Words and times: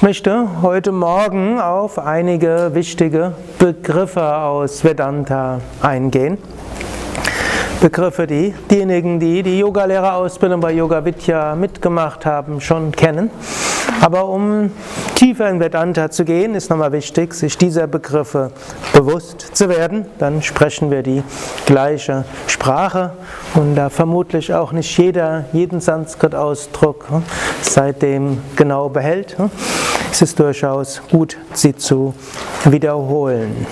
Ich 0.00 0.02
möchte 0.02 0.62
heute 0.62 0.92
Morgen 0.92 1.60
auf 1.60 1.98
einige 1.98 2.70
wichtige 2.72 3.34
Begriffe 3.58 4.34
aus 4.34 4.82
Vedanta 4.82 5.60
eingehen. 5.82 6.38
Begriffe, 7.82 8.26
die 8.26 8.54
diejenigen, 8.70 9.20
die 9.20 9.42
die 9.42 9.58
Yogalehrerausbildung 9.58 10.58
bei 10.62 10.72
Yoga 10.72 11.04
Vidya 11.04 11.54
mitgemacht 11.54 12.24
haben, 12.24 12.62
schon 12.62 12.92
kennen. 12.92 13.30
Aber 14.00 14.26
um 14.28 14.72
tiefer 15.16 15.50
in 15.50 15.60
Vedanta 15.60 16.10
zu 16.10 16.24
gehen, 16.24 16.54
ist 16.54 16.70
nochmal 16.70 16.92
wichtig, 16.92 17.34
sich 17.34 17.58
dieser 17.58 17.86
Begriffe 17.86 18.52
bewusst 18.94 19.54
zu 19.54 19.68
werden. 19.68 20.06
Dann 20.18 20.40
sprechen 20.40 20.90
wir 20.90 21.02
die 21.02 21.22
gleiche 21.66 22.24
Sprache 22.46 23.12
und 23.54 23.74
da 23.76 23.90
vermutlich 23.90 24.54
auch 24.54 24.72
nicht 24.72 24.96
jeder 24.96 25.44
jeden 25.52 25.80
Sanskrit-Ausdruck 25.80 27.10
hm, 27.10 27.22
seitdem 27.60 28.38
genau 28.56 28.88
behält. 28.88 29.36
Hm. 30.10 30.12
Es 30.12 30.22
ist 30.22 30.38
durchaus 30.38 31.00
gut, 31.10 31.36
sie 31.54 31.74
zu 31.74 32.14
wiederholen. 32.64 33.66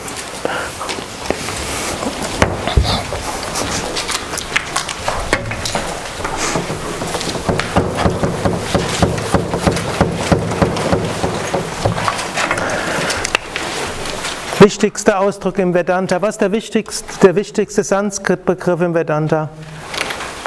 Wichtigster 14.61 15.21
Ausdruck 15.21 15.59
im 15.59 15.73
Vedanta. 15.73 16.21
Was 16.21 16.31
ist 16.31 16.41
der 16.41 16.53
wichtigste, 16.53 17.05
der 17.23 17.37
wichtigste 17.37 17.85
Sanskrit-Begriff 17.85 18.81
im 18.81 18.93
Vedanta? 18.93 19.51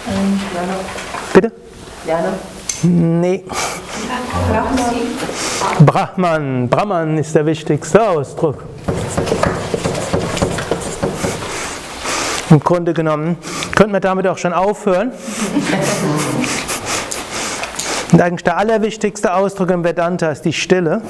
Ähm, 0.08 0.39
Bitte? 1.33 1.52
Jana. 2.05 2.33
Nee. 2.83 3.44
Brahman. 5.86 6.70
Brahman 6.70 7.18
ist 7.18 7.36
der 7.36 7.46
wichtigste 7.46 8.08
Ausdruck. 8.08 8.64
Im 12.50 12.60
Grunde 12.60 12.94
genommen 12.94 13.38
könnten 13.76 13.94
wir 13.94 14.00
damit 14.00 14.28
auch 14.28 14.38
schon 14.38 14.54
aufhören. 14.54 15.12
Und 18.12 18.22
eigentlich 18.22 18.44
der 18.44 18.58
allerwichtigste 18.58 19.34
Ausdruck 19.34 19.72
im 19.72 19.84
Vedanta 19.84 20.30
ist 20.32 20.44
die 20.44 20.54
Stille. 20.54 21.02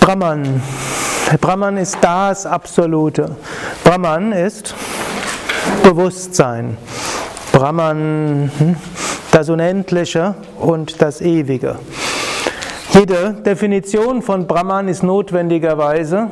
Brahman. 0.00 0.60
Brahman 1.40 1.76
ist 1.76 1.98
das 2.00 2.46
Absolute. 2.46 3.36
Brahman 3.84 4.32
ist 4.32 4.74
Bewusstsein. 5.84 6.76
Brahman, 7.52 8.50
hm, 8.58 8.76
das 9.32 9.48
Unendliche 9.48 10.36
und 10.60 11.02
das 11.02 11.20
Ewige. 11.20 11.76
Jede 12.90 13.32
Definition 13.44 14.22
von 14.22 14.46
Brahman 14.46 14.86
ist 14.86 15.02
notwendigerweise 15.02 16.28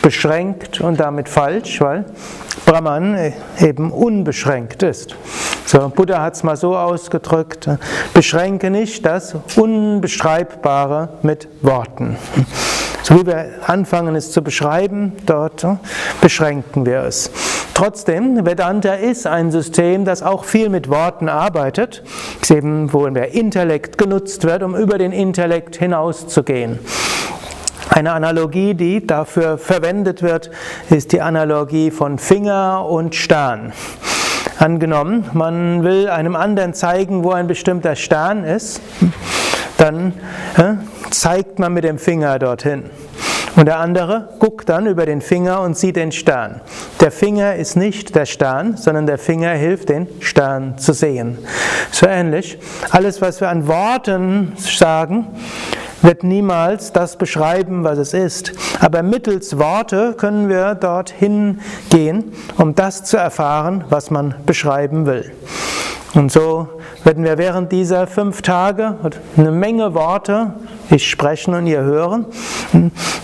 beschränkt 0.00 0.80
und 0.80 1.00
damit 1.00 1.28
falsch, 1.28 1.80
weil 1.80 2.04
Brahman 2.64 3.32
eben 3.60 3.90
unbeschränkt 3.90 4.84
ist. 4.84 5.16
So, 5.66 5.88
Buddha 5.88 6.22
hat 6.22 6.34
es 6.34 6.44
mal 6.44 6.56
so 6.56 6.76
ausgedrückt, 6.76 7.68
beschränke 8.14 8.70
nicht 8.70 9.04
das 9.04 9.34
Unbeschreibbare 9.56 11.08
mit 11.22 11.48
Worten. 11.62 12.16
So 13.06 13.20
wie 13.20 13.26
wir 13.26 13.50
anfangen 13.64 14.16
es 14.16 14.32
zu 14.32 14.42
beschreiben, 14.42 15.12
dort 15.26 15.64
beschränken 16.20 16.86
wir 16.86 17.02
es. 17.02 17.30
Trotzdem, 17.72 18.44
Vedanta 18.44 18.94
ist 18.94 19.28
ein 19.28 19.52
System, 19.52 20.04
das 20.04 20.24
auch 20.24 20.42
viel 20.42 20.70
mit 20.70 20.90
Worten 20.90 21.28
arbeitet, 21.28 22.02
eben, 22.50 22.92
wo 22.92 23.06
der 23.06 23.32
Intellekt 23.32 23.96
genutzt 23.96 24.42
wird, 24.42 24.64
um 24.64 24.74
über 24.74 24.98
den 24.98 25.12
Intellekt 25.12 25.76
hinauszugehen. 25.76 26.80
Eine 27.90 28.10
Analogie, 28.10 28.74
die 28.74 29.06
dafür 29.06 29.56
verwendet 29.56 30.24
wird, 30.24 30.50
ist 30.90 31.12
die 31.12 31.20
Analogie 31.20 31.92
von 31.92 32.18
Finger 32.18 32.86
und 32.88 33.14
Stern. 33.14 33.72
Angenommen, 34.58 35.30
man 35.32 35.84
will 35.84 36.08
einem 36.08 36.34
anderen 36.34 36.74
zeigen, 36.74 37.22
wo 37.22 37.30
ein 37.30 37.46
bestimmter 37.46 37.94
Stern 37.94 38.42
ist, 38.42 38.80
dann 39.78 40.14
zeigt 41.10 41.58
man 41.58 41.72
mit 41.72 41.84
dem 41.84 41.98
Finger 41.98 42.38
dorthin. 42.38 42.84
Und 43.56 43.64
der 43.66 43.78
andere 43.78 44.28
guckt 44.38 44.68
dann 44.68 44.86
über 44.86 45.06
den 45.06 45.22
Finger 45.22 45.62
und 45.62 45.78
sieht 45.78 45.96
den 45.96 46.12
Stern. 46.12 46.60
Der 47.00 47.10
Finger 47.10 47.56
ist 47.56 47.74
nicht 47.74 48.14
der 48.14 48.26
Stern, 48.26 48.76
sondern 48.76 49.06
der 49.06 49.16
Finger 49.16 49.50
hilft, 49.52 49.88
den 49.88 50.08
Stern 50.20 50.76
zu 50.76 50.92
sehen. 50.92 51.38
So 51.90 52.06
ähnlich. 52.06 52.58
Alles, 52.90 53.22
was 53.22 53.40
wir 53.40 53.48
an 53.48 53.66
Worten 53.66 54.52
sagen, 54.58 55.28
wird 56.02 56.22
niemals 56.22 56.92
das 56.92 57.16
beschreiben, 57.16 57.82
was 57.82 57.98
es 57.98 58.12
ist. 58.12 58.52
Aber 58.80 59.02
mittels 59.02 59.58
Worte 59.58 60.14
können 60.18 60.50
wir 60.50 60.74
dorthin 60.74 61.60
gehen, 61.88 62.32
um 62.58 62.74
das 62.74 63.04
zu 63.04 63.16
erfahren, 63.16 63.84
was 63.88 64.10
man 64.10 64.34
beschreiben 64.44 65.06
will. 65.06 65.32
Und 66.16 66.32
so 66.32 66.66
werden 67.04 67.24
wir 67.24 67.36
während 67.36 67.72
dieser 67.72 68.06
fünf 68.06 68.40
Tage 68.40 68.96
eine 69.36 69.50
Menge 69.50 69.92
Worte, 69.92 70.54
ich 70.88 71.10
sprechen 71.10 71.52
und 71.52 71.66
ihr 71.66 71.82
hören, 71.82 72.24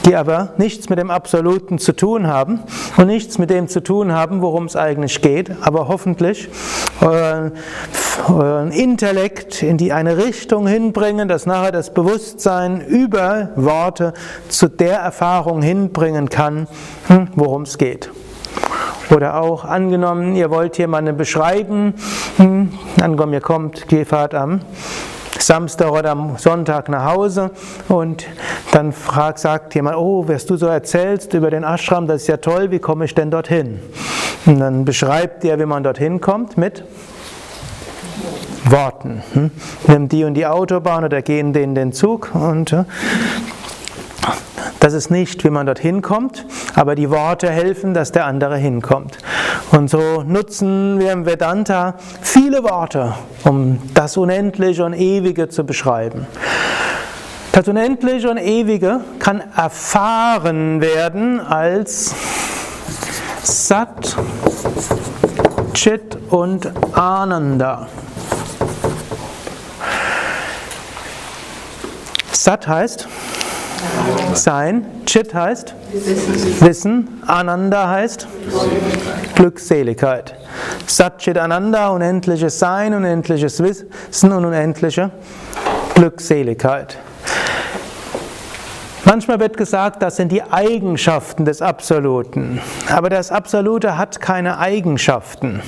die 0.04 0.14
aber 0.14 0.52
nichts 0.58 0.90
mit 0.90 0.98
dem 0.98 1.10
Absoluten 1.10 1.78
zu 1.78 1.96
tun 1.96 2.26
haben 2.26 2.60
und 2.98 3.06
nichts 3.06 3.38
mit 3.38 3.48
dem 3.48 3.68
zu 3.68 3.82
tun 3.82 4.12
haben, 4.12 4.42
worum 4.42 4.66
es 4.66 4.76
eigentlich 4.76 5.22
geht, 5.22 5.52
aber 5.62 5.88
hoffentlich 5.88 6.50
euren, 7.00 7.52
euren 8.28 8.72
Intellekt 8.72 9.62
in 9.62 9.78
die 9.78 9.94
eine 9.94 10.18
Richtung 10.18 10.66
hinbringen, 10.66 11.28
dass 11.28 11.46
nachher 11.46 11.72
das 11.72 11.94
Bewusstsein 11.94 12.82
über 12.82 13.52
Worte 13.56 14.12
zu 14.50 14.68
der 14.68 14.98
Erfahrung 14.98 15.62
hinbringen 15.62 16.28
kann, 16.28 16.68
hm, 17.06 17.28
worum 17.36 17.62
es 17.62 17.78
geht. 17.78 18.10
Oder 19.14 19.40
auch 19.40 19.64
angenommen, 19.64 20.34
ihr 20.34 20.50
wollt 20.50 20.78
jemanden 20.78 21.16
beschreiben, 21.16 21.94
hm, 22.38 22.72
angenommen, 23.00 23.34
ihr 23.34 23.40
kommt, 23.40 23.86
fahrt 24.06 24.34
am 24.34 24.60
Samstag 25.38 25.90
oder 25.90 26.10
am 26.12 26.38
Sonntag 26.38 26.88
nach 26.88 27.12
Hause 27.12 27.50
und 27.88 28.26
dann 28.72 28.92
fragt, 28.92 29.38
sagt 29.38 29.74
jemand, 29.74 29.96
oh, 29.96 30.26
was 30.28 30.46
du 30.46 30.56
so 30.56 30.66
erzählst 30.66 31.34
über 31.34 31.50
den 31.50 31.64
Ashram, 31.64 32.06
das 32.06 32.22
ist 32.22 32.28
ja 32.28 32.36
toll, 32.38 32.70
wie 32.70 32.78
komme 32.78 33.04
ich 33.04 33.14
denn 33.14 33.30
dorthin? 33.30 33.80
Und 34.46 34.60
dann 34.60 34.84
beschreibt 34.84 35.44
ihr, 35.44 35.58
wie 35.58 35.66
man 35.66 35.82
dorthin 35.82 36.20
kommt 36.20 36.56
mit 36.56 36.84
Worten. 38.64 39.22
Hm? 39.34 39.50
Nimm 39.88 40.08
die 40.08 40.24
und 40.24 40.34
die 40.34 40.46
Autobahn 40.46 41.04
oder 41.04 41.20
geh 41.22 41.40
in 41.40 41.52
den, 41.52 41.74
den 41.74 41.92
Zug 41.92 42.34
und 42.34 42.72
äh, 42.72 42.84
das 44.82 44.94
ist 44.94 45.12
nicht, 45.12 45.44
wie 45.44 45.50
man 45.50 45.64
dorthin 45.66 46.02
kommt, 46.02 46.44
aber 46.74 46.96
die 46.96 47.08
Worte 47.08 47.48
helfen, 47.48 47.94
dass 47.94 48.10
der 48.10 48.26
andere 48.26 48.56
hinkommt. 48.56 49.16
Und 49.70 49.88
so 49.88 50.24
nutzen 50.26 50.98
wir 50.98 51.12
im 51.12 51.24
Vedanta 51.24 51.94
viele 52.20 52.64
Worte, 52.64 53.14
um 53.44 53.78
das 53.94 54.16
Unendliche 54.16 54.84
und 54.84 54.94
Ewige 54.94 55.48
zu 55.48 55.62
beschreiben. 55.62 56.26
Das 57.52 57.68
Unendliche 57.68 58.28
und 58.28 58.38
Ewige 58.38 59.02
kann 59.20 59.40
erfahren 59.56 60.80
werden 60.80 61.38
als 61.38 62.12
Sat, 63.44 64.16
Chit 65.74 66.18
und 66.28 66.72
Ananda. 66.92 67.86
Sat 72.32 72.66
heißt 72.66 73.06
sein, 74.34 74.86
Chit 75.06 75.34
heißt 75.34 75.74
Wissen, 76.60 77.22
Ananda 77.26 77.88
heißt 77.88 78.26
Glückseligkeit. 79.34 80.34
Satchit 80.86 81.38
Ananda, 81.38 81.88
unendliches 81.88 82.58
Sein, 82.58 82.94
unendliches 82.94 83.62
Wissen 83.62 84.32
und 84.32 84.44
unendliche 84.44 85.10
Glückseligkeit. 85.94 86.98
Manchmal 89.04 89.40
wird 89.40 89.56
gesagt, 89.56 90.02
das 90.02 90.16
sind 90.16 90.30
die 90.30 90.42
Eigenschaften 90.42 91.44
des 91.44 91.60
Absoluten. 91.60 92.60
Aber 92.88 93.10
das 93.10 93.32
Absolute 93.32 93.98
hat 93.98 94.20
keine 94.20 94.58
Eigenschaften. 94.58 95.60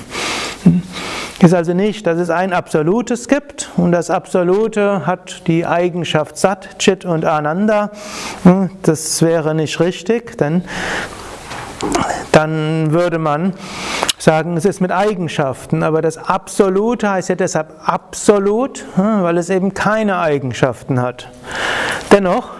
Ist 1.45 1.53
also 1.53 1.75
nicht, 1.75 2.07
dass 2.07 2.19
es 2.19 2.31
ein 2.31 2.55
Absolutes 2.55 3.29
gibt 3.29 3.69
und 3.77 3.93
das 3.93 4.09
Absolute 4.09 5.05
hat 5.05 5.47
die 5.47 5.67
Eigenschaft 5.67 6.39
Sat, 6.39 6.79
Chit 6.79 7.05
und 7.05 7.27
Ananda. 7.27 7.91
Hm, 8.45 8.71
das 8.81 9.21
wäre 9.21 9.55
nicht 9.55 9.79
richtig, 9.79 10.39
denn 10.39 10.65
dann 12.33 12.93
würde 12.93 13.19
man 13.19 13.53
sagen, 14.17 14.57
es 14.57 14.65
ist 14.65 14.81
mit 14.81 14.91
Eigenschaften, 14.91 15.83
aber 15.83 16.01
das 16.01 16.17
Absolute 16.17 17.11
heißt 17.11 17.29
ja 17.29 17.35
deshalb 17.35 17.75
absolut, 17.85 18.83
hm, 18.95 19.23
weil 19.23 19.37
es 19.37 19.51
eben 19.51 19.75
keine 19.75 20.21
Eigenschaften 20.21 21.03
hat. 21.03 21.29
Dennoch, 22.11 22.53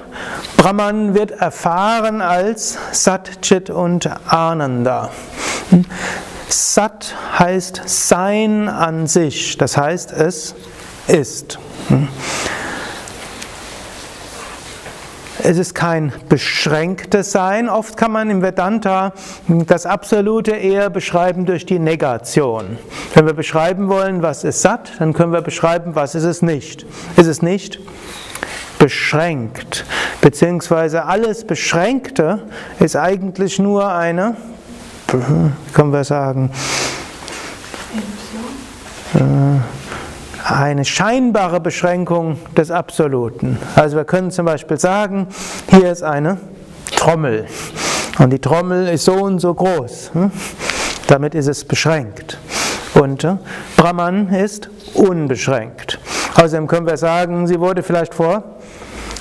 Brahman 0.59 1.15
wird 1.15 1.31
erfahren 1.31 2.21
als 2.21 2.77
Sat, 2.93 3.41
Chit 3.41 3.71
und 3.71 4.11
Ananda. 4.31 5.09
Hm, 6.45 6.51
Sat 6.51 7.15
heißt 7.39 7.83
Sein 7.87 8.69
an 8.69 9.07
sich, 9.07 9.59
das 9.59 9.77
heißt 9.77 10.13
es 10.13 10.55
ist. 11.07 11.59
Hm. 11.89 12.09
Es 15.47 15.59
ist 15.59 15.75
kein 15.75 16.11
beschränktes 16.31 17.33
Sein. 17.33 17.69
Oft 17.69 17.99
kann 17.99 18.11
man 18.13 18.31
im 18.31 18.41
Vedanta 18.41 19.13
das 19.47 19.85
Absolute 19.85 20.53
eher 20.53 20.89
beschreiben 20.89 21.45
durch 21.45 21.67
die 21.67 21.79
Negation. 21.79 22.79
Wenn 23.13 23.27
wir 23.27 23.35
beschreiben 23.35 23.89
wollen, 23.89 24.23
was 24.23 24.45
ist 24.45 24.63
satt, 24.63 24.93
dann 25.01 25.13
können 25.13 25.33
wir 25.33 25.43
beschreiben, 25.43 25.95
was 25.95 26.15
ist 26.15 26.25
es 26.25 26.41
nicht. 26.41 26.87
Ist 27.17 27.27
es 27.27 27.43
nicht 27.43 27.79
beschränkt, 28.79 29.85
beziehungsweise 30.21 31.05
alles 31.05 31.45
Beschränkte 31.47 32.43
ist 32.81 32.97
eigentlich 32.97 33.59
nur 33.59 33.93
eine, 33.93 34.37
können 35.07 35.93
wir 35.93 36.05
sagen, 36.05 36.51
äh, 39.15 40.53
eine 40.53 40.85
scheinbare 40.85 41.61
Beschränkung 41.61 42.39
des 42.57 42.71
Absoluten. 42.71 43.59
Also 43.77 43.97
wir 43.97 44.05
können 44.05 44.31
zum 44.31 44.47
Beispiel 44.47 44.79
sagen, 44.79 45.29
hier 45.71 45.91
ist 45.91 46.03
eine 46.03 46.39
Trommel 46.97 47.47
und 48.19 48.33
die 48.33 48.39
Trommel 48.39 48.89
ist 48.89 49.05
so 49.05 49.15
und 49.15 49.41
so 49.41 49.55
groß. 49.55 50.11
Hm? 50.13 50.31
Damit 51.07 51.35
ist 51.35 51.49
es 51.49 51.65
beschränkt. 51.65 52.39
Und 52.95 53.25
äh, 53.25 53.37
Brahman 53.77 54.29
ist 54.29 54.71
unbeschränkt. 54.95 55.99
Außerdem 56.35 56.67
können 56.67 56.87
wir 56.87 56.97
sagen, 56.97 57.47
sie 57.47 57.59
wurde 57.59 57.83
vielleicht 57.83 58.15
vor 58.15 58.43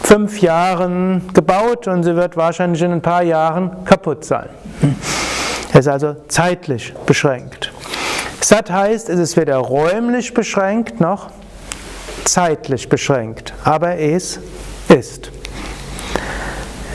fünf 0.04 0.42
Jahren 0.42 1.30
gebaut 1.34 1.88
und 1.88 2.04
sie 2.04 2.16
wird 2.16 2.38
wahrscheinlich 2.38 2.82
in 2.82 2.92
ein 2.92 3.02
paar 3.02 3.24
Jahren 3.24 3.86
kaputt 3.86 4.26
sein. 4.26 4.50
Es 5.74 5.80
ist 5.80 5.88
also 5.88 6.16
zeitlich 6.28 6.94
beschränkt. 7.08 7.72
Sat 8.42 8.70
heißt, 8.70 9.10
es 9.10 9.20
ist 9.20 9.38
weder 9.38 9.58
räumlich 9.58 10.34
beschränkt 10.34 11.00
noch 11.02 11.32
zeitlich 12.26 12.90
beschränkt, 12.90 13.54
aber 13.64 13.98
es 13.98 14.40
ist. 14.88 15.32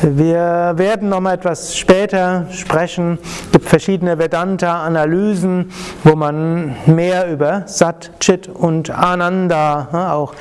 Wir 0.00 0.74
werden 0.76 1.08
noch 1.08 1.18
mal 1.18 1.34
etwas 1.34 1.76
später 1.76 2.46
sprechen. 2.52 3.18
Es 3.46 3.50
gibt 3.50 3.68
verschiedene 3.68 4.16
Vedanta-Analysen, 4.16 5.72
wo 6.04 6.14
man 6.14 6.76
mehr 6.86 7.28
über 7.28 7.64
Sat, 7.66 8.12
Chit 8.20 8.46
und 8.46 8.90
Ananda 8.90 10.12
auch 10.12 10.34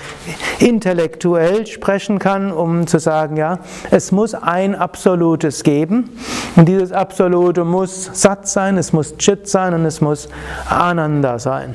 intellektuell 0.59 1.65
sprechen 1.65 2.19
kann, 2.19 2.51
um 2.51 2.85
zu 2.85 2.99
sagen, 2.99 3.35
ja, 3.35 3.57
es 3.89 4.11
muss 4.11 4.35
ein 4.35 4.75
Absolutes 4.75 5.63
geben. 5.63 6.11
Und 6.55 6.67
dieses 6.67 6.91
Absolute 6.91 7.63
muss 7.63 8.11
Sat 8.13 8.47
sein, 8.47 8.77
es 8.77 8.93
muss 8.93 9.17
Chit 9.17 9.49
sein 9.49 9.73
und 9.73 9.85
es 9.85 10.01
muss 10.01 10.29
Ananda 10.69 11.39
sein. 11.39 11.73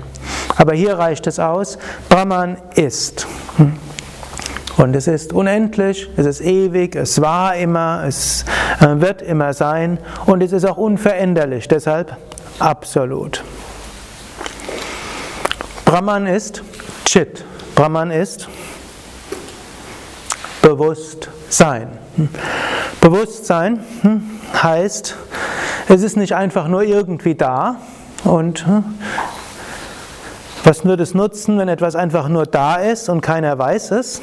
Aber 0.56 0.75
hier 0.75 0.99
reicht 0.99 1.26
es 1.26 1.40
aus, 1.40 1.78
Brahman 2.08 2.58
ist. 2.76 3.26
Und 4.79 4.97
es 4.97 5.07
ist 5.07 5.33
unendlich, 5.33 6.09
es 6.17 6.25
ist 6.25 6.41
ewig, 6.41 6.97
es 6.97 7.21
war 7.21 7.57
immer, 7.57 8.05
es 8.07 8.45
äh, 8.81 9.01
wird 9.01 9.21
immer 9.21 9.53
sein 9.53 9.99
und 10.25 10.43
es 10.43 10.53
ist 10.53 10.65
auch 10.65 10.79
unveränderlich, 10.79 11.69
deshalb 11.69 12.17
absolut. 12.59 13.45
Brahman 15.85 16.27
ist 16.27 16.63
Chit. 17.05 17.45
Brahman 17.75 18.11
ist 18.11 18.49
Bewusstsein. 20.63 21.99
Bewusstsein 23.01 23.85
hm, 24.01 24.23
heißt, 24.63 25.17
es 25.89 26.03
ist 26.03 26.17
nicht 26.17 26.35
einfach 26.35 26.69
nur 26.69 26.83
irgendwie 26.83 27.35
da 27.35 27.77
und 28.25 28.67
hm, 28.67 28.85
was 30.65 30.85
nur 30.85 30.97
das 30.97 31.13
Nutzen, 31.13 31.59
wenn 31.59 31.69
etwas 31.69 31.97
einfach 31.97 32.29
nur 32.29 32.47
da 32.47 32.77
ist 32.77 33.09
und 33.09 33.21
keiner 33.21 33.59
weiß 33.59 33.91
es, 33.91 34.23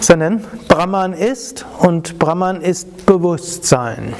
sondern 0.00 0.44
Brahman 0.68 1.12
ist 1.12 1.66
und 1.78 2.18
Brahman 2.18 2.62
ist 2.62 3.06
Bewusstsein. 3.06 4.14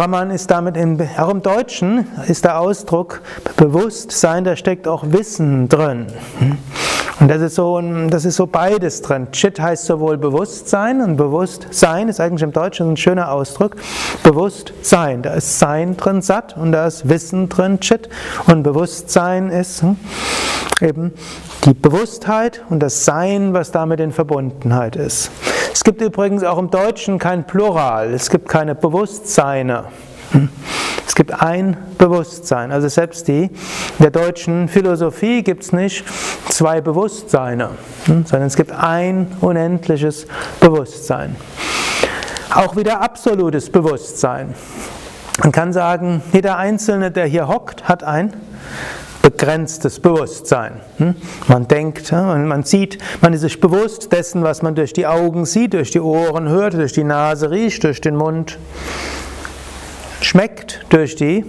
Brahman 0.00 0.30
ist 0.30 0.50
damit, 0.50 0.78
in, 0.78 0.98
auch 1.18 1.28
im 1.28 1.42
Deutschen 1.42 2.06
ist 2.26 2.46
der 2.46 2.58
Ausdruck 2.58 3.20
Bewusstsein, 3.58 4.44
da 4.44 4.56
steckt 4.56 4.88
auch 4.88 5.04
Wissen 5.08 5.68
drin. 5.68 6.06
Und 7.20 7.28
das 7.28 7.42
ist, 7.42 7.56
so, 7.56 7.78
das 8.08 8.24
ist 8.24 8.36
so 8.36 8.46
beides 8.46 9.02
drin. 9.02 9.30
Chit 9.30 9.60
heißt 9.60 9.84
sowohl 9.84 10.16
Bewusstsein 10.16 11.02
und 11.02 11.18
Bewusstsein 11.18 12.08
ist 12.08 12.18
eigentlich 12.18 12.40
im 12.40 12.52
Deutschen 12.52 12.92
ein 12.92 12.96
schöner 12.96 13.30
Ausdruck. 13.30 13.76
Bewusstsein, 14.22 15.20
da 15.20 15.34
ist 15.34 15.58
Sein 15.58 15.98
drin, 15.98 16.22
satt, 16.22 16.56
und 16.56 16.72
da 16.72 16.86
ist 16.86 17.10
Wissen 17.10 17.50
drin, 17.50 17.78
Chit. 17.80 18.08
Und 18.46 18.62
Bewusstsein 18.62 19.50
ist 19.50 19.82
hm, 19.82 19.98
eben 20.80 21.12
die 21.66 21.74
Bewusstheit 21.74 22.62
und 22.70 22.80
das 22.80 23.04
Sein, 23.04 23.52
was 23.52 23.70
damit 23.70 24.00
in 24.00 24.12
Verbundenheit 24.12 24.96
ist. 24.96 25.30
Es 25.72 25.84
gibt 25.84 26.00
übrigens 26.00 26.42
auch 26.42 26.58
im 26.58 26.70
Deutschen 26.70 27.18
kein 27.18 27.46
Plural, 27.46 28.12
es 28.12 28.30
gibt 28.30 28.48
keine 28.48 28.74
Bewusstseine. 28.74 29.84
Hm? 30.32 30.48
Es 31.06 31.14
gibt 31.14 31.42
ein 31.42 31.76
Bewusstsein. 31.98 32.72
Also 32.72 32.88
selbst 32.88 33.28
die, 33.28 33.44
in 33.44 33.50
der 33.98 34.10
deutschen 34.10 34.68
Philosophie 34.68 35.42
gibt 35.42 35.64
es 35.64 35.72
nicht 35.72 36.04
zwei 36.48 36.80
Bewusstseine, 36.80 37.70
hm? 38.06 38.24
sondern 38.26 38.46
es 38.46 38.56
gibt 38.56 38.72
ein 38.72 39.26
unendliches 39.40 40.26
Bewusstsein. 40.60 41.36
Auch 42.54 42.76
wieder 42.76 43.00
absolutes 43.00 43.70
Bewusstsein. 43.70 44.54
Man 45.42 45.52
kann 45.52 45.72
sagen, 45.72 46.22
jeder 46.32 46.58
Einzelne, 46.58 47.10
der 47.10 47.26
hier 47.26 47.48
hockt, 47.48 47.88
hat 47.88 48.02
ein 48.02 48.32
begrenztes 49.22 50.00
Bewusstsein. 50.00 50.80
Hm? 50.98 51.14
Man 51.48 51.68
denkt, 51.68 52.12
man 52.12 52.62
sieht, 52.64 52.98
man 53.20 53.32
ist 53.32 53.42
sich 53.42 53.60
bewusst 53.60 54.12
dessen, 54.12 54.42
was 54.42 54.62
man 54.62 54.74
durch 54.74 54.92
die 54.92 55.06
Augen 55.06 55.46
sieht, 55.46 55.74
durch 55.74 55.90
die 55.90 56.00
Ohren 56.00 56.48
hört, 56.48 56.74
durch 56.74 56.92
die 56.92 57.04
Nase 57.04 57.50
riecht, 57.50 57.84
durch 57.84 58.00
den 58.00 58.16
Mund 58.16 58.58
schmeckt, 60.22 60.84
durch 60.90 61.16
die 61.16 61.44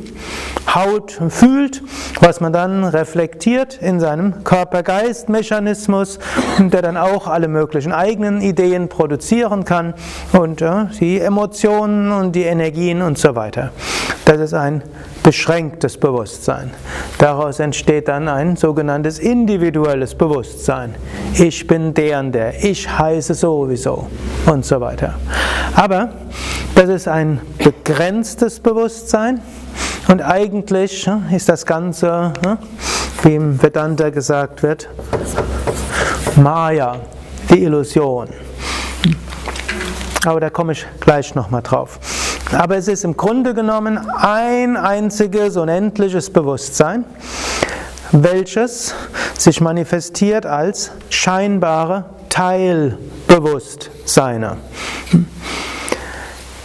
Haut 0.73 1.19
fühlt, 1.29 1.81
was 2.21 2.39
man 2.39 2.53
dann 2.53 2.85
reflektiert 2.85 3.77
in 3.81 4.00
seinem 4.00 4.44
Körper-Geist-Mechanismus, 4.44 6.19
der 6.59 6.81
dann 6.81 6.95
auch 6.95 7.27
alle 7.27 7.47
möglichen 7.47 7.92
eigenen 7.92 8.42
Ideen 8.42 8.87
produzieren 8.87 9.66
kann 9.66 9.94
und 10.31 10.63
die 10.99 11.19
Emotionen 11.19 12.11
und 12.11 12.33
die 12.35 12.44
Energien 12.44 13.01
und 13.01 13.18
so 13.18 13.35
weiter. 13.35 13.71
Das 14.25 14.40
ist 14.40 14.54
ein 14.54 14.83
beschränktes 15.23 15.97
Bewusstsein. 15.97 16.71
Daraus 17.18 17.59
entsteht 17.59 18.07
dann 18.07 18.28
ein 18.28 18.56
sogenanntes 18.56 19.19
individuelles 19.19 20.16
Bewusstsein. 20.16 20.95
Ich 21.35 21.68
bin 21.68 21.94
der 21.94 22.19
und 22.19 22.31
der, 22.31 22.63
ich 22.63 22.90
heiße 22.90 23.33
sowieso 23.33 24.07
und 24.45 24.66
so 24.66 24.81
weiter. 24.81 25.16
Aber 25.75 26.09
das 26.75 26.90
ist 26.90 27.07
ein 27.07 27.40
begrenztes 27.57 28.59
Bewusstsein 28.59 29.42
und 30.07 30.21
eigentlich 30.21 31.07
ist 31.31 31.49
das 31.49 31.66
Ganze, 31.66 32.33
wie 33.23 33.35
im 33.35 33.61
Vedanta 33.61 34.09
gesagt 34.09 34.63
wird, 34.63 34.90
Maya, 36.37 36.97
die 37.49 37.63
Illusion. 37.63 38.30
Aber 40.25 40.40
da 40.40 40.49
komme 40.49 40.73
ich 40.73 40.85
gleich 40.99 41.35
nochmal 41.35 41.61
drauf. 41.61 41.99
Aber 42.58 42.78
es 42.78 42.88
ist 42.88 43.04
im 43.04 43.18
Grunde 43.18 43.54
genommen 43.54 43.98
ein 43.98 44.78
einziges 44.78 45.58
unendliches 45.58 46.30
Bewusstsein, 46.30 47.04
welches 48.12 48.94
sich 49.38 49.60
manifestiert 49.62 50.46
als 50.46 50.92
scheinbare 51.10 52.06
Teilbewusstseine. 52.30 54.58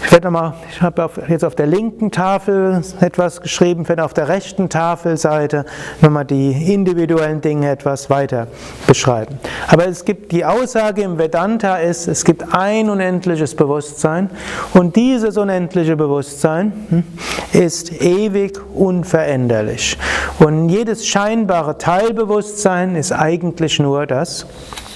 Ich 0.08 0.22
nochmal, 0.22 0.54
ich 0.70 0.80
habe 0.80 1.10
jetzt 1.28 1.44
auf 1.44 1.56
der 1.56 1.66
linken 1.66 2.12
Tafel 2.12 2.80
etwas 3.00 3.40
geschrieben, 3.40 3.82
ich 3.82 3.88
werde 3.88 4.04
auf 4.04 4.14
der 4.14 4.28
rechten 4.28 4.68
Tafelseite 4.68 5.66
nochmal 6.00 6.24
die 6.24 6.72
individuellen 6.72 7.40
Dinge 7.40 7.68
etwas 7.70 8.08
weiter 8.08 8.46
beschreiben. 8.86 9.38
Aber 9.66 9.88
es 9.88 10.04
gibt 10.04 10.30
die 10.30 10.44
Aussage 10.44 11.02
im 11.02 11.18
Vedanta 11.18 11.78
ist, 11.78 12.06
es 12.06 12.24
gibt 12.24 12.54
ein 12.54 12.88
unendliches 12.88 13.56
Bewusstsein 13.56 14.30
und 14.74 14.94
dieses 14.94 15.36
unendliche 15.36 15.96
Bewusstsein 15.96 16.72
hm, 16.88 17.04
ist 17.52 18.00
ewig 18.00 18.60
unveränderlich. 18.74 19.98
Und 20.38 20.68
jedes 20.68 21.04
scheinbare 21.06 21.78
Teilbewusstsein 21.78 22.94
ist 22.94 23.10
eigentlich 23.10 23.80
nur 23.80 24.06
das 24.06 24.46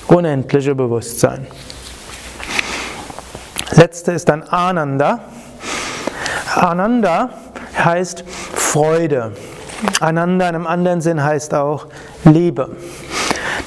unendliche 0.07 0.77
Bewusstsein 0.77 1.49
letzte 3.77 4.13
ist 4.13 4.29
dann 4.29 4.43
Ananda. 4.43 5.21
Ananda 6.55 7.31
heißt 7.77 8.25
Freude. 8.27 9.33
Ananda 10.01 10.49
in 10.49 10.55
einem 10.55 10.67
anderen 10.67 11.01
Sinn 11.01 11.23
heißt 11.23 11.55
auch 11.55 11.87
Liebe. 12.25 12.71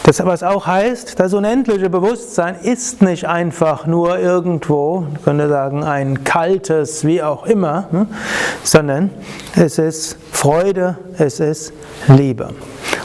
Das, 0.03 0.23
was 0.25 0.43
auch 0.43 0.67
heißt, 0.67 1.17
das 1.17 1.33
unendliche 1.33 1.89
Bewusstsein 1.89 2.55
ist 2.61 3.01
nicht 3.01 3.25
einfach 3.25 3.85
nur 3.85 4.19
irgendwo, 4.19 4.99
man 4.99 5.23
könnte 5.23 5.47
sagen, 5.47 5.85
ein 5.85 6.25
kaltes, 6.25 7.05
wie 7.05 7.23
auch 7.23 7.45
immer, 7.45 7.87
hm, 7.89 8.07
sondern 8.63 9.11
es 9.55 9.77
ist 9.77 10.17
Freude, 10.31 10.97
es 11.17 11.39
ist 11.39 11.71
Liebe. 12.09 12.49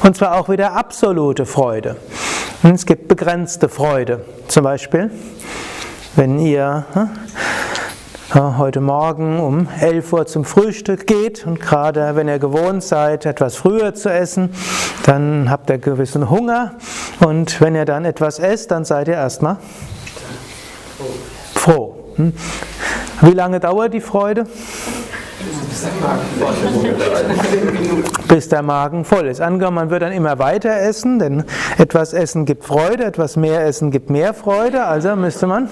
Und 0.03 0.17
zwar 0.17 0.37
auch 0.37 0.49
wieder 0.49 0.73
absolute 0.73 1.47
Freude. 1.47 1.95
Es 2.65 2.85
gibt 2.85 3.07
begrenzte 3.07 3.69
Freude. 3.69 4.25
Zum 4.49 4.65
Beispiel 4.65 5.13
wenn 6.19 6.41
ihr 6.41 6.85
heute 8.35 8.81
Morgen 8.81 9.39
um 9.39 9.69
11 9.81 10.13
Uhr 10.13 10.27
zum 10.27 10.45
Frühstück 10.45 11.07
geht 11.07 11.47
und 11.47 11.61
gerade 11.61 12.17
wenn 12.17 12.27
ihr 12.27 12.41
gewohnt 12.41 12.83
seid, 12.83 13.25
etwas 13.25 13.55
früher 13.55 13.95
zu 13.95 14.13
essen, 14.13 14.51
dann 15.05 15.49
habt 15.49 15.71
ihr 15.71 15.79
gewissen 15.79 16.29
Hunger 16.29 16.75
und 17.21 17.61
wenn 17.61 17.77
ihr 17.77 17.85
dann 17.85 18.05
etwas 18.05 18.41
esst, 18.41 18.73
dann 18.73 18.85
seid 18.85 19.07
ihr 19.07 19.15
erstmal 19.15 19.59
froh. 21.55 21.95
Hm? 22.17 22.33
Wie 23.21 23.35
lange 23.35 23.61
dauert 23.61 23.95
die 23.95 24.01
Freude? 24.01 24.47
Bis 28.29 28.49
der 28.49 28.63
Magen 28.63 29.05
voll 29.05 29.27
ist. 29.27 29.41
Angenommen, 29.41 29.77
man 29.77 29.91
wird 29.91 30.03
dann 30.03 30.13
immer 30.13 30.39
weiter 30.39 30.81
essen, 30.81 31.19
denn 31.19 31.45
etwas 31.79 32.13
Essen 32.13 32.45
gibt 32.45 32.65
Freude, 32.65 33.05
etwas 33.05 33.37
mehr 33.37 33.65
Essen 33.65 33.91
gibt 33.91 34.11
mehr 34.11 34.35
Freude, 34.35 34.85
also 34.85 35.17
müsste 35.17 35.47
man 35.47 35.69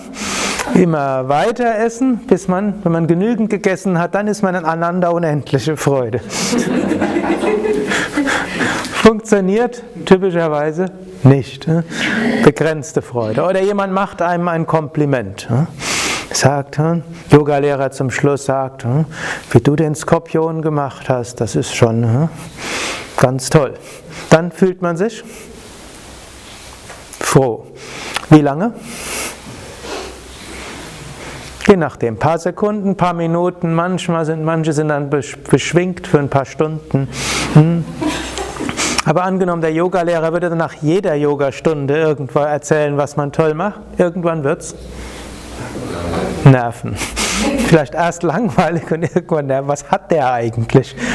immer 0.75 1.29
weiter 1.29 1.79
essen, 1.79 2.19
bis 2.27 2.49
man, 2.49 2.75
wenn 2.83 2.93
man 2.93 3.07
genügend 3.07 3.51
gegessen 3.51 3.99
hat, 3.99 4.15
dann 4.15 4.27
ist 4.27 4.43
man 4.43 4.55
aneinander 4.55 5.13
unendliche 5.13 5.77
Freude. 5.77 6.21
Funktioniert 8.93 9.83
typischerweise 10.05 10.87
nicht. 11.23 11.69
Ne? 11.69 11.85
Begrenzte 12.45 13.03
Freude. 13.03 13.45
Oder 13.45 13.63
jemand 13.63 13.93
macht 13.93 14.21
einem 14.23 14.49
ein 14.49 14.67
Kompliment. 14.67 15.49
Sagt, 16.33 16.79
hm? 16.79 17.03
Yogalehrer 17.31 17.91
zum 17.91 18.11
Schluss 18.11 18.45
sagt, 18.47 18.85
hm? 18.85 19.07
wie 19.51 19.61
du 19.61 19.77
den 19.77 19.95
Skorpion 19.95 20.63
gemacht 20.63 21.09
hast, 21.09 21.41
das 21.41 21.57
ist 21.57 21.75
schon 21.75 22.29
ganz 23.17 23.51
toll. 23.51 23.75
Dann 24.31 24.51
fühlt 24.51 24.83
man 24.83 24.97
sich 24.97 25.25
froh. 27.21 27.67
Wie 28.31 28.41
lange? 28.41 28.73
Je 31.67 31.77
nachdem, 31.77 32.15
ein 32.15 32.19
paar 32.19 32.39
Sekunden, 32.39 32.91
ein 32.91 32.97
paar 32.97 33.13
Minuten, 33.13 33.75
manchmal 33.75 34.25
sind, 34.25 34.45
manche 34.45 34.73
sind 34.73 34.89
dann 34.89 35.11
beschwingt 35.11 36.07
für 36.07 36.21
ein 36.21 36.29
paar 36.29 36.45
Stunden. 36.45 37.09
Hm. 37.55 37.85
Aber 39.05 39.25
angenommen, 39.25 39.63
der 39.63 39.73
Yogalehrer 39.73 40.33
würde 40.33 40.49
dann 40.49 40.59
nach 40.59 40.75
jeder 40.75 41.15
Yogastunde 41.15 41.97
irgendwo 41.97 42.41
erzählen, 42.41 42.97
was 42.97 43.17
man 43.17 43.33
toll 43.33 43.55
macht, 43.55 43.81
irgendwann 43.99 44.45
wird 44.45 44.63
es 44.63 44.75
nerven. 46.47 46.97
Vielleicht 47.67 47.95
erst 47.95 48.23
langweilig 48.23 48.91
und 48.91 49.03
irgendwann 49.03 49.47
nerven. 49.47 49.69
Was 49.69 49.91
hat 49.91 50.11
der 50.11 50.33
eigentlich? 50.33 50.97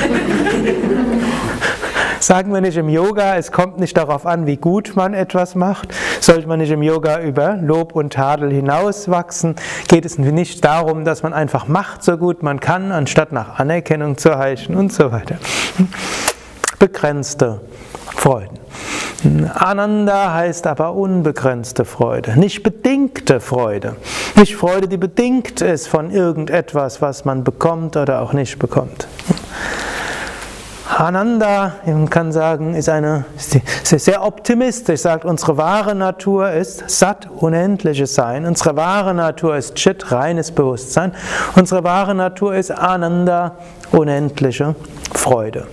Sagen 2.22 2.54
wir 2.54 2.62
nicht 2.62 2.78
im 2.78 2.88
Yoga, 2.88 3.36
es 3.38 3.52
kommt 3.52 3.80
nicht 3.80 3.98
darauf 3.98 4.28
an, 4.28 4.46
wie 4.46 4.58
gut 4.58 4.96
man 4.96 5.16
etwas 5.16 5.56
macht. 5.56 5.92
Sollte 6.20 6.48
man 6.48 6.60
nicht 6.60 6.70
im 6.70 6.84
Yoga 6.84 7.20
über 7.20 7.56
Lob 7.56 7.96
und 7.96 8.14
Tadel 8.14 8.52
hinauswachsen, 8.52 9.56
geht 9.88 10.06
es 10.06 10.20
nicht 10.20 10.64
darum, 10.64 11.04
dass 11.04 11.24
man 11.24 11.34
einfach 11.34 11.68
macht, 11.68 12.04
so 12.04 12.18
gut 12.18 12.44
man 12.44 12.60
kann, 12.60 12.92
anstatt 12.92 13.32
nach 13.32 13.58
Anerkennung 13.58 14.20
zu 14.20 14.38
heichen 14.38 14.76
und 14.76 14.94
so 14.94 15.12
weiter. 15.12 15.38
Begrenzte 16.82 17.62
Freuden. 18.16 18.58
Ananda 19.54 20.34
heißt 20.34 20.66
aber 20.66 20.96
unbegrenzte 20.96 21.86
Freude, 21.86 22.40
nicht 22.40 22.64
bedingte 22.64 23.40
Freude. 23.40 23.98
Nicht 24.36 24.56
Freude, 24.56 24.88
die 24.88 24.98
bedingt 24.98 25.62
ist 25.62 25.88
von 25.88 26.10
irgendetwas, 26.10 27.00
was 27.00 27.24
man 27.24 27.44
bekommt 27.44 27.98
oder 27.98 28.24
auch 28.24 28.34
nicht 28.34 28.58
bekommt. 28.58 29.08
Ananda, 30.90 31.74
man 31.86 32.10
kann 32.10 32.32
sagen, 32.32 32.74
ist 32.74 32.90
eine 32.90 33.26
ist 33.36 34.06
sehr 34.06 34.26
optimistisch, 34.26 35.02
sagt, 35.02 35.24
unsere 35.24 35.58
wahre 35.58 35.94
Natur 35.94 36.50
ist 36.50 36.90
Sat, 36.90 37.30
unendliches 37.30 38.16
Sein. 38.16 38.44
Unsere 38.44 38.76
wahre 38.76 39.14
Natur 39.14 39.56
ist 39.56 39.76
Chit, 39.76 40.12
reines 40.12 40.52
Bewusstsein. 40.52 41.14
Unsere 41.56 41.84
wahre 41.84 42.16
Natur 42.16 42.56
ist 42.56 42.72
Ananda, 42.72 43.56
unendliche 43.92 44.74
Freude. 45.14 45.68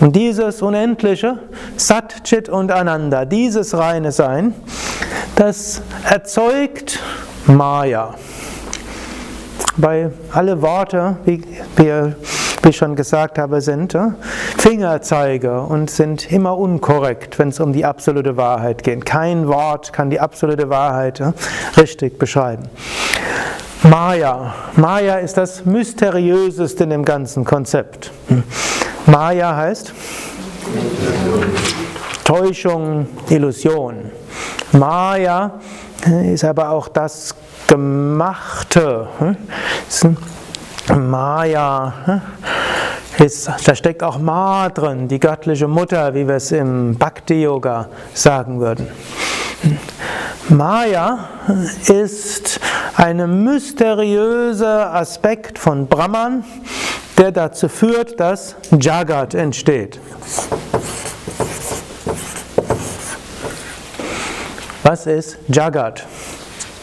Und 0.00 0.16
dieses 0.16 0.62
unendliche 0.62 1.38
Sat, 1.76 2.24
Chit 2.24 2.48
und 2.48 2.72
Ananda, 2.72 3.24
dieses 3.24 3.76
reine 3.76 4.12
Sein, 4.12 4.54
das 5.36 5.82
erzeugt 6.08 6.98
Maya. 7.46 8.14
Bei 9.76 10.10
alle 10.32 10.60
Worte, 10.60 11.16
wie 11.24 11.42
wir 11.76 12.16
wie 12.62 12.68
ich 12.68 12.76
schon 12.76 12.94
gesagt 12.94 13.38
habe, 13.38 13.60
sind 13.60 13.94
äh, 13.94 14.10
Fingerzeiger 14.56 15.68
und 15.68 15.90
sind 15.90 16.30
immer 16.30 16.56
unkorrekt, 16.56 17.38
wenn 17.38 17.48
es 17.48 17.58
um 17.58 17.72
die 17.72 17.84
absolute 17.84 18.36
Wahrheit 18.36 18.84
geht. 18.84 19.04
Kein 19.04 19.48
Wort 19.48 19.92
kann 19.92 20.10
die 20.10 20.20
absolute 20.20 20.70
Wahrheit 20.70 21.18
äh, 21.18 21.32
richtig 21.76 22.18
beschreiben. 22.18 22.68
Maya. 23.82 24.54
Maya 24.76 25.16
ist 25.16 25.36
das 25.36 25.64
mysteriöseste 25.64 26.84
in 26.84 26.90
dem 26.90 27.04
ganzen 27.04 27.44
Konzept. 27.44 28.12
Maya 29.06 29.56
heißt 29.56 29.92
Täuschung, 32.24 33.06
Illusion. 33.28 34.10
Maya 34.72 35.52
ist 36.24 36.44
aber 36.44 36.70
auch 36.70 36.88
das 36.88 37.34
Gemachte. 37.66 39.08
Hm. 39.18 40.16
Maya. 41.10 41.94
Hm. 42.04 42.20
Ist, 43.18 43.50
da 43.66 43.74
steckt 43.74 44.02
auch 44.02 44.18
Ma 44.18 44.68
drin, 44.70 45.06
die 45.06 45.20
göttliche 45.20 45.68
Mutter, 45.68 46.14
wie 46.14 46.26
wir 46.26 46.36
es 46.36 46.50
im 46.50 46.96
Bhakti-Yoga 46.96 47.88
sagen 48.14 48.58
würden. 48.58 48.88
Maya 50.48 51.28
ist 51.88 52.58
ein 52.96 53.44
mysteriöser 53.44 54.94
Aspekt 54.94 55.58
von 55.58 55.86
Brahman, 55.86 56.44
der 57.18 57.32
dazu 57.32 57.68
führt, 57.68 58.18
dass 58.18 58.56
Jagat 58.78 59.34
entsteht. 59.34 60.00
Was 64.82 65.06
ist 65.06 65.38
Jagat? 65.48 66.04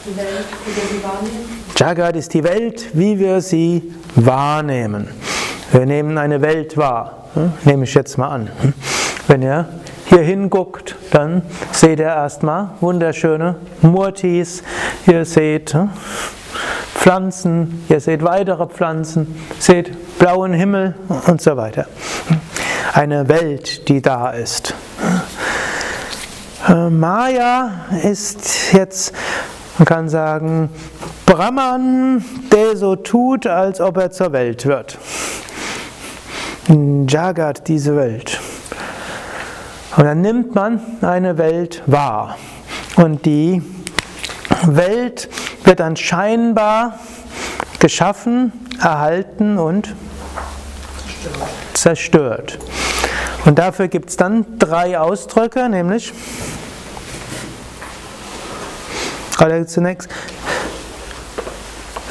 Die 0.06 0.16
Welt, 0.18 0.46
wie 0.66 0.76
wir 0.76 0.84
sie 0.88 1.04
wahrnehmen. 1.04 1.64
Jagat 1.76 2.16
ist 2.16 2.34
die 2.34 2.44
Welt, 2.44 2.90
wie 2.94 3.20
wir 3.20 3.42
sie 3.42 3.94
wahrnehmen. 4.16 5.10
Wir 5.72 5.86
nehmen 5.86 6.18
eine 6.18 6.42
Welt 6.42 6.78
wahr. 6.78 7.26
Hm? 7.34 7.54
Nehme 7.66 7.84
ich 7.84 7.94
jetzt 7.94 8.18
mal 8.18 8.30
an. 8.30 8.50
Hm? 8.62 8.74
Wenn 9.28 9.42
ihr 9.42 9.68
hier 10.06 10.22
hinguckt, 10.22 10.96
dann 11.12 11.44
seht 11.72 12.00
ihr 12.00 12.08
erstmal 12.08 12.72
wunderschöne 12.80 13.56
Murtis. 13.82 14.64
Ihr 15.06 15.26
seht 15.26 15.74
hm? 15.74 15.90
Pflanzen, 16.96 17.86
ihr 17.90 18.00
seht 18.00 18.24
weitere 18.24 18.66
Pflanzen, 18.68 19.40
seht 19.60 19.92
blauen 20.20 20.54
Himmel 20.54 20.94
und 21.28 21.42
so 21.42 21.58
weiter. 21.58 21.88
Eine 22.94 23.28
Welt, 23.30 23.88
die 23.88 24.02
da 24.02 24.32
ist. 24.32 24.76
Äh, 26.68 26.90
Maya 26.90 27.86
ist 28.04 28.74
jetzt, 28.74 29.14
man 29.78 29.86
kann 29.86 30.10
sagen, 30.10 30.70
Brahman, 31.26 32.24
der 32.52 32.76
so 32.76 32.96
tut, 32.98 33.48
als 33.48 33.80
ob 33.80 33.98
er 33.98 34.12
zur 34.12 34.34
Welt 34.34 34.66
wird. 34.66 34.98
Jagat, 37.08 37.68
diese 37.68 37.96
Welt. 37.96 38.40
Und 39.96 40.04
dann 40.04 40.22
nimmt 40.22 40.54
man 40.54 40.82
eine 41.02 41.38
Welt 41.38 41.82
wahr. 41.86 42.38
Und 42.96 43.26
die 43.26 43.64
Welt 44.64 45.30
wird 45.64 45.80
dann 45.80 45.96
scheinbar 45.96 47.00
geschaffen, 47.80 48.52
erhalten 48.82 49.58
und 49.58 49.96
zerstört. 51.74 52.60
Und 53.46 53.60
dafür 53.60 53.88
gibt 53.88 54.10
es 54.10 54.18
dann 54.18 54.46
drei 54.60 55.00
Ausdrücke, 55.00 55.70
nämlich 55.70 56.14
oder 59.42 59.66
zunächst 59.66 60.10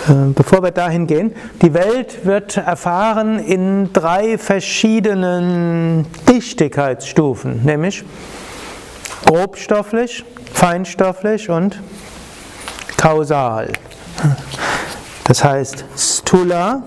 äh, 0.09 0.33
bevor 0.35 0.63
wir 0.63 0.71
dahin 0.71 1.07
gehen, 1.07 1.35
die 1.61 1.75
Welt 1.75 2.25
wird 2.25 2.57
erfahren 2.57 3.39
in 3.39 3.93
drei 3.93 4.39
verschiedenen 4.39 6.07
Dichtigkeitsstufen, 6.27 7.65
nämlich 7.65 8.05
grobstofflich, 9.27 10.25
feinstofflich 10.55 11.51
und 11.51 11.81
kausal. 12.97 13.69
Das 15.25 15.45
heißt 15.45 15.85
Stula, 15.97 16.85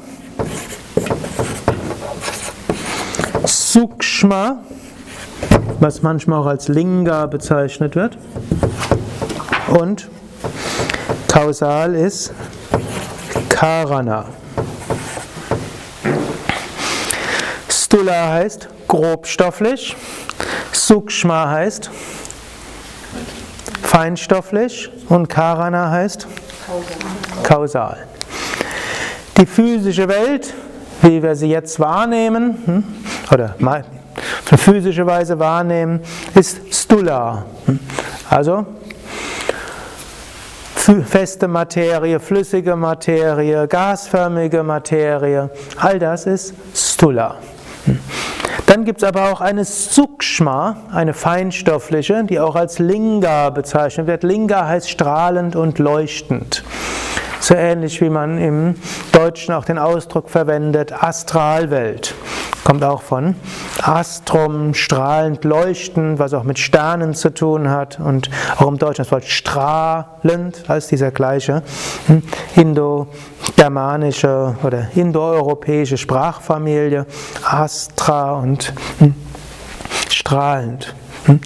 Sukshma, 3.73 4.65
was 5.79 6.01
manchmal 6.01 6.41
auch 6.41 6.45
als 6.45 6.67
Linga 6.67 7.25
bezeichnet 7.27 7.95
wird, 7.95 8.17
und 9.69 10.09
kausal 11.29 11.95
ist 11.95 12.33
Karana. 13.47 14.25
Stula 17.69 18.33
heißt 18.33 18.67
grobstofflich, 18.89 19.95
Sukshma 20.73 21.51
heißt 21.51 21.89
feinstofflich 23.83 24.91
und 25.07 25.29
Karana 25.29 25.89
heißt 25.91 26.27
kausal. 27.43 28.05
Die 29.37 29.45
physische 29.45 30.09
Welt, 30.09 30.53
wie 31.01 31.23
wir 31.23 31.35
sie 31.37 31.47
jetzt 31.47 31.79
wahrnehmen, 31.79 32.57
hm, 32.65 32.83
oder 33.31 33.55
auf 34.51 34.59
physische 34.59 35.05
Weise 35.05 35.39
wahrnehmen, 35.39 36.01
ist 36.35 36.73
Stula. 36.73 37.45
Also 38.29 38.65
feste 41.05 41.47
Materie, 41.47 42.19
flüssige 42.19 42.75
Materie, 42.75 43.67
gasförmige 43.67 44.63
Materie, 44.63 45.49
all 45.77 45.99
das 45.99 46.25
ist 46.25 46.53
Stula. 46.73 47.35
Dann 48.65 48.85
gibt 48.85 49.03
es 49.03 49.07
aber 49.07 49.31
auch 49.31 49.41
eine 49.41 49.65
Sukshma, 49.65 50.77
eine 50.91 51.13
feinstoffliche, 51.13 52.23
die 52.23 52.39
auch 52.39 52.55
als 52.55 52.79
Linga 52.79 53.49
bezeichnet 53.49 54.07
wird. 54.07 54.23
Linga 54.23 54.67
heißt 54.67 54.89
strahlend 54.89 55.55
und 55.55 55.77
leuchtend. 55.77 56.63
So 57.41 57.55
ähnlich 57.55 57.99
wie 58.01 58.11
man 58.11 58.37
im 58.37 58.75
Deutschen 59.11 59.55
auch 59.55 59.65
den 59.65 59.79
Ausdruck 59.79 60.29
verwendet, 60.29 60.93
Astralwelt. 60.93 62.13
Kommt 62.63 62.83
auch 62.83 63.01
von 63.01 63.33
Astrum, 63.81 64.75
strahlend, 64.75 65.43
leuchtend, 65.43 66.19
was 66.19 66.35
auch 66.35 66.43
mit 66.43 66.59
Sternen 66.59 67.15
zu 67.15 67.33
tun 67.33 67.71
hat. 67.71 67.99
Und 67.99 68.29
auch 68.57 68.67
im 68.67 68.77
Deutschen 68.77 69.01
das 69.01 69.11
Wort 69.11 69.25
strahlend 69.25 70.65
als 70.67 70.85
dieser 70.85 71.09
gleiche 71.09 71.63
hm, 72.05 72.21
indo-germanische 72.55 74.55
oder 74.61 74.89
indoeuropäische 74.93 75.97
Sprachfamilie. 75.97 77.07
Astra 77.43 78.33
und 78.33 78.71
hm, 78.99 79.15
strahlend. 80.11 80.93
Hm. 81.25 81.39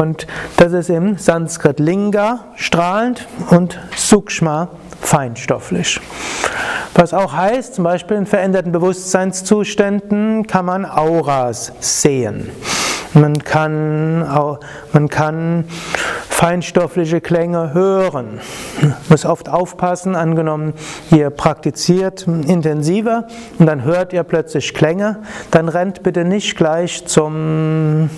Und 0.00 0.26
das 0.56 0.72
ist 0.72 0.88
im 0.88 1.18
Sanskrit 1.18 1.78
Linga, 1.78 2.46
strahlend, 2.56 3.28
und 3.50 3.78
Sukshma, 3.96 4.68
feinstofflich. 5.02 6.00
Was 6.94 7.14
auch 7.14 7.32
heißt, 7.32 7.74
zum 7.74 7.84
Beispiel 7.84 8.16
in 8.16 8.26
veränderten 8.26 8.72
Bewusstseinszuständen 8.72 10.46
kann 10.46 10.64
man 10.64 10.84
Auras 10.84 11.72
sehen. 11.80 12.50
Man 13.14 13.44
kann, 13.44 14.26
auch, 14.26 14.60
man 14.92 15.08
kann 15.08 15.64
feinstoffliche 16.28 17.20
Klänge 17.20 17.74
hören. 17.74 18.40
Man 18.80 18.94
muss 19.10 19.26
oft 19.26 19.48
aufpassen, 19.48 20.16
angenommen, 20.16 20.72
ihr 21.10 21.30
praktiziert 21.30 22.26
intensiver 22.26 23.26
und 23.58 23.66
dann 23.66 23.84
hört 23.84 24.12
ihr 24.12 24.22
plötzlich 24.22 24.72
Klänge, 24.72 25.18
dann 25.50 25.68
rennt 25.68 26.02
bitte 26.02 26.24
nicht 26.24 26.56
gleich 26.56 27.06
zum 27.06 28.08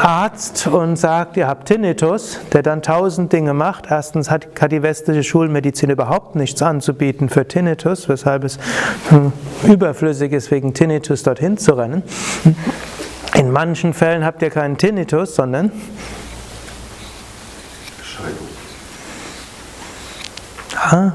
Arzt 0.00 0.66
und 0.66 0.96
sagt, 0.96 1.36
ihr 1.36 1.46
habt 1.46 1.68
Tinnitus, 1.68 2.40
der 2.52 2.62
dann 2.62 2.82
tausend 2.82 3.32
Dinge 3.32 3.54
macht. 3.54 3.86
Erstens 3.90 4.30
hat, 4.30 4.48
die 4.70 4.82
westliche 4.82 5.22
Schulmedizin 5.22 5.90
überhaupt 5.90 6.34
nichts 6.36 6.62
anzubieten 6.62 7.28
für 7.28 7.46
Tinnitus, 7.46 8.08
weshalb 8.08 8.44
es 8.44 8.58
hm, 9.08 9.32
überflüssig 9.64 10.32
ist, 10.32 10.50
wegen 10.50 10.74
Tinnitus 10.74 11.22
dorthin 11.22 11.58
zu 11.58 11.72
rennen. 11.72 12.02
In 13.34 13.50
manchen 13.50 13.94
Fällen 13.94 14.24
habt 14.24 14.42
ihr 14.42 14.50
keinen 14.50 14.76
Tinnitus, 14.76 15.34
sondern 15.34 15.72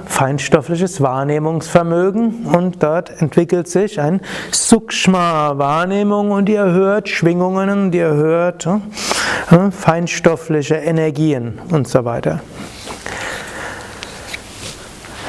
feinstoffliches 0.05 1.01
Wahrnehmungsvermögen 1.01 2.45
und 2.45 2.81
dort 2.81 3.21
entwickelt 3.21 3.67
sich 3.67 3.99
ein 3.99 4.21
Sukshma-Wahrnehmung 4.51 6.31
und 6.31 6.49
ihr 6.49 6.65
hört 6.65 7.09
Schwingungen 7.09 7.69
und 7.69 7.95
ihr 7.95 8.13
hört 8.13 8.65
äh, 8.65 9.71
feinstoffliche 9.71 10.75
Energien 10.75 11.59
und 11.71 11.87
so 11.87 12.05
weiter. 12.05 12.39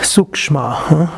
Sukshma 0.03 1.11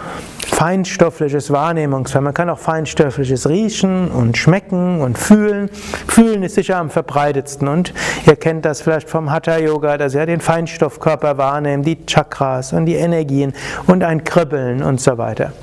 feinstoffliches 0.61 1.51
Wahrnehmungsvermögen. 1.51 2.25
Man 2.25 2.35
kann 2.35 2.51
auch 2.51 2.59
feinstoffliches 2.59 3.49
riechen 3.49 4.11
und 4.11 4.37
schmecken 4.37 5.01
und 5.01 5.17
fühlen. 5.17 5.71
Fühlen 6.07 6.43
ist 6.43 6.57
sicher 6.57 6.77
am 6.77 6.91
verbreitetsten 6.91 7.67
und 7.67 7.95
ihr 8.27 8.37
kennt 8.37 8.67
das 8.67 8.83
vielleicht 8.83 9.09
vom 9.09 9.31
Hatha 9.33 9.57
Yoga, 9.57 9.97
dass 9.97 10.15
ihr 10.15 10.27
den 10.27 10.43
Feinstoffkörper 10.43 11.39
wahrnehmt, 11.39 11.87
die 11.87 12.05
Chakras 12.05 12.75
und 12.75 12.85
die 12.85 12.97
Energien 12.97 13.55
und 13.87 14.05
ein 14.05 14.23
Kribbeln 14.23 14.83
und 14.83 15.01
so 15.01 15.17
weiter. 15.17 15.55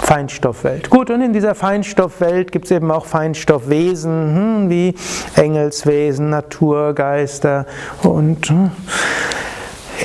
Feinstoffwelt. 0.00 0.90
Gut, 0.90 1.10
und 1.10 1.22
in 1.22 1.32
dieser 1.32 1.56
Feinstoffwelt 1.56 2.52
gibt 2.52 2.66
es 2.66 2.70
eben 2.70 2.90
auch 2.92 3.06
Feinstoffwesen 3.06 4.36
hm, 4.36 4.70
wie 4.70 4.94
Engelswesen, 5.34 6.30
Naturgeister 6.30 7.66
und 8.04 8.48
hm, 8.48 8.70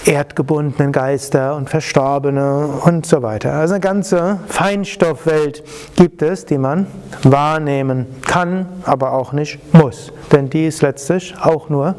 erdgebundenen 0.06 0.92
Geister 0.92 1.56
und 1.56 1.70
Verstorbene 1.70 2.68
und 2.84 3.06
so 3.06 3.22
weiter. 3.22 3.54
Also 3.54 3.76
eine 3.76 3.82
ganze 3.82 4.40
Feinstoffwelt 4.48 5.64
gibt 5.96 6.22
es, 6.22 6.46
die 6.46 6.58
man 6.58 6.88
wahrnehmen 7.24 8.08
kann, 8.22 8.68
aber 8.84 9.14
auch 9.14 9.32
nicht 9.32 9.60
muss. 9.74 10.12
Denn 10.32 10.50
die 10.50 10.68
ist 10.68 10.82
letztlich 10.82 11.36
auch 11.42 11.70
nur 11.70 11.96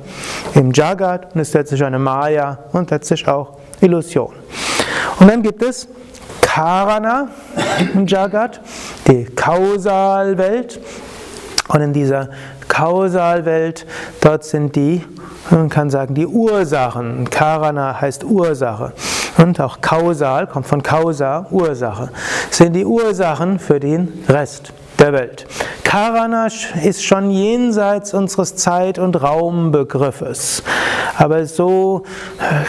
im 0.54 0.72
Jagat 0.72 1.34
und 1.34 1.40
ist 1.40 1.54
letztlich 1.54 1.84
eine 1.84 1.98
Maya 1.98 2.58
und 2.72 2.90
letztlich 2.90 3.26
auch 3.26 3.58
Illusion. 3.80 4.32
Und 5.18 5.28
dann 5.28 5.42
gibt 5.42 5.62
es 5.62 5.88
Karana 6.40 7.28
im 7.94 8.06
Jagat, 8.06 8.60
die 9.06 9.24
Kausalwelt. 9.24 10.80
Und 11.68 11.80
in 11.80 11.92
dieser 11.92 12.30
Kausalwelt, 12.76 13.86
dort 14.20 14.44
sind 14.44 14.76
die 14.76 15.02
man 15.50 15.68
kann 15.68 15.90
sagen, 15.90 16.14
die 16.14 16.26
Ursachen. 16.26 17.30
Karana 17.30 18.00
heißt 18.00 18.24
Ursache. 18.24 18.92
Und 19.38 19.60
auch 19.60 19.80
kausal 19.80 20.46
kommt 20.46 20.66
von 20.66 20.82
Causa, 20.82 21.46
Ursache. 21.50 22.10
Sind 22.50 22.72
die 22.72 22.84
Ursachen 22.84 23.58
für 23.58 23.78
den 23.78 24.24
Rest 24.28 24.72
der 24.98 25.12
Welt. 25.12 25.46
Karana 25.84 26.48
ist 26.82 27.04
schon 27.04 27.30
jenseits 27.30 28.12
unseres 28.14 28.56
Zeit- 28.56 28.98
und 28.98 29.22
Raumbegriffes. 29.22 30.62
Aber 31.16 31.46
so, 31.46 32.02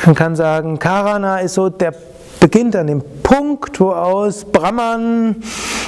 man 0.06 0.14
kann 0.14 0.36
sagen, 0.36 0.78
Karana 0.78 1.40
ist 1.40 1.56
so 1.56 1.70
der 1.70 1.94
beginnt 2.40 2.76
an 2.76 2.88
dem 2.88 3.02
Punkt, 3.24 3.80
wo 3.80 3.92
aus 3.92 4.46
Brahman 4.46 5.38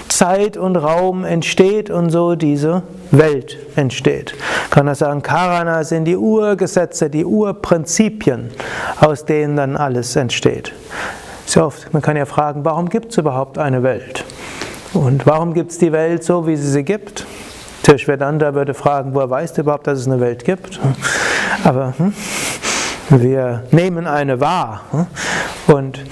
Zeit 0.08 0.58
und 0.58 0.76
Raum 0.76 1.24
entsteht 1.24 1.90
und 1.90 2.10
so 2.10 2.36
diese 2.36 2.84
Welt 3.12 3.58
entsteht. 3.76 4.36
Kann 4.70 4.86
man 4.86 4.96
sagen, 4.96 5.22
Karana 5.22 5.84
sind 5.84 6.06
die 6.06 6.18
Urgesetze, 6.18 7.10
die 7.10 7.26
Urprinzipien, 7.26 8.50
aus 9.00 9.26
denen 9.26 9.56
dann 9.56 9.78
alles 9.78 10.16
entsteht. 10.16 10.74
Sehr 11.46 11.66
oft, 11.66 11.94
man 11.94 12.02
kann 12.02 12.18
ja 12.18 12.26
fragen, 12.26 12.66
warum 12.66 12.90
gibt 12.90 13.12
es 13.12 13.18
überhaupt 13.18 13.58
eine 13.58 13.82
Welt? 13.82 14.26
Und 14.94 15.26
warum 15.26 15.54
gibt 15.54 15.72
es 15.72 15.78
die 15.78 15.92
Welt 15.92 16.24
so, 16.24 16.46
wie 16.48 16.56
sie 16.56 16.70
sie 16.70 16.84
gibt? 16.84 17.26
Tishvedanta 17.84 18.54
würde 18.54 18.74
fragen, 18.74 19.14
woher 19.14 19.30
weißt 19.30 19.58
du 19.58 19.62
überhaupt, 19.62 19.88
dass 19.88 20.00
es 20.00 20.08
eine 20.08 20.20
Welt 20.20 20.44
gibt? 20.44 20.80
Aber 21.64 21.94
hm, 21.98 22.14
wir 23.10 23.64
nehmen 23.72 24.06
eine 24.06 24.40
wahr. 24.42 24.82
Hm? 24.92 25.08
Und 25.68 26.04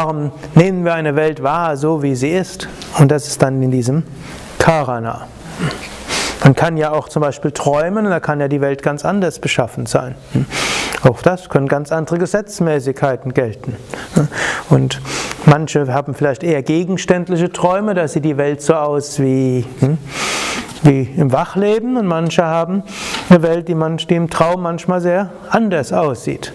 warum 0.00 0.30
nehmen 0.54 0.84
wir 0.84 0.94
eine 0.94 1.16
Welt 1.16 1.42
wahr, 1.42 1.76
so 1.76 2.04
wie 2.04 2.14
sie 2.14 2.30
ist? 2.30 2.68
Und 2.98 3.10
das 3.10 3.26
ist 3.26 3.42
dann 3.42 3.60
in 3.60 3.72
diesem 3.72 4.04
Karana. 4.58 5.26
Man 6.44 6.54
kann 6.54 6.76
ja 6.76 6.92
auch 6.92 7.08
zum 7.08 7.20
Beispiel 7.20 7.50
träumen, 7.50 8.04
da 8.04 8.20
kann 8.20 8.38
ja 8.38 8.46
die 8.46 8.60
Welt 8.60 8.84
ganz 8.84 9.04
anders 9.04 9.40
beschaffen 9.40 9.86
sein. 9.86 10.14
Auch 11.02 11.20
das 11.20 11.48
können 11.48 11.66
ganz 11.66 11.90
andere 11.90 12.18
Gesetzmäßigkeiten 12.18 13.34
gelten. 13.34 13.76
Und 14.70 15.00
manche 15.46 15.92
haben 15.92 16.14
vielleicht 16.14 16.44
eher 16.44 16.62
gegenständliche 16.62 17.50
Träume, 17.50 17.94
da 17.94 18.06
sieht 18.06 18.24
die 18.24 18.36
Welt 18.36 18.62
so 18.62 18.74
aus 18.74 19.18
wie, 19.18 19.66
hm, 19.80 19.98
wie 20.84 21.10
im 21.16 21.32
Wachleben 21.32 21.96
und 21.96 22.06
manche 22.06 22.44
haben 22.44 22.84
eine 23.30 23.42
Welt, 23.42 23.66
die, 23.66 23.74
man, 23.74 23.96
die 23.96 24.14
im 24.14 24.30
Traum 24.30 24.62
manchmal 24.62 25.00
sehr 25.00 25.30
anders 25.50 25.92
aussieht. 25.92 26.52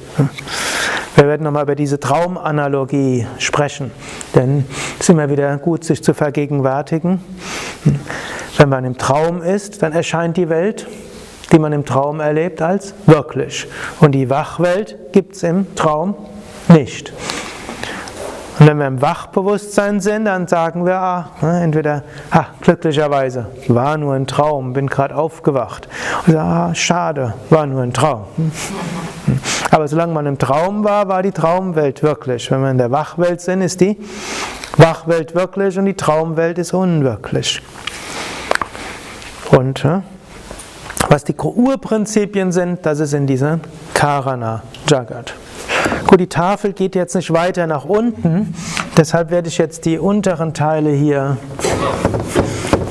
Wir 1.15 1.27
werden 1.27 1.43
nochmal 1.43 1.63
über 1.63 1.75
diese 1.75 1.99
Traumanalogie 1.99 3.27
sprechen, 3.37 3.91
denn 4.33 4.65
es 4.95 5.01
ist 5.01 5.09
immer 5.09 5.29
wieder 5.29 5.55
gut, 5.57 5.83
sich 5.83 6.03
zu 6.03 6.15
vergegenwärtigen. 6.15 7.21
Wenn 8.57 8.69
man 8.69 8.83
im 8.83 8.97
Traum 8.97 9.43
ist, 9.43 9.83
dann 9.83 9.93
erscheint 9.93 10.37
die 10.37 10.49
Welt, 10.49 10.87
die 11.51 11.59
man 11.59 11.71
im 11.71 11.85
Traum 11.85 12.19
erlebt, 12.19 12.61
als 12.61 12.95
wirklich. 13.05 13.67
Und 13.99 14.13
die 14.13 14.29
Wachwelt 14.29 14.97
gibt 15.11 15.35
es 15.35 15.43
im 15.43 15.75
Traum 15.75 16.15
nicht. 16.67 17.13
Und 18.59 18.67
wenn 18.67 18.77
wir 18.77 18.87
im 18.87 19.01
Wachbewusstsein 19.01 19.99
sind, 19.99 20.25
dann 20.25 20.47
sagen 20.47 20.85
wir, 20.85 20.95
ah, 20.99 21.29
ne, 21.41 21.61
entweder, 21.61 22.03
ah, 22.29 22.45
glücklicherweise, 22.61 23.47
war 23.67 23.97
nur 23.97 24.13
ein 24.13 24.27
Traum, 24.27 24.73
bin 24.73 24.87
gerade 24.87 25.15
aufgewacht. 25.15 25.87
Oder, 26.27 26.41
ah, 26.43 26.75
schade, 26.75 27.33
war 27.49 27.65
nur 27.65 27.81
ein 27.81 27.93
Traum. 27.93 28.25
Aber 29.71 29.87
solange 29.87 30.13
man 30.13 30.27
im 30.27 30.37
Traum 30.37 30.83
war, 30.83 31.07
war 31.07 31.23
die 31.23 31.31
Traumwelt 31.31 32.03
wirklich. 32.03 32.51
Wenn 32.51 32.61
wir 32.61 32.69
in 32.69 32.77
der 32.77 32.91
Wachwelt 32.91 33.41
sind, 33.41 33.61
ist 33.61 33.81
die 33.81 33.97
Wachwelt 34.77 35.33
wirklich 35.33 35.77
und 35.79 35.85
die 35.85 35.95
Traumwelt 35.95 36.59
ist 36.59 36.73
unwirklich. 36.73 37.61
Und 39.49 39.85
Was 41.09 41.23
die 41.23 41.35
Urprinzipien 41.35 42.51
sind, 42.51 42.85
das 42.85 42.99
ist 42.99 43.13
in 43.13 43.27
dieser 43.27 43.59
Karana 43.93 44.63
Jagat. 44.87 45.33
Gut, 46.07 46.19
die 46.19 46.27
Tafel 46.27 46.73
geht 46.73 46.95
jetzt 46.95 47.15
nicht 47.15 47.31
weiter 47.33 47.67
nach 47.67 47.85
unten, 47.85 48.53
deshalb 48.97 49.31
werde 49.31 49.47
ich 49.47 49.57
jetzt 49.57 49.85
die 49.85 49.97
unteren 49.97 50.53
Teile 50.53 50.91
hier 50.91 51.37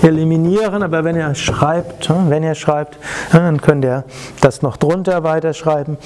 eliminieren, 0.03 0.83
aber 0.83 1.05
wenn 1.05 1.16
ihr 1.16 1.35
schreibt, 1.35 2.09
hm, 2.09 2.31
wenn 2.31 2.42
ihr 2.42 2.55
schreibt, 2.55 2.96
hm, 3.31 3.40
dann 3.40 3.61
könnt 3.61 3.85
ihr 3.85 4.05
das 4.40 4.62
noch 4.62 4.77
drunter 4.77 5.22
weiterschreiben. 5.22 5.96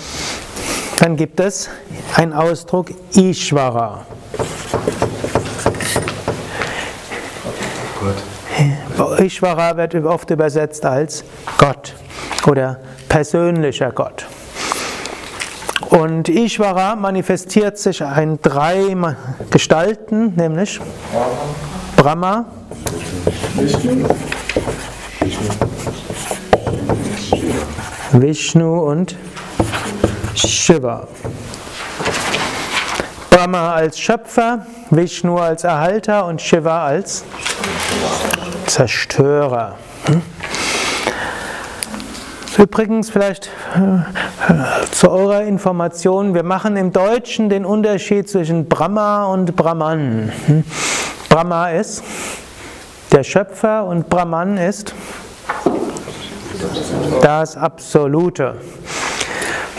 Dann 0.99 1.17
gibt 1.17 1.41
es 1.41 1.69
einen 2.15 2.33
Ausdruck 2.33 2.91
Ishvara. 3.15 4.07
Ishvara 9.19 9.77
wird 9.77 9.95
oft 9.95 10.31
übersetzt 10.31 10.85
als 10.87 11.25
Gott 11.59 11.95
oder 12.47 12.79
persönlicher 13.09 13.93
Gott. 13.93 14.27
Und 15.91 16.29
Ishvara 16.29 16.97
manifestiert 16.97 17.79
sich 17.79 18.01
in 18.01 18.39
drei 18.43 18.97
Gestalten, 19.51 20.35
nämlich 20.37 20.81
Brahma, 21.97 22.47
Vishnu 28.13 28.79
und 28.81 29.17
Shiva. 30.35 31.07
Brahma 33.31 33.75
als 33.75 33.99
Schöpfer, 33.99 34.67
Vishnu 34.91 35.37
als 35.37 35.65
Erhalter 35.65 36.27
und 36.27 36.41
Shiva 36.41 36.87
als 36.87 37.25
Zerstörer. 38.67 39.77
Hm? 40.07 40.23
Übrigens 42.59 43.11
vielleicht 43.11 43.51
äh, 43.75 44.76
zu 44.97 45.11
eurer 45.11 45.43
Information, 45.43 46.35
wir 46.35 46.43
machen 46.43 46.75
im 46.79 46.91
Deutschen 46.91 47.51
den 47.51 47.67
Unterschied 47.67 48.31
zwischen 48.31 48.67
Brahma 48.67 49.27
und 49.27 49.55
Brahman. 49.55 50.33
Hm? 50.47 50.65
Brahma 51.29 51.69
ist 51.69 52.03
der 53.13 53.23
Schöpfer 53.23 53.85
und 53.85 54.09
Brahman 54.09 54.57
ist 54.57 54.95
das 57.21 57.59
Absolute. 57.59 58.55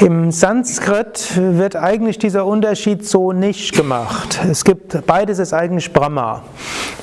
Im 0.01 0.31
Sanskrit 0.31 1.31
wird 1.35 1.75
eigentlich 1.75 2.19
dieser 2.19 2.45
Unterschied 2.45 3.03
so 3.03 3.31
nicht 3.31 3.75
gemacht. 3.75 4.39
Es 4.47 4.63
gibt 4.63 5.03
beides 5.07 5.39
ist 5.39 5.51
eigentlich 5.51 5.91
Brahma. 5.91 6.43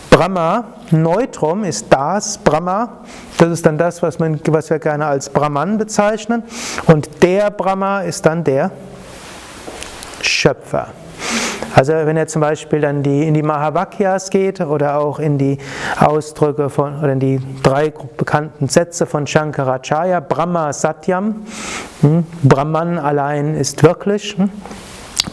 Brahma, 0.08 0.66
Neutrum 0.92 1.64
ist 1.64 1.86
das 1.90 2.38
Brahma, 2.38 3.00
das 3.44 3.58
ist 3.58 3.66
dann 3.66 3.78
das, 3.78 4.02
was, 4.02 4.18
man, 4.18 4.40
was 4.46 4.70
wir 4.70 4.78
gerne 4.78 5.06
als 5.06 5.28
Brahman 5.28 5.78
bezeichnen. 5.78 6.42
Und 6.86 7.22
der 7.22 7.50
Brahma 7.50 8.00
ist 8.00 8.26
dann 8.26 8.44
der 8.44 8.70
Schöpfer. 10.22 10.88
Also 11.74 11.92
wenn 11.92 12.16
er 12.16 12.28
zum 12.28 12.40
Beispiel 12.40 12.80
dann 12.80 13.02
die, 13.02 13.26
in 13.26 13.34
die 13.34 13.42
Mahavakyas 13.42 14.30
geht 14.30 14.60
oder 14.60 14.98
auch 14.98 15.18
in 15.18 15.38
die 15.38 15.58
Ausdrücke 15.98 16.70
von, 16.70 17.00
oder 17.00 17.12
in 17.12 17.20
die 17.20 17.40
drei 17.62 17.92
bekannten 18.16 18.68
Sätze 18.68 19.06
von 19.06 19.26
Shankaracharya, 19.26 20.20
Brahma 20.20 20.72
Satyam, 20.72 21.44
hm, 22.00 22.24
Brahman 22.44 22.98
allein 22.98 23.56
ist 23.56 23.82
wirklich, 23.82 24.36
hm, 24.36 24.50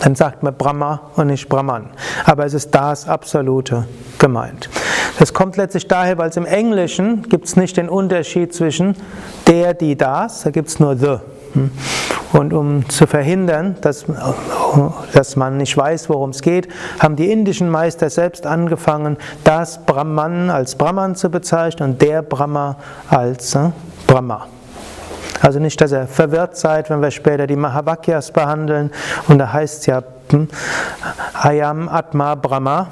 dann 0.01 0.15
sagt 0.15 0.41
man 0.41 0.55
Brahma 0.55 1.11
und 1.15 1.27
nicht 1.27 1.47
Brahman. 1.47 1.91
Aber 2.25 2.45
es 2.45 2.53
ist 2.53 2.71
das 2.71 3.07
Absolute 3.07 3.85
gemeint. 4.17 4.69
Das 5.19 5.33
kommt 5.33 5.57
letztlich 5.57 5.87
daher, 5.87 6.17
weil 6.17 6.29
es 6.29 6.37
im 6.37 6.45
Englischen 6.45 7.23
gibt 7.29 7.45
es 7.45 7.55
nicht 7.55 7.77
den 7.77 7.87
Unterschied 7.87 8.53
zwischen 8.53 8.95
der, 9.47 9.75
die, 9.75 9.95
das, 9.95 10.41
da 10.41 10.49
gibt 10.49 10.69
es 10.69 10.79
nur 10.79 10.97
the. 10.97 11.17
Hm. 11.53 11.71
Und 12.33 12.53
um 12.53 12.89
zu 12.89 13.07
verhindern, 13.07 13.75
dass, 13.81 14.05
dass 15.13 15.35
man 15.35 15.57
nicht 15.57 15.75
weiß, 15.75 16.09
worum 16.09 16.29
es 16.29 16.41
geht, 16.41 16.69
haben 16.99 17.17
die 17.17 17.29
indischen 17.29 17.69
Meister 17.69 18.09
selbst 18.09 18.47
angefangen, 18.47 19.17
das 19.43 19.85
Brahman 19.85 20.49
als 20.49 20.75
Brahman 20.75 21.15
zu 21.15 21.29
bezeichnen 21.29 21.91
und 21.91 22.01
der 22.01 22.21
Brahma 22.21 22.77
als 23.09 23.53
äh, 23.55 23.71
Brahma. 24.07 24.47
Also 25.41 25.59
nicht, 25.59 25.81
dass 25.81 25.91
ihr 25.91 26.07
verwirrt 26.07 26.55
seid, 26.55 26.89
wenn 26.89 27.01
wir 27.01 27.11
später 27.11 27.47
die 27.47 27.55
Mahavakyas 27.55 28.31
behandeln 28.31 28.91
und 29.27 29.39
da 29.39 29.51
heißt 29.51 29.79
es 29.81 29.85
ja 29.87 30.03
hm, 30.29 30.47
Ayam 31.33 31.89
Atma 31.89 32.35
Brahma. 32.35 32.89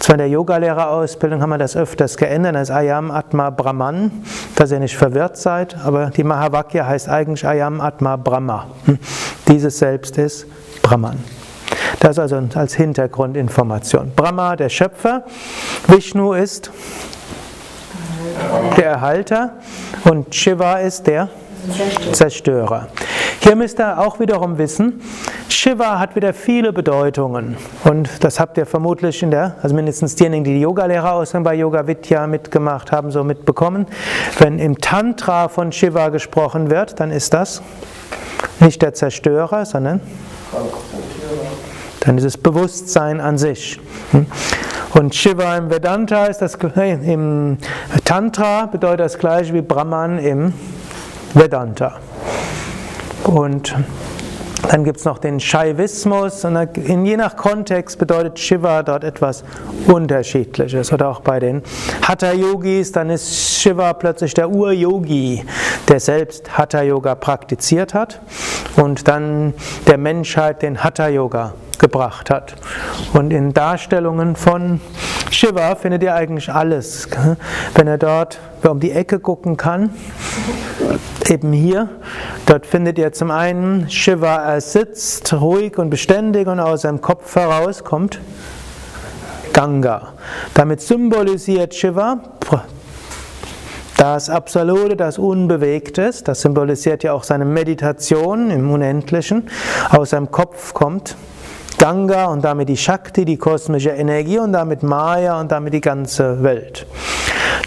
Zwar 0.00 0.14
in 0.14 0.18
der 0.18 0.28
Yogalehrerausbildung 0.28 1.42
haben 1.42 1.50
wir 1.50 1.58
das 1.58 1.76
öfters 1.76 2.16
geändert 2.16 2.56
als 2.56 2.70
Ayam 2.70 3.10
Atma 3.10 3.50
Brahman, 3.50 4.10
dass 4.56 4.72
ihr 4.72 4.80
nicht 4.80 4.96
verwirrt 4.96 5.36
seid, 5.36 5.76
aber 5.84 6.10
die 6.10 6.24
Mahavakya 6.24 6.86
heißt 6.86 7.08
eigentlich 7.08 7.46
Ayam 7.46 7.80
Atma 7.80 8.16
Brahma. 8.16 8.66
Hm, 8.86 8.98
dieses 9.46 9.78
Selbst 9.78 10.18
ist 10.18 10.46
Brahman. 10.82 11.18
Das 12.00 12.18
also 12.18 12.40
als 12.54 12.74
Hintergrundinformation. 12.74 14.12
Brahma, 14.14 14.56
der 14.56 14.68
Schöpfer, 14.68 15.24
Vishnu 15.86 16.32
ist 16.32 16.70
der 18.76 18.86
Erhalter 18.86 19.54
und 20.04 20.34
Shiva 20.34 20.74
ist 20.78 21.06
der 21.06 21.28
Zerstörer. 22.12 22.88
Hier 23.40 23.56
müsst 23.56 23.78
ihr 23.78 23.98
auch 23.98 24.20
wiederum 24.20 24.58
wissen, 24.58 25.00
Shiva 25.48 25.98
hat 25.98 26.16
wieder 26.16 26.34
viele 26.34 26.72
Bedeutungen. 26.72 27.56
Und 27.84 28.22
das 28.22 28.38
habt 28.38 28.58
ihr 28.58 28.66
vermutlich 28.66 29.22
in 29.22 29.30
der, 29.30 29.56
also 29.62 29.74
mindestens 29.74 30.14
diejenigen, 30.14 30.44
die 30.44 30.54
die 30.54 30.60
Yoga-Lehrerausbildung 30.60 31.44
bei 31.44 31.54
Yoga 31.54 31.86
Vidya 31.86 32.26
mitgemacht 32.26 32.92
haben, 32.92 33.10
so 33.10 33.24
mitbekommen. 33.24 33.86
Wenn 34.38 34.58
im 34.58 34.78
Tantra 34.78 35.48
von 35.48 35.72
Shiva 35.72 36.10
gesprochen 36.10 36.70
wird, 36.70 37.00
dann 37.00 37.10
ist 37.10 37.34
das 37.34 37.62
nicht 38.60 38.82
der 38.82 38.94
Zerstörer, 38.94 39.64
sondern 39.64 40.00
dann 42.00 42.18
ist 42.18 42.24
es 42.24 42.36
Bewusstsein 42.36 43.20
an 43.20 43.38
sich. 43.38 43.80
Und 44.94 45.14
Shiva 45.14 45.56
im 45.56 45.70
Vedanta 45.70 46.26
ist 46.26 46.38
das, 46.38 46.54
im 46.54 47.58
Tantra 48.04 48.66
bedeutet 48.66 49.00
das 49.00 49.18
gleiche 49.18 49.52
wie 49.54 49.62
Brahman 49.62 50.18
im 50.18 50.52
Vedanta. 51.34 51.98
Und 53.24 53.74
dann 54.70 54.84
gibt 54.84 54.98
es 54.98 55.04
noch 55.04 55.18
den 55.18 55.40
Shaivismus 55.40 56.44
und 56.44 56.56
in, 56.76 57.06
je 57.06 57.16
nach 57.16 57.36
Kontext 57.36 57.98
bedeutet 57.98 58.38
Shiva 58.38 58.82
dort 58.82 59.04
etwas 59.04 59.44
Unterschiedliches. 59.86 60.92
Oder 60.92 61.08
auch 61.08 61.20
bei 61.20 61.38
den 61.40 61.62
Hatha-Yogis, 62.02 62.92
dann 62.92 63.08
ist 63.10 63.34
Shiva 63.34 63.92
plötzlich 63.94 64.34
der 64.34 64.50
Ur-Yogi, 64.50 65.44
der 65.88 66.00
selbst 66.00 66.58
Hatha-Yoga 66.58 67.14
praktiziert 67.14 67.94
hat 67.94 68.20
und 68.76 69.08
dann 69.08 69.54
der 69.86 69.98
Menschheit 69.98 70.62
den 70.62 70.82
Hatha-Yoga 70.82 71.54
gebracht 71.78 72.30
hat. 72.30 72.54
Und 73.12 73.32
in 73.32 73.54
Darstellungen 73.54 74.36
von 74.36 74.80
Shiva 75.30 75.74
findet 75.74 76.02
ihr 76.02 76.14
eigentlich 76.14 76.52
alles. 76.52 77.08
Wenn 77.74 77.86
ihr 77.86 77.98
dort 77.98 78.38
um 78.62 78.80
die 78.80 78.92
Ecke 78.92 79.20
gucken 79.20 79.56
kann, 79.56 79.90
eben 81.28 81.52
hier, 81.52 81.88
dort 82.46 82.66
findet 82.66 82.98
ihr 82.98 83.12
zum 83.12 83.30
einen 83.30 83.88
Shiva, 83.90 84.36
er 84.36 84.60
sitzt 84.60 85.32
ruhig 85.32 85.78
und 85.78 85.90
beständig 85.90 86.48
und 86.48 86.60
aus 86.60 86.82
seinem 86.82 87.00
Kopf 87.00 87.34
heraus 87.36 87.84
kommt 87.84 88.20
Ganga. 89.52 90.12
Damit 90.54 90.80
symbolisiert 90.80 91.74
Shiva 91.74 92.20
das 93.98 94.30
Absolute, 94.30 94.94
das 94.96 95.18
Unbewegte, 95.18 96.12
das 96.22 96.40
symbolisiert 96.40 97.02
ja 97.02 97.12
auch 97.12 97.24
seine 97.24 97.44
Meditation 97.44 98.50
im 98.52 98.70
Unendlichen. 98.70 99.50
Aus 99.90 100.10
seinem 100.10 100.30
Kopf 100.30 100.72
kommt 100.72 101.16
Ganga 101.78 102.26
und 102.26 102.44
damit 102.44 102.68
die 102.68 102.76
Shakti, 102.76 103.24
die 103.24 103.36
kosmische 103.36 103.90
Energie 103.90 104.40
und 104.40 104.52
damit 104.52 104.82
Maya 104.82 105.40
und 105.40 105.52
damit 105.52 105.72
die 105.72 105.80
ganze 105.80 106.42
Welt. 106.42 106.86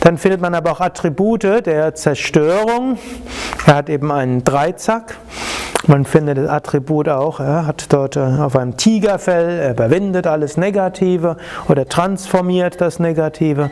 Dann 0.02 0.18
findet 0.18 0.42
man 0.42 0.54
aber 0.56 0.72
auch 0.72 0.82
Attribute 0.82 1.44
der 1.44 1.96
Zerstörung. 1.96 2.98
Er 3.66 3.76
hat 3.76 3.90
eben 3.90 4.12
einen 4.12 4.44
Dreizack. 4.44 5.16
Man 5.88 6.06
findet 6.06 6.38
das 6.38 6.48
Attribut 6.48 7.10
auch, 7.10 7.40
er 7.40 7.66
hat 7.66 7.92
dort 7.92 8.16
äh, 8.16 8.20
auf 8.20 8.56
einem 8.56 8.78
Tigerfell, 8.78 9.60
er 9.60 9.72
überwindet 9.72 10.28
alles 10.28 10.56
Negative 10.56 11.38
oder 11.68 11.88
transformiert 11.88 12.80
das 12.80 13.00
Negative. 13.00 13.72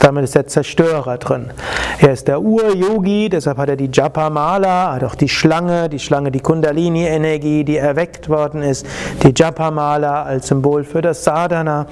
Damit 0.00 0.24
ist 0.24 0.34
der 0.34 0.46
Zerstörer 0.46 1.18
drin. 1.18 1.50
Er 1.98 2.12
ist 2.12 2.28
der 2.28 2.40
Ur-Yogi, 2.40 3.28
deshalb 3.28 3.58
hat 3.58 3.68
er 3.68 3.76
die 3.76 3.90
Japa-Mala, 3.92 4.94
hat 4.94 5.04
auch 5.04 5.14
die 5.14 5.28
Schlange, 5.28 5.90
die 5.90 5.98
Schlange, 5.98 6.30
die 6.30 6.40
Kundalini-Energie, 6.40 7.64
die 7.64 7.76
erweckt 7.76 8.30
worden 8.30 8.62
ist, 8.62 8.86
die 9.22 9.34
Japa-Mala 9.36 10.22
als 10.22 10.48
Symbol 10.48 10.82
für 10.82 11.02
das 11.02 11.24
Sadhana. 11.24 11.86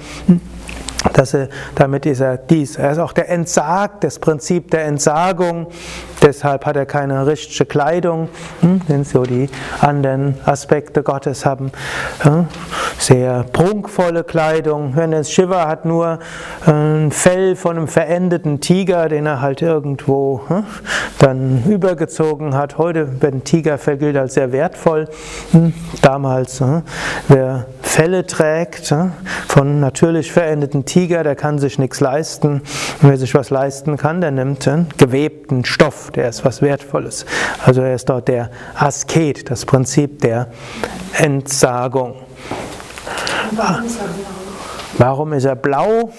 Dass 1.13 1.33
er, 1.33 1.47
damit 1.75 2.05
ist 2.05 2.19
er 2.19 2.37
dies. 2.37 2.75
Er 2.75 2.91
ist 2.91 2.97
auch 2.97 3.13
der 3.13 3.29
Entsagt, 3.29 4.03
das 4.03 4.19
Prinzip 4.19 4.69
der 4.71 4.85
Entsagung. 4.85 5.67
Deshalb 6.21 6.65
hat 6.65 6.75
er 6.75 6.85
keine 6.85 7.25
richtige 7.25 7.65
Kleidung, 7.65 8.27
hm, 8.59 8.81
wenn 8.87 9.05
so 9.05 9.23
die 9.23 9.49
anderen 9.79 10.35
Aspekte 10.45 11.03
Gottes 11.03 11.45
haben. 11.45 11.71
sehr 12.97 13.45
prunkvolle 13.53 14.25
Kleidung. 14.25 14.95
Wenn 14.95 15.13
es 15.13 15.31
Shiva 15.31 15.67
hat 15.67 15.85
nur 15.85 16.19
ein 16.65 17.11
Fell 17.11 17.55
von 17.55 17.77
einem 17.77 17.87
verendeten 17.87 18.59
Tiger, 18.59 19.07
den 19.07 19.25
er 19.25 19.39
halt 19.39 19.61
irgendwo 19.61 20.41
hm, 20.47 20.65
dann 21.19 21.63
übergezogen 21.65 22.55
hat. 22.55 22.77
Heute 22.77 23.07
ein 23.21 23.43
Tigerfell 23.45 23.97
gilt 23.97 24.17
als 24.17 24.33
sehr 24.33 24.51
wertvoll. 24.51 25.07
Hm, 25.51 25.73
damals, 26.01 26.59
hm, 26.59 26.81
wer 27.29 27.65
Felle 27.81 28.27
trägt 28.27 28.89
hm, 28.91 29.13
von 29.47 29.79
natürlich 29.79 30.31
verendeten 30.31 30.85
Tiger, 30.89 31.23
der 31.23 31.35
kann 31.35 31.59
sich 31.59 31.77
nichts 31.77 31.99
leisten. 31.99 32.61
Und 33.01 33.09
wer 33.09 33.17
sich 33.17 33.35
was 33.35 33.51
leisten 33.51 33.95
kann, 33.95 34.21
der 34.21 34.31
nimmt 34.31 34.67
einen 34.67 34.89
gewebten 34.97 35.63
Stoff, 35.63 36.09
der 36.11 36.29
ist 36.29 36.43
was 36.43 36.61
Wertvolles. 36.61 37.25
Also 37.63 37.81
er 37.81 37.93
ist 37.93 38.09
dort 38.09 38.27
der 38.27 38.49
Asket, 38.75 39.51
das 39.51 39.65
Prinzip 39.65 40.19
der 40.21 40.47
Entsagung. 41.13 42.15
Warum 44.97 45.33
ist 45.33 45.45
er 45.45 45.55
blau? 45.55 46.11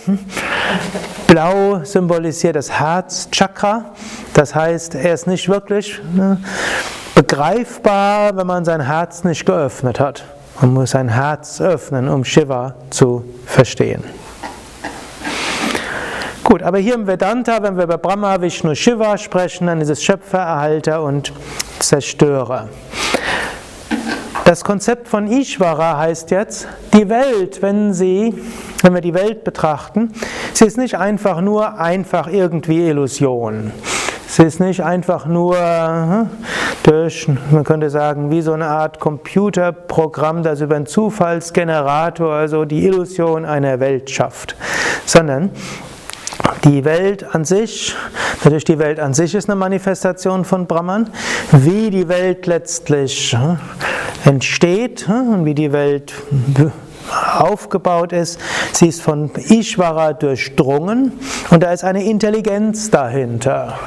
Blau 1.26 1.80
symbolisiert 1.84 2.54
das 2.54 2.70
Herzchakra. 2.70 3.86
Das 4.34 4.54
heißt, 4.54 4.94
er 4.94 5.14
ist 5.14 5.26
nicht 5.26 5.48
wirklich 5.48 6.00
ne, 6.14 6.38
begreifbar, 7.14 8.36
wenn 8.36 8.46
man 8.46 8.64
sein 8.64 8.80
Herz 8.80 9.24
nicht 9.24 9.44
geöffnet 9.44 9.98
hat. 9.98 10.24
Man 10.60 10.74
muss 10.74 10.90
sein 10.90 11.08
Herz 11.08 11.60
öffnen, 11.60 12.08
um 12.08 12.24
Shiva 12.24 12.74
zu 12.90 13.24
verstehen. 13.46 14.04
Gut, 16.50 16.64
aber 16.64 16.78
hier 16.78 16.94
im 16.94 17.06
Vedanta, 17.06 17.62
wenn 17.62 17.76
wir 17.76 17.84
über 17.84 17.96
Brahma, 17.96 18.40
Vishnu, 18.40 18.74
Shiva 18.74 19.16
sprechen, 19.18 19.68
dann 19.68 19.80
ist 19.80 19.88
es 19.88 20.02
Schöpfer, 20.02 20.38
Erhalter 20.38 21.04
und 21.04 21.32
Zerstörer. 21.78 22.68
Das 24.46 24.64
Konzept 24.64 25.06
von 25.06 25.28
Ishvara 25.28 25.96
heißt 25.96 26.32
jetzt, 26.32 26.66
die 26.92 27.08
Welt, 27.08 27.62
wenn 27.62 27.94
sie, 27.94 28.34
wenn 28.82 28.94
wir 28.94 29.00
die 29.00 29.14
Welt 29.14 29.44
betrachten, 29.44 30.12
sie 30.52 30.64
ist 30.64 30.76
nicht 30.76 30.98
einfach 30.98 31.40
nur 31.40 31.78
einfach 31.78 32.26
irgendwie 32.26 32.88
Illusion. 32.88 33.70
Sie 34.26 34.42
ist 34.42 34.58
nicht 34.58 34.82
einfach 34.82 35.26
nur 35.26 35.56
hm, 35.56 36.30
durch, 36.82 37.28
man 37.52 37.62
könnte 37.62 37.90
sagen, 37.90 38.32
wie 38.32 38.42
so 38.42 38.54
eine 38.54 38.66
Art 38.66 38.98
Computerprogramm, 38.98 40.42
das 40.42 40.60
über 40.60 40.74
einen 40.74 40.86
Zufallsgenerator 40.86 42.34
also 42.34 42.64
die 42.64 42.86
Illusion 42.86 43.44
einer 43.44 43.78
Welt 43.78 44.10
schafft, 44.10 44.56
sondern 45.06 45.50
die 46.64 46.84
Welt 46.84 47.34
an 47.34 47.44
sich, 47.44 47.94
natürlich 48.42 48.64
die 48.64 48.78
Welt 48.78 49.00
an 49.00 49.14
sich 49.14 49.34
ist 49.34 49.48
eine 49.48 49.56
Manifestation 49.56 50.44
von 50.44 50.66
Brahman, 50.66 51.10
wie 51.52 51.90
die 51.90 52.08
Welt 52.08 52.46
letztlich 52.46 53.36
entsteht 54.24 55.08
und 55.08 55.44
wie 55.44 55.54
die 55.54 55.72
Welt 55.72 56.12
aufgebaut 57.38 58.12
ist. 58.12 58.40
Sie 58.72 58.88
ist 58.88 59.02
von 59.02 59.30
Ishvara 59.34 60.12
durchdrungen 60.12 61.12
und 61.50 61.62
da 61.62 61.72
ist 61.72 61.84
eine 61.84 62.04
Intelligenz 62.04 62.90
dahinter. 62.90 63.78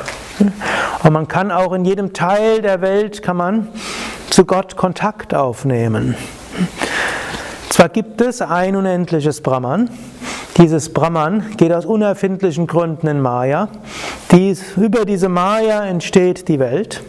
Und 1.03 1.13
man 1.13 1.27
kann 1.27 1.51
auch 1.51 1.73
in 1.73 1.85
jedem 1.85 2.13
Teil 2.13 2.61
der 2.61 2.81
Welt 2.81 3.21
kann 3.21 3.37
man 3.37 3.67
zu 4.29 4.45
Gott 4.45 4.75
Kontakt 4.75 5.33
aufnehmen. 5.33 6.15
Zwar 7.69 7.89
gibt 7.89 8.21
es 8.21 8.41
ein 8.41 8.75
unendliches 8.75 9.41
Brahman, 9.41 9.89
dieses 10.57 10.93
Brahman 10.93 11.45
geht 11.57 11.73
aus 11.73 11.85
unerfindlichen 11.85 12.67
Gründen 12.67 13.07
in 13.07 13.21
Maya. 13.21 13.69
Dies, 14.31 14.77
über 14.77 15.05
diese 15.05 15.29
Maya 15.29 15.83
entsteht 15.85 16.47
die 16.47 16.59
Welt. 16.59 17.01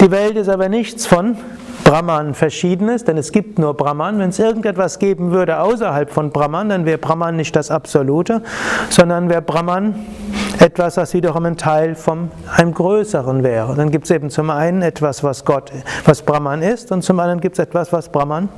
Die 0.00 0.10
Welt 0.10 0.36
ist 0.36 0.48
aber 0.48 0.68
nichts 0.68 1.06
von 1.06 1.36
Brahman 1.84 2.34
verschiedenes, 2.34 3.04
denn 3.04 3.16
es 3.16 3.32
gibt 3.32 3.58
nur 3.58 3.74
Brahman. 3.74 4.18
Wenn 4.18 4.30
es 4.30 4.38
irgendetwas 4.38 4.98
geben 4.98 5.30
würde 5.30 5.60
außerhalb 5.60 6.10
von 6.10 6.30
Brahman, 6.30 6.68
dann 6.68 6.84
wäre 6.84 6.98
Brahman 6.98 7.36
nicht 7.36 7.54
das 7.56 7.70
Absolute, 7.70 8.42
sondern 8.90 9.28
wäre 9.28 9.42
Brahman 9.42 9.94
etwas, 10.58 10.96
was 10.96 11.14
wiederum 11.14 11.46
ein 11.46 11.56
Teil 11.56 11.94
von 11.94 12.30
einem 12.56 12.74
Größeren 12.74 13.42
wäre. 13.42 13.74
Dann 13.74 13.90
gibt 13.90 14.04
es 14.04 14.10
eben 14.10 14.30
zum 14.30 14.50
einen 14.50 14.82
etwas, 14.82 15.24
was 15.24 15.44
Gott, 15.44 15.72
was 16.04 16.22
Brahman 16.22 16.62
ist, 16.62 16.92
und 16.92 17.02
zum 17.02 17.18
anderen 17.18 17.40
gibt 17.40 17.58
es 17.58 17.64
etwas, 17.64 17.92
was 17.92 18.08
Brahman 18.08 18.48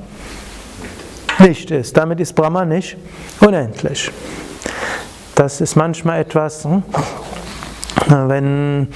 nicht 1.39 1.71
ist. 1.71 1.97
Damit 1.97 2.21
ist 2.21 2.35
Brahman 2.35 2.69
nicht 2.69 2.97
unendlich. 3.41 4.11
Das 5.35 5.61
ist 5.61 5.77
manchmal 5.77 6.21
etwas, 6.21 6.65
hm, 6.65 6.83
wenn 8.09 8.89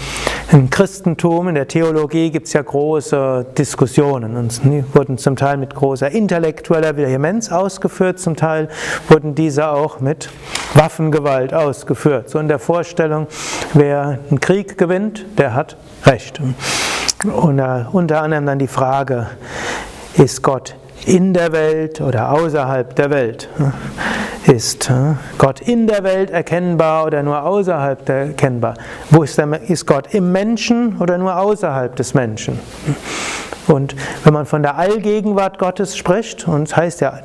im 0.53 0.71
Christentum, 0.71 1.49
in 1.49 1.57
der 1.57 1.67
Theologie 1.67 2.31
gibt 2.31 2.47
es 2.47 2.53
ja 2.53 2.63
große 2.63 3.47
Diskussionen 3.59 4.37
und 4.37 4.63
die 4.65 4.85
wurden 4.95 5.19
zum 5.19 5.35
Teil 5.35 5.57
mit 5.57 5.75
großer 5.75 6.11
intellektueller 6.11 6.97
Vehemenz 6.97 7.51
ausgeführt, 7.51 8.21
zum 8.21 8.37
Teil 8.37 8.69
wurden 9.09 9.35
diese 9.35 9.69
auch 9.69 10.01
mit 10.01 10.31
Waffengewalt 10.75 11.53
ausgeführt. 11.53 12.31
So 12.31 12.39
in 12.39 12.47
der 12.47 12.61
Vorstellung, 12.61 13.27
wer 13.75 14.21
einen 14.31 14.41
Krieg 14.41 14.79
gewinnt, 14.79 15.27
der 15.37 15.55
hat 15.55 15.77
Recht. 16.05 16.41
Und 17.25 17.59
uh, 17.59 17.85
unter 17.91 18.23
anderem 18.23 18.47
dann 18.47 18.59
die 18.59 18.69
Frage, 18.69 19.27
ist 20.15 20.43
Gott 20.43 20.77
in 21.05 21.35
der 21.35 21.53
Welt 21.53 22.01
oder 22.01 22.33
außerhalb 22.33 22.95
der 22.95 23.11
Welt? 23.11 23.49
Ist 24.47 24.91
Gott 25.39 25.61
in 25.61 25.87
der 25.87 26.05
Welt 26.05 26.31
erkennbar 26.31 27.05
oder 27.05 27.23
nur 27.23 27.43
außerhalb 27.43 28.05
der 28.05 28.17
erkennbar? 28.17 28.75
Wo 29.11 29.23
ist, 29.23 29.39
der, 29.39 29.61
ist 29.69 29.87
Gott 29.87 30.15
im 30.15 30.31
Menschen 30.31 30.99
oder 30.99 31.19
nur 31.19 31.37
außerhalb 31.37 31.97
des 31.97 32.15
Menschen? 32.15 32.61
Und 33.67 33.97
wenn 34.23 34.33
man 34.33 34.47
von 34.47 34.63
der 34.63 34.79
Allgegenwart 34.79 35.59
Gottes 35.59 35.97
spricht, 35.97 36.47
und 36.47 36.69
es 36.69 36.77
heißt 36.77 37.01
ja, 37.01 37.19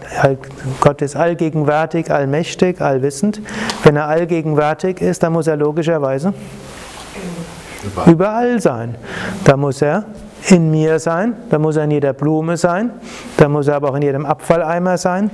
Gott 0.80 1.02
ist 1.04 1.16
allgegenwärtig, 1.16 2.12
allmächtig, 2.12 2.82
allwissend, 2.82 3.42
wenn 3.84 3.96
er 3.96 4.08
allgegenwärtig 4.08 5.02
ist, 5.02 5.22
dann 5.22 5.34
muss 5.34 5.46
er 5.46 5.58
logischerweise 5.58 6.34
überall, 7.84 8.12
überall 8.12 8.62
sein. 8.62 8.96
Da 9.44 9.58
muss 9.58 9.82
er 9.82 10.06
in 10.50 10.72
mir 10.72 11.00
sein, 11.00 11.36
da 11.50 11.60
muss 11.60 11.76
er 11.76 11.84
in 11.84 11.92
jeder 11.92 12.14
Blume 12.14 12.58
sein, 12.58 12.92
da 13.38 13.48
muss 13.48 13.68
er 13.68 13.76
aber 13.76 13.90
auch 13.90 13.96
in 13.96 14.02
jedem 14.02 14.26
Abfalleimer 14.26 14.98
sein, 14.98 15.30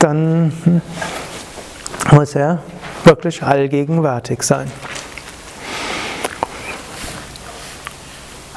dann 0.00 0.82
muss 2.12 2.34
er 2.34 2.62
wirklich 3.04 3.42
allgegenwärtig 3.42 4.42
sein. 4.42 4.70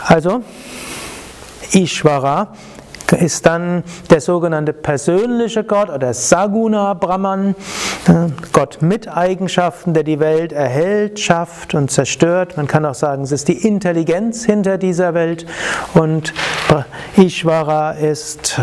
Also, 0.05 0.41
Ishvara 1.71 2.53
ist 3.11 3.45
dann 3.45 3.83
der 4.09 4.21
sogenannte 4.21 4.73
persönliche 4.73 5.63
Gott 5.63 5.89
oder 5.89 6.13
Saguna 6.13 6.93
Brahman, 6.93 7.55
Gott 8.53 8.81
mit 8.81 9.07
Eigenschaften, 9.07 9.93
der 9.93 10.03
die 10.03 10.19
Welt 10.19 10.51
erhält, 10.51 11.19
schafft 11.19 11.73
und 11.73 11.91
zerstört. 11.91 12.57
Man 12.57 12.67
kann 12.67 12.85
auch 12.85 12.95
sagen, 12.95 13.23
es 13.23 13.31
ist 13.31 13.47
die 13.47 13.67
Intelligenz 13.67 14.45
hinter 14.45 14.77
dieser 14.77 15.13
Welt 15.13 15.45
und 15.93 16.33
Ishvara 17.15 17.91
ist 17.91 18.59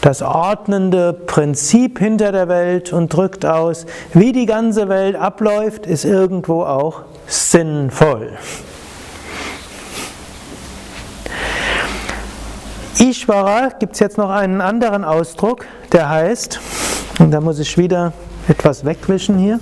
das 0.00 0.22
ordnende 0.22 1.12
Prinzip 1.12 1.98
hinter 1.98 2.32
der 2.32 2.48
Welt 2.48 2.92
und 2.92 3.12
drückt 3.12 3.46
aus, 3.46 3.86
wie 4.12 4.32
die 4.32 4.46
ganze 4.46 4.88
Welt 4.88 5.16
abläuft, 5.16 5.86
ist 5.86 6.04
irgendwo 6.04 6.64
auch 6.64 7.02
sinnvoll. 7.26 8.32
Ishvara 12.98 13.70
gibt 13.78 13.94
es 13.94 14.00
jetzt 14.00 14.18
noch 14.18 14.30
einen 14.30 14.60
anderen 14.60 15.04
Ausdruck, 15.04 15.66
der 15.92 16.08
heißt, 16.08 16.60
und 17.18 17.30
da 17.30 17.40
muss 17.40 17.58
ich 17.58 17.76
wieder 17.76 18.12
etwas 18.48 18.84
wegwischen 18.84 19.38
hier. 19.38 19.58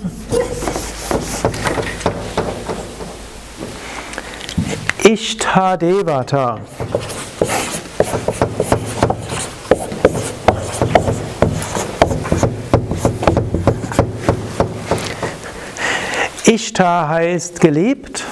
Ishtadevata. 5.03 6.59
Ishtar 16.45 17.09
heißt 17.09 17.59
geliebt 17.59 18.23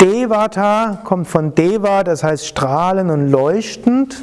Devata 0.00 0.98
kommt 1.04 1.26
von 1.26 1.54
Deva, 1.54 2.04
das 2.04 2.22
heißt 2.22 2.46
strahlend 2.46 3.10
und 3.10 3.30
leuchtend. 3.30 4.22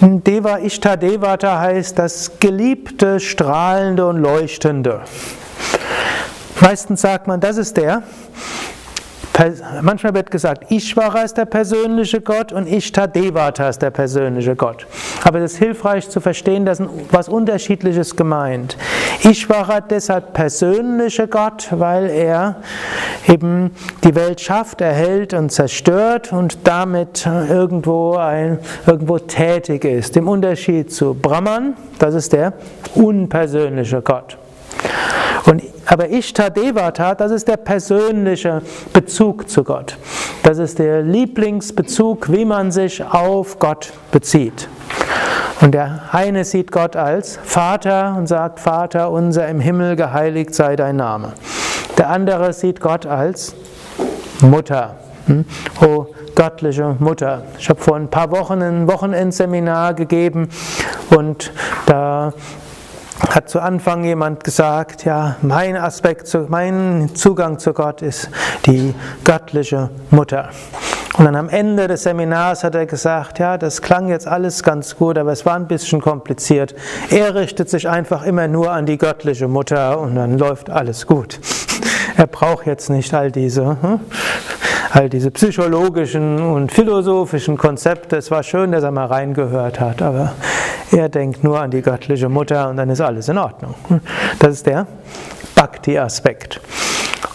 Deva 0.00 0.58
Ishta 0.58 0.96
Devata 0.96 1.60
heißt 1.60 1.98
das 1.98 2.38
geliebte, 2.40 3.20
strahlende 3.20 4.06
und 4.06 4.18
leuchtende. 4.18 5.02
Meistens 6.60 7.00
sagt 7.00 7.28
man, 7.28 7.40
das 7.40 7.56
ist 7.56 7.76
der, 7.76 8.02
Manchmal 9.80 10.14
wird 10.14 10.30
gesagt, 10.30 10.70
Ishvara 10.70 11.22
ist 11.22 11.38
der 11.38 11.46
persönliche 11.46 12.20
Gott 12.20 12.52
und 12.52 12.66
Ishtadevata 12.66 13.68
ist 13.68 13.80
der 13.80 13.90
persönliche 13.90 14.54
Gott. 14.54 14.86
Aber 15.24 15.38
es 15.38 15.54
ist 15.54 15.58
hilfreich 15.58 16.08
zu 16.10 16.20
verstehen, 16.20 16.66
dass 16.66 16.82
was 17.10 17.30
Unterschiedliches 17.30 18.14
gemeint. 18.14 18.76
Ishvara 19.22 19.80
deshalb 19.80 20.34
persönliche 20.34 21.28
Gott, 21.28 21.68
weil 21.70 22.10
er 22.10 22.56
eben 23.26 23.70
die 24.04 24.14
Welt 24.14 24.40
schafft, 24.40 24.82
erhält 24.82 25.32
und 25.32 25.50
zerstört 25.50 26.32
und 26.32 26.58
damit 26.64 27.26
irgendwo, 27.26 28.16
ein, 28.16 28.58
irgendwo 28.86 29.18
tätig 29.18 29.84
ist. 29.84 30.16
Im 30.18 30.28
Unterschied 30.28 30.92
zu 30.92 31.14
Brahman, 31.14 31.74
das 31.98 32.14
ist 32.14 32.34
der 32.34 32.52
unpersönliche 32.94 34.02
Gott. 34.02 34.36
Und, 35.46 35.62
aber 35.86 36.08
Ishtadevata, 36.08 37.14
das 37.14 37.32
ist 37.32 37.48
der 37.48 37.56
persönliche 37.56 38.62
Bezug 38.92 39.48
zu 39.48 39.64
Gott. 39.64 39.96
Das 40.42 40.58
ist 40.58 40.78
der 40.78 41.02
Lieblingsbezug, 41.02 42.30
wie 42.32 42.44
man 42.44 42.70
sich 42.70 43.04
auf 43.04 43.58
Gott 43.58 43.92
bezieht. 44.10 44.68
Und 45.60 45.72
der 45.72 46.00
eine 46.10 46.44
sieht 46.44 46.72
Gott 46.72 46.96
als 46.96 47.38
Vater 47.42 48.16
und 48.18 48.26
sagt, 48.26 48.58
Vater 48.58 49.10
unser 49.10 49.46
im 49.48 49.60
Himmel, 49.60 49.94
geheiligt 49.94 50.54
sei 50.54 50.74
dein 50.74 50.96
Name. 50.96 51.32
Der 51.98 52.08
andere 52.08 52.52
sieht 52.52 52.80
Gott 52.80 53.06
als 53.06 53.54
Mutter. 54.40 54.96
Oh, 55.80 56.06
göttliche 56.34 56.96
Mutter. 56.98 57.42
Ich 57.58 57.68
habe 57.68 57.80
vor 57.80 57.96
ein 57.96 58.08
paar 58.08 58.32
Wochen 58.32 58.60
ein 58.60 58.88
Wochenendseminar 58.88 59.94
gegeben 59.94 60.48
und 61.10 61.52
da 61.86 62.32
hat 63.30 63.48
zu 63.48 63.60
Anfang 63.60 64.04
jemand 64.04 64.44
gesagt, 64.44 65.04
ja, 65.04 65.36
mein 65.42 65.76
Aspekt, 65.76 66.36
mein 66.48 67.10
Zugang 67.14 67.58
zu 67.58 67.72
Gott 67.72 68.02
ist 68.02 68.30
die 68.66 68.94
göttliche 69.24 69.90
Mutter. 70.10 70.50
Und 71.18 71.26
dann 71.26 71.36
am 71.36 71.48
Ende 71.50 71.88
des 71.88 72.04
Seminars 72.04 72.64
hat 72.64 72.74
er 72.74 72.86
gesagt, 72.86 73.38
ja, 73.38 73.58
das 73.58 73.82
klang 73.82 74.08
jetzt 74.08 74.26
alles 74.26 74.62
ganz 74.62 74.96
gut, 74.96 75.18
aber 75.18 75.32
es 75.32 75.44
war 75.44 75.56
ein 75.56 75.66
bisschen 75.66 76.00
kompliziert. 76.00 76.74
Er 77.10 77.34
richtet 77.34 77.68
sich 77.68 77.88
einfach 77.88 78.24
immer 78.24 78.48
nur 78.48 78.70
an 78.72 78.86
die 78.86 78.96
göttliche 78.96 79.46
Mutter 79.46 80.00
und 80.00 80.14
dann 80.14 80.38
läuft 80.38 80.70
alles 80.70 81.06
gut. 81.06 81.38
Er 82.14 82.26
braucht 82.26 82.66
jetzt 82.66 82.90
nicht 82.90 83.14
all 83.14 83.32
diese, 83.32 83.78
hm, 83.80 83.98
all 84.92 85.08
diese 85.08 85.30
psychologischen 85.30 86.38
und 86.38 86.70
philosophischen 86.70 87.56
Konzepte. 87.56 88.16
Es 88.16 88.30
war 88.30 88.42
schön, 88.42 88.70
dass 88.70 88.84
er 88.84 88.90
mal 88.90 89.06
reingehört 89.06 89.80
hat, 89.80 90.02
aber 90.02 90.34
er 90.92 91.08
denkt 91.08 91.42
nur 91.42 91.60
an 91.60 91.70
die 91.70 91.82
göttliche 91.82 92.28
Mutter 92.28 92.68
und 92.68 92.76
dann 92.76 92.90
ist 92.90 93.00
alles 93.00 93.28
in 93.28 93.38
Ordnung. 93.38 93.74
Das 94.38 94.52
ist 94.52 94.66
der 94.66 94.86
Bhakti-Aspekt. 95.54 96.60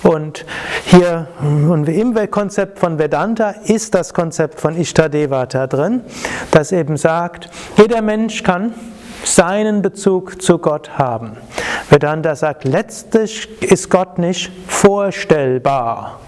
Und 0.03 0.45
hier 0.85 1.27
und 1.41 1.89
im 1.89 2.15
Konzept 2.29 2.79
von 2.79 2.99
Vedanta 2.99 3.49
ist 3.65 3.95
das 3.95 4.13
Konzept 4.13 4.59
von 4.59 4.77
Ishtadevata 4.77 5.67
drin, 5.67 6.01
das 6.51 6.71
eben 6.71 6.97
sagt, 6.97 7.49
jeder 7.77 8.01
Mensch 8.01 8.43
kann 8.43 8.73
seinen 9.23 9.81
Bezug 9.81 10.41
zu 10.41 10.59
Gott 10.59 10.97
haben. 10.97 11.37
Vedanta 11.89 12.35
sagt, 12.35 12.63
letztlich 12.63 13.61
ist 13.61 13.89
Gott 13.89 14.17
nicht 14.19 14.51
vorstellbar. 14.67 16.19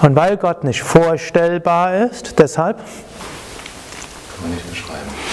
Und 0.00 0.16
weil 0.16 0.36
Gott 0.36 0.64
nicht 0.64 0.82
vorstellbar 0.82 1.94
ist, 2.06 2.38
deshalb 2.38 2.78
kann 2.78 2.86
man 4.42 4.50
nicht 4.52 4.70
beschreiben 4.70 5.31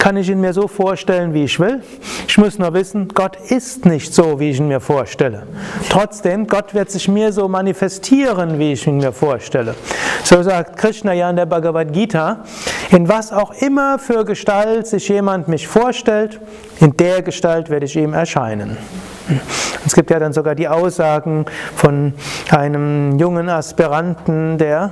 kann 0.00 0.16
ich 0.16 0.30
ihn 0.30 0.40
mir 0.40 0.54
so 0.54 0.66
vorstellen, 0.66 1.34
wie 1.34 1.44
ich 1.44 1.60
will. 1.60 1.82
Ich 2.26 2.38
muss 2.38 2.58
nur 2.58 2.72
wissen, 2.72 3.08
Gott 3.08 3.36
ist 3.36 3.84
nicht 3.84 4.12
so, 4.12 4.40
wie 4.40 4.50
ich 4.50 4.58
ihn 4.58 4.66
mir 4.66 4.80
vorstelle. 4.80 5.42
Trotzdem, 5.90 6.46
Gott 6.46 6.74
wird 6.74 6.90
sich 6.90 7.06
mir 7.06 7.32
so 7.32 7.46
manifestieren, 7.48 8.58
wie 8.58 8.72
ich 8.72 8.86
ihn 8.86 8.96
mir 8.96 9.12
vorstelle. 9.12 9.74
So 10.24 10.42
sagt 10.42 10.78
Krishna 10.78 11.12
ja 11.12 11.28
in 11.28 11.36
der 11.36 11.46
Bhagavad 11.46 11.92
Gita, 11.92 12.44
in 12.90 13.08
was 13.08 13.30
auch 13.30 13.52
immer 13.60 13.98
für 13.98 14.24
Gestalt 14.24 14.86
sich 14.86 15.06
jemand 15.08 15.48
mich 15.48 15.68
vorstellt, 15.68 16.40
in 16.80 16.96
der 16.96 17.20
Gestalt 17.20 17.68
werde 17.68 17.84
ich 17.84 17.94
ihm 17.94 18.14
erscheinen. 18.14 18.78
Es 19.86 19.94
gibt 19.94 20.10
ja 20.10 20.18
dann 20.18 20.32
sogar 20.32 20.54
die 20.54 20.68
Aussagen 20.68 21.46
von 21.74 22.12
einem 22.50 23.18
jungen 23.18 23.48
Aspiranten, 23.48 24.58
der 24.58 24.90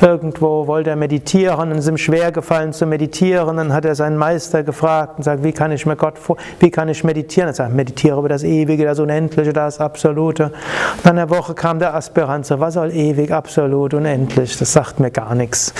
irgendwo 0.00 0.66
wollte 0.66 0.94
meditieren 0.94 1.72
und 1.72 1.78
es 1.78 1.84
ist 1.84 1.88
ihm 1.88 1.98
schwer 1.98 2.30
gefallen 2.30 2.72
zu 2.72 2.86
meditieren. 2.86 3.56
Dann 3.56 3.72
hat 3.72 3.84
er 3.84 3.94
seinen 3.94 4.16
Meister 4.16 4.62
gefragt 4.62 5.14
und 5.18 5.24
sagt, 5.24 5.42
wie 5.42 5.52
kann 5.52 5.72
ich 5.72 5.86
mir 5.86 5.96
Gott 5.96 6.18
vor, 6.18 6.36
wie 6.60 6.70
kann 6.70 6.88
ich 6.88 7.02
meditieren? 7.02 7.48
Er 7.48 7.54
sagt, 7.54 7.74
meditiere 7.74 8.18
über 8.18 8.28
das 8.28 8.44
Ewige, 8.44 8.84
das 8.84 9.00
Unendliche, 9.00 9.52
das 9.52 9.80
Absolute. 9.80 10.44
Und 10.44 11.04
nach 11.04 11.10
einer 11.10 11.30
Woche 11.30 11.54
kam 11.54 11.78
der 11.78 11.94
Aspirant 11.94 12.46
so, 12.46 12.60
was 12.60 12.74
soll 12.74 12.92
ewig, 12.92 13.32
absolut, 13.32 13.94
unendlich? 13.94 14.56
Das 14.56 14.72
sagt 14.72 15.00
mir 15.00 15.10
gar 15.10 15.34
nichts. 15.34 15.74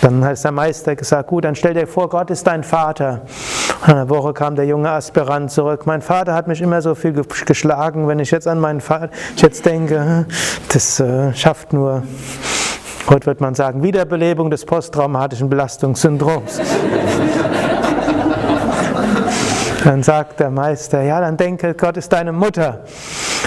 Dann 0.00 0.24
hat 0.24 0.42
der 0.42 0.52
Meister 0.52 0.96
gesagt, 0.96 1.28
gut, 1.28 1.44
dann 1.44 1.54
stell 1.54 1.74
dir 1.74 1.86
vor, 1.86 2.08
Gott 2.08 2.30
ist 2.30 2.46
dein 2.46 2.64
Vater. 2.64 3.22
Nach 3.82 3.88
einer 3.88 4.08
Woche 4.08 4.32
kam 4.32 4.56
der 4.56 4.66
junge 4.66 4.90
Aspirant 4.90 5.50
zurück. 5.50 5.86
Mein 5.86 6.02
Vater 6.02 6.34
hat 6.34 6.48
mich 6.48 6.60
immer 6.60 6.82
so 6.82 6.94
viel 6.94 7.12
geschlagen, 7.50 8.06
wenn 8.06 8.20
ich 8.20 8.30
jetzt 8.30 8.46
an 8.46 8.60
meinen 8.60 8.80
ich 9.34 9.42
jetzt 9.42 9.66
denke, 9.66 10.24
das 10.72 11.00
äh, 11.00 11.34
schafft 11.34 11.72
nur, 11.72 12.04
heute 13.08 13.26
wird 13.26 13.40
man 13.40 13.56
sagen, 13.56 13.82
Wiederbelebung 13.82 14.52
des 14.52 14.64
posttraumatischen 14.64 15.50
Belastungssyndroms. 15.50 16.60
Dann 19.82 20.04
sagt 20.04 20.38
der 20.38 20.50
Meister, 20.50 21.02
ja, 21.02 21.20
dann 21.20 21.36
denke, 21.36 21.74
Gott 21.74 21.96
ist 21.96 22.12
deine 22.12 22.30
Mutter. 22.32 22.84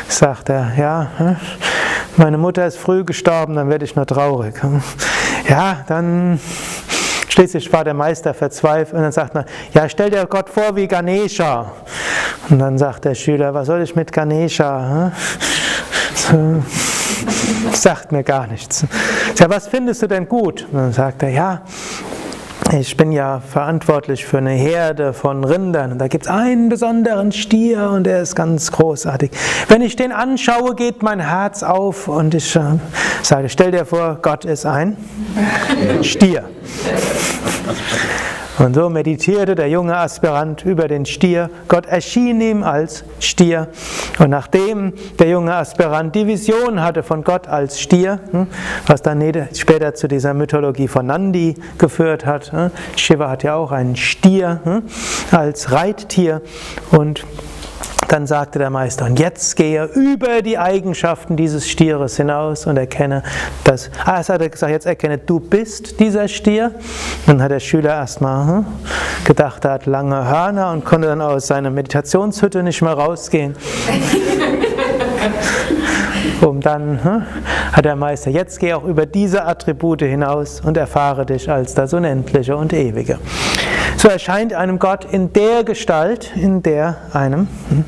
Sagt 0.10 0.50
er, 0.50 0.74
ja, 0.78 1.38
meine 2.18 2.38
Mutter 2.38 2.68
ist 2.68 2.78
früh 2.78 3.06
gestorben, 3.06 3.56
dann 3.56 3.70
werde 3.70 3.86
ich 3.86 3.96
nur 3.96 4.06
traurig. 4.06 4.56
Ja, 5.48 5.86
dann 5.88 6.42
Schließlich 7.34 7.74
war 7.74 7.84
der 7.84 7.96
Meister 7.96 8.32
verzweifelt 8.36 8.94
und 8.94 9.02
dann 9.02 9.12
sagt 9.12 9.34
man, 9.34 9.46
ja, 9.74 9.90
stell 9.90 10.12
dir 10.12 10.24
Gott 10.28 10.52
vor 10.52 10.76
wie 10.76 10.88
Ganesha. 10.88 11.72
Und 12.48 12.60
dann 12.60 12.78
sagt 12.78 13.06
der 13.06 13.16
Schüler, 13.16 13.56
was 13.56 13.66
soll 13.66 13.82
ich 13.82 13.96
mit 13.96 14.12
Ganesha? 14.12 15.12
Sagt 17.72 18.12
mir 18.12 18.24
gar 18.24 18.46
nichts. 18.46 18.86
Ja, 19.40 19.50
was 19.50 19.68
findest 19.68 20.04
du 20.04 20.08
denn 20.08 20.30
gut? 20.30 20.68
Und 20.72 20.78
dann 20.78 20.94
sagt 20.94 21.24
er, 21.24 21.30
ja, 21.30 21.64
ich 22.80 22.98
bin 22.98 23.12
ja 23.12 23.40
verantwortlich 23.40 24.26
für 24.26 24.40
eine 24.40 24.52
Herde 24.52 25.14
von 25.14 25.44
Rindern 25.44 25.92
und 25.92 26.00
da 26.00 26.08
gibt 26.08 26.26
es 26.26 26.32
einen 26.32 26.70
besonderen 26.70 27.32
Stier 27.32 27.92
und 27.92 28.06
der 28.06 28.22
ist 28.22 28.36
ganz 28.36 28.72
großartig. 28.72 29.32
Wenn 29.68 29.82
ich 29.82 29.96
den 29.96 30.12
anschaue, 30.12 30.76
geht 30.76 31.04
mein 31.04 31.20
Herz 31.20 31.62
auf 31.62 32.08
und 32.08 32.34
ich 32.34 32.56
äh, 32.56 32.62
sage, 33.22 33.50
stell 33.50 33.72
dir 33.72 33.86
vor, 33.86 34.18
Gott 34.22 34.46
ist 34.46 34.66
ein 34.66 34.98
Stier. 36.02 36.46
Und 38.60 38.76
so 38.76 38.88
meditierte 38.90 39.56
der 39.56 39.68
junge 39.68 39.98
Aspirant 39.98 40.64
über 40.64 40.88
den 40.88 41.06
Stier. 41.06 41.50
Gott 41.68 41.88
erschien 41.88 42.40
ihm 42.40 42.64
als 42.64 43.04
Stier. 43.20 43.70
Und 44.20 44.30
nachdem 44.30 44.94
der 45.18 45.30
junge 45.30 45.56
Aspirant 45.56 46.14
die 46.14 46.28
Vision 46.28 46.82
hatte 46.82 47.02
von 47.02 47.24
Gott 47.24 47.48
als 47.48 47.82
Stier, 47.82 48.20
hm, 48.32 48.48
was 48.86 49.02
dann 49.02 49.24
später 49.54 49.96
zu 49.96 50.08
dieser 50.08 50.36
Mythologie 50.36 50.88
von 50.88 51.08
Nandi 51.08 51.56
geführt 51.80 52.26
hat, 52.26 52.52
hm, 52.52 52.70
Shiva 52.96 53.30
hat 53.30 53.42
ja 53.44 53.56
auch 53.56 53.72
einen 53.72 53.96
Stier 53.96 54.60
hm, 54.64 54.84
als 55.32 55.72
Reittier 55.72 56.42
und 56.92 57.26
dann 58.14 58.28
sagte 58.28 58.60
der 58.60 58.70
Meister, 58.70 59.06
und 59.06 59.18
jetzt 59.18 59.56
gehe 59.56 59.86
über 59.86 60.44
die 60.44 60.60
Eigenschaften 60.60 61.36
dieses 61.36 61.68
Stieres 61.68 62.16
hinaus 62.16 62.68
und 62.68 62.78
erkenne, 62.78 63.24
dass, 63.64 63.90
ah, 64.06 64.20
es 64.20 64.30
hat 64.30 64.40
er 64.40 64.50
gesagt, 64.50 64.72
jetzt 64.72 64.86
erkenne, 64.86 65.18
du 65.18 65.40
bist 65.40 66.00
dieser 66.00 66.28
Stier. 66.28 66.76
Dann 67.26 67.42
hat 67.42 67.50
der 67.50 67.60
Schüler 67.60 67.90
erstmal 67.90 68.48
hm, 68.48 68.66
gedacht, 69.26 69.66
er 69.66 69.72
hat 69.72 69.88
lange 69.88 70.30
Hörner 70.30 70.74
und 70.74 70.86
konnte 70.86 71.08
dann 71.08 71.22
aus 71.22 71.48
seiner 71.48 71.72
Meditationshütte 71.72 72.62
nicht 72.62 72.84
mehr 72.84 72.94
rausgehen. 72.94 73.56
Und 76.42 76.64
dann 76.68 77.04
hm, 77.04 77.24
hat 77.72 77.84
der 77.84 77.96
Meister, 77.96 78.30
jetzt 78.30 78.60
geh 78.60 78.76
auch 78.76 78.84
über 78.84 79.08
diese 79.08 79.44
Attribute 79.44 80.04
hinaus 80.04 80.62
und 80.62 80.78
erfahre 80.78 81.26
dich 81.26 81.50
als 81.50 81.74
das 81.74 81.96
Unendliche 81.96 82.56
und 82.56 82.74
Ewige. 82.74 83.18
So 83.98 84.08
erscheint 84.08 84.54
einem 84.54 84.78
Gott 84.78 85.04
in 85.12 85.34
der 85.34 85.64
Gestalt, 85.64 86.32
in 86.36 86.62
der 86.62 86.98
einem 87.14 87.48
hm, 87.70 87.86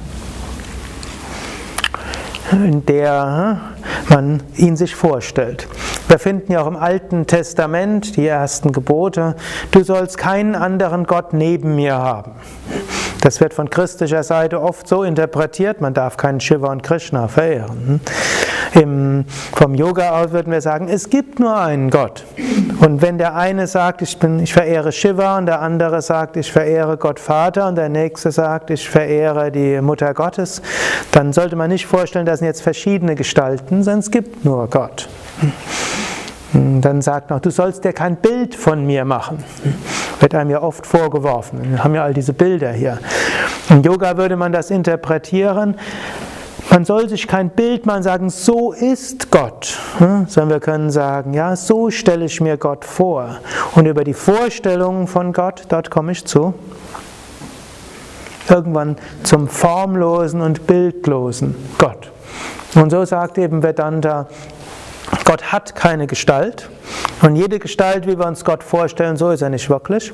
in 2.52 2.86
der 2.86 3.62
man 4.10 4.42
ihn 4.56 4.78
sich 4.78 4.96
vorstellt. 4.96 5.68
Wir 6.08 6.20
finden 6.20 6.52
ja 6.52 6.62
auch 6.62 6.68
im 6.68 6.76
Alten 6.76 7.26
Testament 7.26 8.16
die 8.18 8.28
ersten 8.28 8.72
Gebote, 8.72 9.36
du 9.72 9.84
sollst 9.84 10.18
keinen 10.18 10.56
anderen 10.56 11.06
Gott 11.06 11.34
neben 11.34 11.76
mir 11.76 11.96
haben. 11.96 12.34
Das 13.26 13.42
wird 13.42 13.56
von 13.56 13.72
christlicher 13.72 14.22
Seite 14.22 14.62
oft 14.62 14.88
so 14.88 15.02
interpretiert, 15.02 15.82
man 15.82 15.96
darf 15.96 16.16
keinen 16.16 16.40
Shiva 16.40 16.72
und 16.72 16.84
Krishna 16.84 17.28
verehren. 17.28 18.00
Im, 18.76 19.26
vom 19.52 19.74
Yoga 19.74 20.22
aus 20.22 20.30
würden 20.30 20.54
wir 20.54 20.62
sagen, 20.62 20.88
es 20.88 21.10
gibt 21.10 21.40
nur 21.40 21.58
einen 21.58 21.90
Gott. 21.90 22.24
Und 22.82 23.02
wenn 23.02 23.18
der 23.18 23.34
eine 23.36 23.66
sagt, 23.66 24.04
ich, 24.04 24.20
bin, 24.20 24.40
ich 24.42 24.54
verehre 24.54 24.92
Shiva 24.92 25.40
und 25.40 25.48
der 25.48 25.60
andere 25.60 26.04
sagt, 26.04 26.38
ich 26.38 26.52
verehre 26.52 26.98
Gott 26.98 27.20
Vater 27.20 27.68
und 27.68 27.78
der 27.78 27.90
nächste 27.90 28.32
sagt, 28.32 28.70
ich 28.70 28.88
verehre 28.88 29.52
die 29.52 29.82
Mutter 29.82 30.14
Gottes, 30.14 30.62
dann 31.12 31.34
sollte 31.34 31.56
man 31.56 31.72
nicht 31.72 31.88
vorstellen, 31.88 32.28
das 32.28 32.40
sind 32.40 32.48
jetzt 32.48 32.62
verschiedene 32.62 33.16
Gestalten, 33.16 33.82
sondern 33.82 34.02
es 34.02 34.12
gibt 34.12 34.46
nur 34.46 34.68
Gott. 34.70 35.10
Dann 36.56 37.02
sagt 37.02 37.32
noch, 37.32 37.40
du 37.40 37.52
sollst 37.52 37.84
dir 37.84 37.92
kein 37.92 38.16
Bild 38.16 38.56
von 38.56 38.86
mir 38.86 39.04
machen. 39.04 39.44
Wird 40.20 40.34
einem 40.34 40.50
ja 40.50 40.62
oft 40.62 40.88
vorgeworfen. 40.88 41.72
Wir 41.72 41.84
haben 41.84 41.94
ja 41.96 42.04
all 42.04 42.14
diese 42.14 42.34
Bilder 42.34 42.72
hier. 42.72 43.00
Im 43.70 43.82
Yoga 43.82 44.16
würde 44.18 44.38
man 44.38 44.54
das 44.54 44.72
interpretieren. 44.72 45.76
Man 46.70 46.86
soll 46.86 47.10
sich 47.10 47.28
kein 47.28 47.50
Bild 47.50 47.86
machen, 47.86 48.04
sagen, 48.04 48.30
so 48.30 48.72
ist 48.72 49.32
Gott, 49.32 49.78
sondern 50.00 50.50
wir 50.50 50.60
können 50.60 50.90
sagen, 50.90 51.34
ja, 51.34 51.56
so 51.56 51.92
stelle 51.92 52.26
ich 52.26 52.42
mir 52.42 52.58
Gott 52.58 52.86
vor. 52.86 53.38
Und 53.76 53.86
über 53.86 54.04
die 54.04 54.14
Vorstellung 54.14 55.08
von 55.08 55.34
Gott, 55.34 55.64
dort 55.70 55.92
komme 55.92 56.14
ich 56.14 56.26
zu 56.26 56.54
irgendwann 58.50 58.96
zum 59.24 59.48
formlosen 59.48 60.42
und 60.42 60.68
bildlosen 60.68 61.56
Gott. 61.78 62.12
Und 62.76 62.90
so 62.90 63.06
sagt 63.06 63.38
eben 63.38 63.64
Vedanta, 63.64 64.28
Gott 65.24 65.52
hat 65.52 65.76
keine 65.76 66.08
Gestalt 66.08 66.70
und 67.22 67.36
jede 67.36 67.60
Gestalt, 67.60 68.08
wie 68.08 68.18
wir 68.18 68.28
uns 68.28 68.44
Gott 68.44 68.64
vorstellen, 68.64 69.18
so 69.18 69.30
ist 69.32 69.42
er 69.42 69.50
nicht 69.50 69.70
wirklich. 69.70 70.14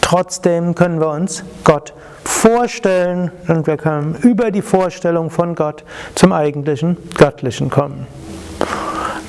Trotzdem 0.00 0.74
können 0.74 1.00
wir 1.00 1.08
uns 1.08 1.44
Gott 1.64 1.92
vorstellen 2.24 3.30
und 3.48 3.66
wir 3.66 3.76
können 3.76 4.14
über 4.22 4.50
die 4.50 4.62
Vorstellung 4.62 5.30
von 5.30 5.54
Gott 5.54 5.84
zum 6.14 6.32
eigentlichen 6.32 6.96
Göttlichen 7.16 7.70
kommen. 7.70 8.06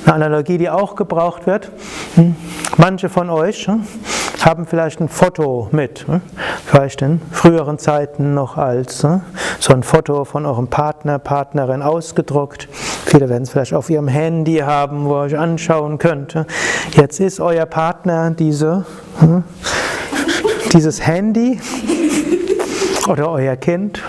Eine 0.04 0.14
Analogie, 0.26 0.58
die 0.58 0.70
auch 0.70 0.96
gebraucht 0.96 1.46
wird. 1.46 1.70
Hm, 2.16 2.34
manche 2.78 3.08
von 3.08 3.30
euch 3.30 3.66
hm, 3.66 3.86
haben 4.40 4.66
vielleicht 4.66 5.00
ein 5.00 5.08
Foto 5.08 5.68
mit, 5.72 6.06
hm, 6.06 6.20
vielleicht 6.66 7.02
in 7.02 7.20
früheren 7.30 7.78
Zeiten 7.78 8.34
noch 8.34 8.56
als 8.56 8.98
so 8.98 9.72
ein 9.72 9.82
Foto 9.82 10.24
von 10.24 10.46
eurem 10.46 10.68
Partner, 10.68 11.18
Partnerin 11.18 11.82
ausgedruckt. 11.82 12.68
Viele 13.06 13.28
werden 13.28 13.42
es 13.42 13.50
vielleicht 13.50 13.74
auf 13.74 13.90
ihrem 13.90 14.08
Handy 14.08 14.58
haben, 14.58 15.06
wo 15.06 15.14
ihr 15.14 15.20
euch 15.22 15.38
anschauen 15.38 15.98
könnt. 15.98 16.34
Jetzt 16.92 17.20
ist 17.20 17.40
euer 17.40 17.66
Partner 17.66 18.30
diese, 18.30 18.84
dieses 20.72 21.06
Handy 21.06 21.60
oder 23.08 23.30
euer 23.30 23.56
Kind. 23.56 24.00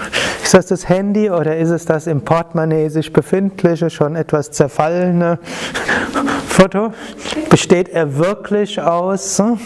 Ist 0.44 0.54
das 0.54 0.66
das 0.68 0.90
Handy 0.90 1.30
oder 1.30 1.58
ist 1.58 1.70
es 1.70 1.86
das 1.86 2.08
im 2.08 2.22
Portemonnaie 2.22 2.90
sich 2.90 3.12
befindliche, 3.14 3.90
schon 3.90 4.16
etwas 4.16 4.52
zerfallene 4.52 5.40
Foto? 6.48 6.94
Besteht 7.50 7.90
er 7.90 8.18
wirklich 8.18 8.80
aus 8.80 9.40
hm, 9.40 9.60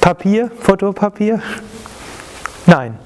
Papier, 0.00 0.50
Fotopapier? 0.60 1.42
Nein. 2.66 2.98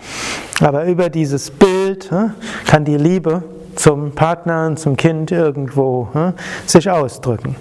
Aber 0.60 0.84
über 0.84 1.08
dieses 1.08 1.50
Bild 1.50 2.10
hm, 2.10 2.34
kann 2.66 2.84
die 2.84 2.98
Liebe 2.98 3.42
zum 3.80 4.12
Partner 4.12 4.66
und 4.66 4.78
zum 4.78 4.96
Kind 4.96 5.30
irgendwo 5.30 6.08
hm, 6.12 6.34
sich 6.66 6.90
ausdrücken. 6.90 7.56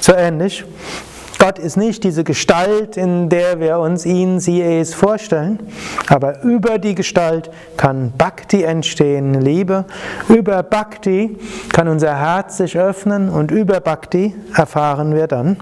So 0.00 0.14
ähnlich 0.14 0.64
Gott 1.38 1.58
ist 1.58 1.76
nicht 1.76 2.04
diese 2.04 2.22
Gestalt, 2.22 2.96
in 2.96 3.28
der 3.28 3.58
wir 3.58 3.80
uns 3.80 4.06
ihn, 4.06 4.38
sie, 4.38 4.62
es 4.62 4.94
vorstellen, 4.94 5.58
aber 6.06 6.40
über 6.44 6.78
die 6.78 6.94
Gestalt 6.94 7.50
kann 7.76 8.12
Bhakti 8.16 8.62
entstehen, 8.62 9.40
Liebe. 9.40 9.84
Über 10.28 10.62
Bhakti 10.62 11.36
kann 11.72 11.88
unser 11.88 12.16
Herz 12.16 12.58
sich 12.58 12.78
öffnen 12.78 13.28
und 13.28 13.50
über 13.50 13.80
Bhakti 13.80 14.36
erfahren 14.54 15.16
wir 15.16 15.26
dann 15.26 15.56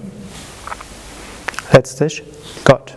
letztlich 1.71 2.21
Gott. 2.63 2.95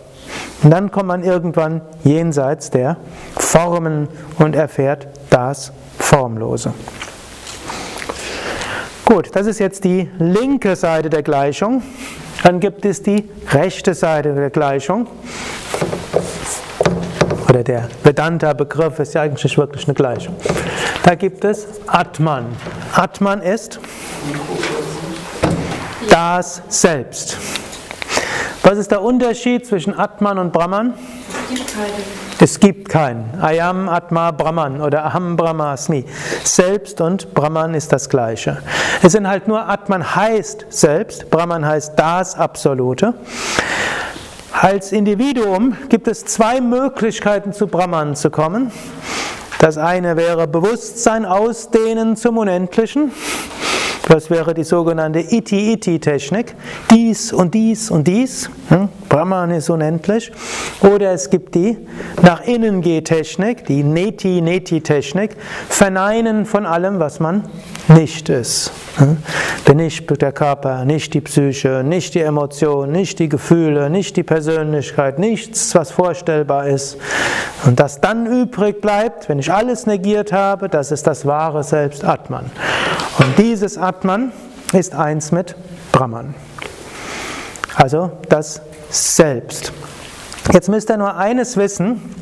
Und 0.64 0.70
dann 0.70 0.90
kommt 0.90 1.08
man 1.08 1.22
irgendwann 1.22 1.82
jenseits 2.04 2.70
der 2.70 2.96
Formen 3.36 4.08
und 4.38 4.56
erfährt 4.56 5.06
das 5.28 5.72
Formlose. 5.98 6.72
Gut, 9.04 9.28
das 9.36 9.46
ist 9.46 9.60
jetzt 9.60 9.84
die 9.84 10.08
linke 10.18 10.74
Seite 10.74 11.10
der 11.10 11.22
Gleichung. 11.22 11.82
Dann 12.42 12.60
gibt 12.60 12.86
es 12.86 13.02
die 13.02 13.28
rechte 13.50 13.92
Seite 13.92 14.34
der 14.34 14.48
Gleichung. 14.48 15.06
Oder 17.50 17.62
der 17.62 17.88
Vedanta-Begriff 18.02 18.98
ist 19.00 19.12
ja 19.12 19.20
eigentlich 19.20 19.58
wirklich 19.58 19.86
eine 19.86 19.94
Gleichung. 19.94 20.34
Da 21.02 21.14
gibt 21.14 21.44
es 21.44 21.66
Atman. 21.86 22.46
Atman 22.94 23.42
ist 23.42 23.78
das 26.08 26.62
Selbst. 26.68 27.36
Was 28.66 28.78
ist 28.78 28.90
der 28.90 29.02
Unterschied 29.02 29.66
zwischen 29.66 29.92
Atman 29.96 30.38
und 30.38 30.50
Brahman? 30.50 30.94
Es 32.40 32.58
gibt 32.58 32.88
keinen. 32.88 33.38
Ayam 33.38 33.90
Atma 33.90 34.30
Brahman 34.30 34.80
oder 34.80 35.04
Aham 35.04 35.36
Brahmasmi. 35.36 36.06
Selbst 36.44 37.02
und 37.02 37.34
Brahman 37.34 37.74
ist 37.74 37.92
das 37.92 38.08
gleiche. 38.08 38.56
Es 39.02 39.12
sind 39.12 39.28
halt 39.28 39.48
nur 39.48 39.68
Atman 39.68 40.16
heißt 40.16 40.64
selbst, 40.70 41.30
Brahman 41.30 41.66
heißt 41.66 41.92
das 41.96 42.36
Absolute. 42.36 43.12
Als 44.58 44.92
Individuum 44.92 45.76
gibt 45.90 46.08
es 46.08 46.24
zwei 46.24 46.62
Möglichkeiten 46.62 47.52
zu 47.52 47.66
Brahman 47.66 48.16
zu 48.16 48.30
kommen. 48.30 48.72
Das 49.58 49.76
eine 49.76 50.16
wäre 50.16 50.48
Bewusstsein 50.48 51.26
ausdehnen 51.26 52.16
zum 52.16 52.38
Unendlichen. 52.38 53.12
Das 54.08 54.28
wäre 54.28 54.52
die 54.52 54.64
sogenannte 54.64 55.20
Iti-Iti-Technik. 55.20 56.54
Dies 56.90 57.32
und 57.32 57.54
dies 57.54 57.90
und 57.90 58.06
dies. 58.06 58.50
Hm? 58.68 58.88
Brahman 59.08 59.50
ist 59.50 59.70
unendlich. 59.70 60.30
Oder 60.82 61.12
es 61.12 61.30
gibt 61.30 61.54
die 61.54 61.78
nach 62.20 62.42
innen 62.42 62.82
Geh-Technik, 62.82 63.64
die 63.64 63.82
Neti-Neti-Technik. 63.82 65.36
Verneinen 65.68 66.44
von 66.44 66.66
allem, 66.66 66.98
was 67.00 67.18
man 67.18 67.44
nicht 67.88 68.28
ist. 68.28 68.72
Hm? 68.96 69.16
Bin 69.64 69.78
nicht 69.78 70.20
der 70.20 70.32
Körper, 70.32 70.84
nicht 70.84 71.14
die 71.14 71.22
Psyche, 71.22 71.82
nicht 71.82 72.14
die 72.14 72.20
Emotion, 72.20 72.92
nicht 72.92 73.18
die 73.18 73.30
Gefühle, 73.30 73.88
nicht 73.88 74.16
die 74.16 74.22
Persönlichkeit, 74.22 75.18
nichts, 75.18 75.74
was 75.74 75.90
vorstellbar 75.90 76.68
ist. 76.68 76.98
Und 77.64 77.80
das 77.80 78.02
dann 78.02 78.26
übrig 78.26 78.82
bleibt, 78.82 79.30
wenn 79.30 79.38
ich 79.38 79.50
alles 79.50 79.86
negiert 79.86 80.32
habe, 80.32 80.68
das 80.68 80.92
ist 80.92 81.06
das 81.06 81.24
wahre 81.24 81.64
Selbst 81.64 82.04
Atman. 82.04 82.50
Und 83.18 83.38
dieses 83.38 83.78
Atman 83.78 83.93
ist 84.72 84.94
eins 84.94 85.30
mit 85.30 85.54
Brahman. 85.92 86.34
Also 87.76 88.12
das 88.28 88.60
Selbst. 88.90 89.72
Jetzt 90.52 90.68
müsst 90.68 90.90
ihr 90.90 90.96
nur 90.96 91.16
eines 91.16 91.56
wissen. 91.56 92.14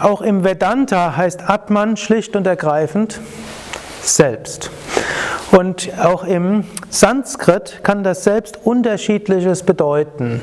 Auch 0.00 0.20
im 0.20 0.44
Vedanta 0.44 1.16
heißt 1.16 1.48
Atman 1.48 1.96
schlicht 1.96 2.36
und 2.36 2.46
ergreifend 2.46 3.20
Selbst. 4.02 4.70
Und 5.50 5.90
auch 5.98 6.24
im 6.24 6.64
Sanskrit 6.90 7.80
kann 7.82 8.04
das 8.04 8.24
Selbst 8.24 8.58
unterschiedliches 8.64 9.62
bedeuten. 9.62 10.40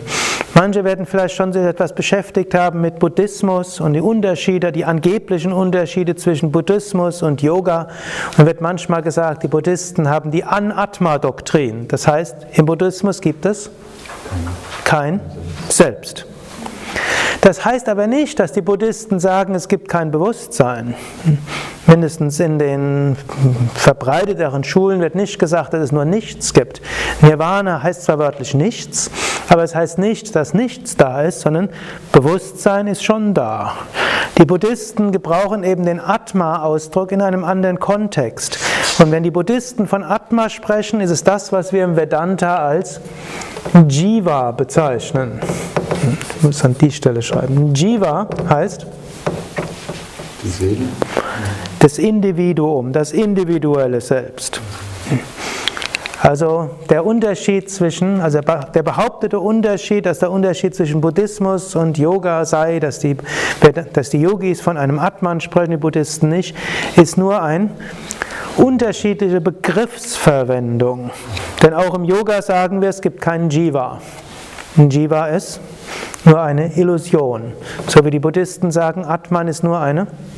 Manche 0.57 0.85
werden 0.85 1.05
vielleicht 1.05 1.35
schon 1.35 1.51
sich 1.51 1.63
etwas 1.63 1.93
beschäftigt 1.93 2.53
haben 2.53 2.79
mit 2.79 2.99
Buddhismus 2.99 3.81
und 3.81 3.91
die 3.91 3.99
Unterschiede, 3.99 4.71
die 4.71 4.85
angeblichen 4.85 5.51
Unterschiede 5.51 6.15
zwischen 6.15 6.49
Buddhismus 6.53 7.21
und 7.23 7.41
Yoga. 7.41 7.89
Und 8.37 8.45
wird 8.45 8.61
manchmal 8.61 9.01
gesagt, 9.01 9.43
die 9.43 9.49
Buddhisten 9.49 10.09
haben 10.09 10.31
die 10.31 10.45
Anatma-Doktrin. 10.45 11.89
Das 11.89 12.07
heißt, 12.07 12.47
im 12.53 12.65
Buddhismus 12.67 13.19
gibt 13.19 13.45
es 13.45 13.69
kein 14.85 15.19
Selbst. 15.67 16.25
Das 17.41 17.65
heißt 17.65 17.89
aber 17.89 18.07
nicht, 18.07 18.39
dass 18.39 18.53
die 18.53 18.61
Buddhisten 18.61 19.19
sagen, 19.19 19.55
es 19.55 19.67
gibt 19.67 19.89
kein 19.89 20.09
Bewusstsein. 20.09 20.95
Mindestens 21.87 22.39
in 22.39 22.57
den 22.57 23.15
verbreiteteren 23.75 24.63
Schulen 24.63 25.01
wird 25.01 25.13
nicht 25.13 25.37
gesagt, 25.37 25.73
dass 25.73 25.81
es 25.81 25.91
nur 25.91 26.05
nichts 26.05 26.53
gibt. 26.53 26.81
Nirvana 27.21 27.83
heißt 27.83 28.03
zwar 28.03 28.17
wörtlich 28.17 28.55
nichts, 28.55 29.11
aber 29.49 29.63
es 29.63 29.75
heißt 29.75 29.99
nicht, 29.99 30.35
dass 30.35 30.55
nichts 30.55 30.97
da 30.97 31.21
ist, 31.21 31.41
sondern 31.41 31.69
Bewusstsein 32.11 32.87
ist 32.87 33.03
schon 33.03 33.35
da. 33.35 33.73
Die 34.39 34.45
Buddhisten 34.45 35.11
gebrauchen 35.11 35.63
eben 35.63 35.85
den 35.85 35.99
Atma-Ausdruck 35.99 37.11
in 37.11 37.21
einem 37.21 37.43
anderen 37.43 37.79
Kontext. 37.79 38.57
Und 38.99 39.11
wenn 39.11 39.23
die 39.23 39.31
Buddhisten 39.31 39.87
von 39.87 40.03
Atma 40.03 40.49
sprechen, 40.49 41.01
ist 41.01 41.11
es 41.11 41.23
das, 41.23 41.51
was 41.51 41.71
wir 41.71 41.83
im 41.83 41.95
Vedanta 41.95 42.57
als 42.57 42.99
Jiva 43.87 44.51
bezeichnen. 44.51 45.39
Ich 46.37 46.43
muss 46.43 46.65
an 46.65 46.75
die 46.79 46.91
Stelle 46.91 47.21
schreiben. 47.21 47.73
Jiva 47.73 48.27
heißt 48.49 48.87
die 50.43 50.49
Seele. 50.49 50.87
Das 51.85 51.99
Individuum, 51.99 52.93
das 52.93 53.11
individuelle 53.11 54.01
Selbst. 54.01 54.59
Also 56.19 56.71
der 56.89 57.05
Unterschied 57.05 57.69
zwischen, 57.69 58.21
also 58.21 58.39
der 58.41 58.81
behauptete 58.81 59.39
Unterschied, 59.39 60.07
dass 60.07 60.17
der 60.17 60.31
Unterschied 60.31 60.73
zwischen 60.73 60.99
Buddhismus 60.99 61.75
und 61.75 61.99
Yoga 61.99 62.43
sei, 62.43 62.79
dass 62.79 62.97
die, 62.97 63.15
dass 63.93 64.09
die 64.09 64.19
Yogis 64.19 64.61
von 64.61 64.77
einem 64.77 64.97
Atman 64.97 65.41
sprechen, 65.41 65.69
die 65.69 65.77
Buddhisten 65.77 66.27
nicht, 66.27 66.55
ist 66.95 67.19
nur 67.19 67.43
ein 67.43 67.69
unterschiedliche 68.57 69.39
Begriffsverwendung. 69.39 71.11
Denn 71.61 71.75
auch 71.75 71.93
im 71.93 72.03
Yoga 72.03 72.41
sagen 72.41 72.81
wir, 72.81 72.89
es 72.89 72.99
gibt 72.99 73.21
keinen 73.21 73.51
Jiva. 73.51 74.01
Ein 74.75 74.89
Jiva 74.89 75.27
ist 75.27 75.59
nur 76.23 76.41
eine 76.41 76.75
Illusion. 76.79 77.53
So 77.85 78.03
wie 78.03 78.09
die 78.09 78.19
Buddhisten 78.19 78.71
sagen, 78.71 79.05
Atman 79.05 79.47
ist 79.47 79.63
nur 79.63 79.79
eine 79.79 79.99
Illusion, 80.01 80.35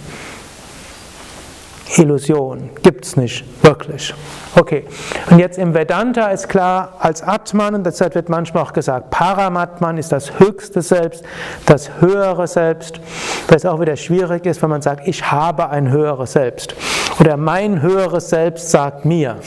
gibt 2.84 3.06
es 3.06 3.18
nicht 3.18 3.46
wirklich. 3.64 4.14
Okay, 4.56 4.86
und 5.30 5.40
jetzt 5.40 5.58
im 5.58 5.74
Vedanta 5.74 6.28
ist 6.28 6.50
klar, 6.50 6.96
als 7.00 7.22
Atman, 7.22 7.76
und 7.76 7.86
deshalb 7.86 8.16
wird 8.16 8.30
manchmal 8.30 8.64
auch 8.64 8.74
gesagt, 8.74 9.10
Paramatman 9.12 9.98
ist 9.98 10.12
das 10.12 10.40
höchste 10.40 10.82
Selbst, 10.82 11.24
das 11.66 11.92
höhere 12.00 12.48
Selbst, 12.48 13.00
was 13.48 13.66
auch 13.66 13.80
wieder 13.80 13.96
schwierig 13.96 14.46
ist, 14.46 14.62
wenn 14.62 14.70
man 14.70 14.82
sagt, 14.82 15.08
ich 15.08 15.32
habe 15.32 15.70
ein 15.70 15.90
höheres 15.92 16.34
Selbst. 16.34 16.76
Oder 17.20 17.38
mein 17.38 17.82
höheres 17.82 18.30
Selbst 18.30 18.72
sagt 18.72 19.06
mir. 19.06 19.38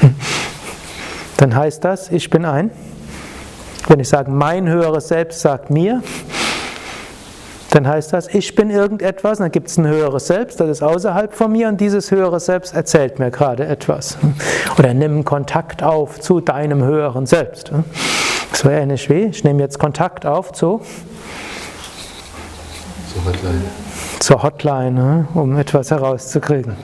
Dann 1.36 1.54
heißt 1.54 1.84
das, 1.84 2.10
ich 2.10 2.30
bin 2.30 2.44
ein. 2.44 2.70
Wenn 3.88 4.00
ich 4.00 4.08
sage, 4.08 4.30
mein 4.30 4.68
höheres 4.68 5.08
Selbst 5.08 5.40
sagt 5.40 5.70
mir, 5.70 6.02
dann 7.70 7.86
heißt 7.86 8.12
das, 8.12 8.28
ich 8.28 8.54
bin 8.54 8.70
irgendetwas, 8.70 9.38
dann 9.38 9.50
gibt 9.50 9.68
es 9.68 9.76
ein 9.76 9.86
höheres 9.86 10.26
Selbst, 10.26 10.60
das 10.60 10.68
ist 10.68 10.82
außerhalb 10.82 11.34
von 11.34 11.52
mir 11.52 11.68
und 11.68 11.80
dieses 11.80 12.10
höhere 12.10 12.40
Selbst 12.40 12.74
erzählt 12.74 13.18
mir 13.18 13.30
gerade 13.30 13.66
etwas. 13.66 14.18
Oder 14.78 14.94
nimm 14.94 15.24
Kontakt 15.24 15.82
auf 15.82 16.20
zu 16.20 16.40
deinem 16.40 16.84
höheren 16.84 17.26
Selbst. 17.26 17.72
So 18.52 18.70
ähnlich 18.70 19.10
wie, 19.10 19.24
ich 19.24 19.44
nehme 19.44 19.62
jetzt 19.62 19.78
Kontakt 19.78 20.24
auf 20.24 20.52
zu 20.52 20.80
zur 23.16 23.24
Hotline, 23.24 23.62
zur 24.18 24.42
Hotline 24.42 25.28
um 25.34 25.56
etwas 25.56 25.90
herauszukriegen. 25.90 26.76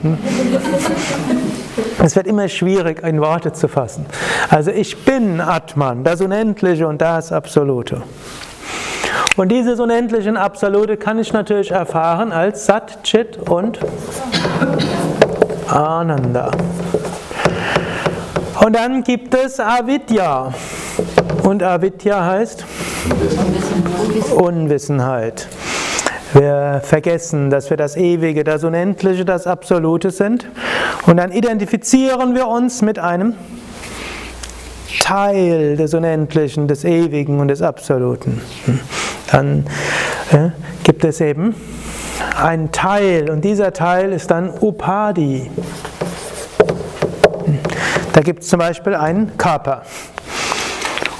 Es 1.99 2.15
wird 2.15 2.27
immer 2.27 2.47
schwierig, 2.47 3.03
in 3.03 3.21
Worte 3.21 3.53
zu 3.53 3.67
fassen. 3.67 4.05
Also 4.49 4.71
ich 4.71 5.05
bin 5.05 5.39
Atman, 5.39 6.03
das 6.03 6.21
Unendliche 6.21 6.87
und 6.87 7.01
das 7.01 7.31
Absolute. 7.31 8.01
Und 9.35 9.51
dieses 9.51 9.79
unendliche 9.79 10.39
Absolute 10.39 10.95
kann 10.95 11.17
ich 11.17 11.33
natürlich 11.33 11.71
erfahren 11.71 12.31
als 12.31 12.67
Sat, 12.67 13.03
Chit 13.03 13.37
und 13.49 13.79
Ananda. 15.67 16.51
Und 18.63 18.75
dann 18.75 19.03
gibt 19.03 19.33
es 19.33 19.59
Avidya. 19.59 20.53
Und 21.41 21.63
Avidya 21.63 22.23
heißt 22.23 22.63
Unwissenheit. 24.35 25.47
Wir 26.33 26.81
vergessen, 26.83 27.49
dass 27.49 27.71
wir 27.71 27.77
das 27.77 27.97
Ewige, 27.97 28.43
das 28.43 28.63
Unendliche, 28.63 29.25
das 29.25 29.47
Absolute 29.47 30.11
sind. 30.11 30.47
Und 31.07 31.17
dann 31.17 31.31
identifizieren 31.31 32.35
wir 32.35 32.47
uns 32.47 32.83
mit 32.83 32.99
einem 32.99 33.35
Teil 34.99 35.77
des 35.77 35.93
Unendlichen, 35.93 36.67
des 36.67 36.83
Ewigen 36.83 37.39
und 37.39 37.47
des 37.47 37.61
Absoluten. 37.61 38.41
Dann 39.31 39.65
äh, 40.31 40.49
gibt 40.83 41.03
es 41.03 41.21
eben 41.21 41.55
einen 42.41 42.71
Teil 42.71 43.29
und 43.29 43.43
dieser 43.43 43.73
Teil 43.73 44.11
ist 44.11 44.31
dann 44.31 44.49
Upadi. 44.61 45.49
Da 48.13 48.21
gibt 48.21 48.43
es 48.43 48.49
zum 48.49 48.59
Beispiel 48.59 48.95
einen 48.95 49.37
Körper. 49.37 49.83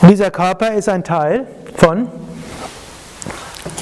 Und 0.01 0.09
dieser 0.09 0.31
Körper 0.31 0.73
ist 0.73 0.89
ein 0.89 1.03
Teil 1.03 1.47
von 1.75 2.07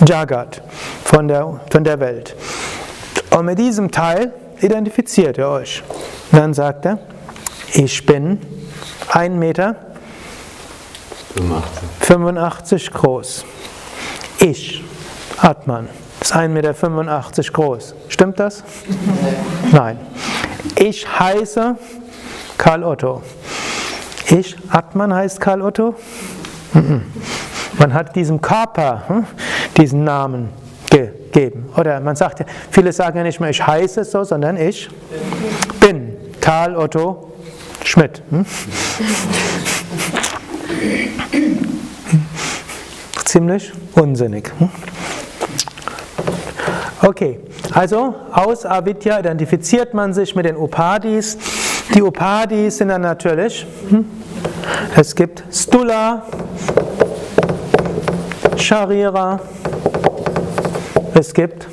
Jagat, 0.06 0.62
von 1.04 1.28
der, 1.28 1.60
von 1.70 1.84
der 1.84 2.00
Welt. 2.00 2.36
Und 3.32 3.46
mit 3.46 3.60
diesem 3.60 3.92
Teil 3.92 4.34
identifiziert 4.62 5.38
ihr 5.38 5.48
euch. 5.48 5.84
Dann 6.32 6.54
sagt 6.54 6.86
er, 6.86 7.00
ich 7.74 8.06
bin 8.06 8.40
ein 9.12 9.38
Meter 9.38 9.76
85, 11.36 11.90
85 12.00 12.92
groß. 12.92 13.46
Ich, 14.40 14.84
Atman, 15.38 15.88
ist 16.22 16.34
1,85 16.34 16.48
Meter 16.48 17.52
groß. 17.52 17.96
Stimmt 18.08 18.40
das? 18.40 18.64
Nein. 19.72 20.00
Ich 20.78 21.08
heiße 21.08 21.76
Karl 22.58 22.84
Otto. 22.84 23.22
Ich, 24.28 24.56
Atman 24.70 25.14
heißt 25.14 25.40
Karl 25.42 25.62
Otto? 25.62 25.96
Man 27.78 27.94
hat 27.94 28.16
diesem 28.16 28.40
Körper 28.40 29.04
hm, 29.08 29.26
diesen 29.78 30.04
Namen 30.04 30.50
gegeben. 30.90 31.70
Oder 31.76 32.00
man 32.00 32.16
sagt 32.16 32.40
ja, 32.40 32.46
viele 32.70 32.94
sagen 32.94 33.18
ja 33.18 33.24
nicht 33.24 33.40
mehr, 33.40 33.50
ich 33.50 33.66
heiße 33.66 34.06
so, 34.06 34.24
sondern 34.24 34.58
ich 34.58 34.90
bin 35.80 36.16
Karl 36.40 36.76
Otto 36.76 37.31
Schmidt. 37.84 38.22
Hm? 38.30 38.46
Ziemlich 43.26 43.72
unsinnig. 43.94 44.52
Hm? 44.60 44.70
Okay, 47.02 47.40
also 47.74 48.14
aus 48.32 48.66
Avidya 48.66 49.20
identifiziert 49.20 49.94
man 49.94 50.14
sich 50.14 50.36
mit 50.36 50.46
den 50.46 50.56
Upadis. 50.56 51.38
Die 51.96 52.02
Upadis 52.02 52.78
sind 52.78 52.90
dann 52.90 53.02
natürlich, 53.02 53.66
hm? 53.90 54.06
es 54.96 55.16
gibt 55.16 55.44
Stula, 55.52 56.24
Sharira, 58.56 59.40
es 61.16 61.34
gibt 61.34 61.68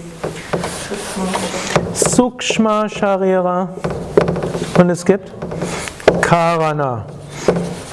Sukshma 1.93 2.89
Sharira 2.89 3.69
und 4.79 4.91
es 4.91 5.05
gibt 5.05 5.33
Karana. 6.29 7.07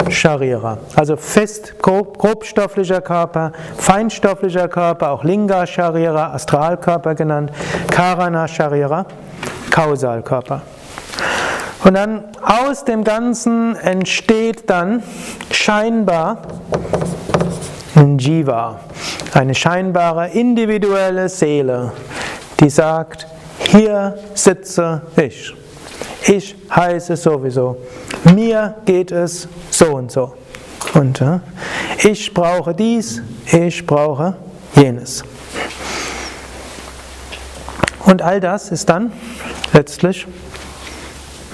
Sharira. 0.09 0.77
Also 0.97 1.15
fest, 1.15 1.75
grob, 1.81 2.17
grobstofflicher 2.17 2.99
Körper, 2.99 3.53
feinstofflicher 3.77 4.67
Körper, 4.67 5.11
auch 5.11 5.23
Linga 5.23 5.65
Sharira, 5.65 6.33
Astralkörper 6.33 7.15
genannt, 7.15 7.53
Karana 7.89 8.45
Sharira, 8.45 9.05
Kausalkörper. 9.71 10.61
Und 11.85 11.93
dann 11.93 12.25
aus 12.41 12.83
dem 12.83 13.05
Ganzen 13.05 13.77
entsteht 13.77 14.69
dann 14.69 15.01
scheinbar 15.49 16.39
ein 17.95 18.17
Jiva, 18.17 18.81
eine 19.33 19.55
scheinbare 19.55 20.27
individuelle 20.31 21.29
Seele, 21.29 21.93
die 22.59 22.69
sagt, 22.69 23.27
hier 23.59 24.17
sitze 24.33 25.03
ich. 25.15 25.55
Ich 26.27 26.55
heiße 26.75 27.15
sowieso. 27.15 27.77
Mir 28.33 28.75
geht 28.85 29.11
es 29.11 29.47
so 29.69 29.95
und 29.95 30.11
so. 30.11 30.33
Und 30.93 31.21
äh, 31.21 31.39
ich 32.03 32.33
brauche 32.33 32.73
dies, 32.73 33.21
ich 33.51 33.85
brauche 33.85 34.35
jenes. 34.75 35.23
Und 38.05 38.21
all 38.21 38.39
das 38.39 38.71
ist 38.71 38.87
dann 38.89 39.11
letztlich 39.73 40.27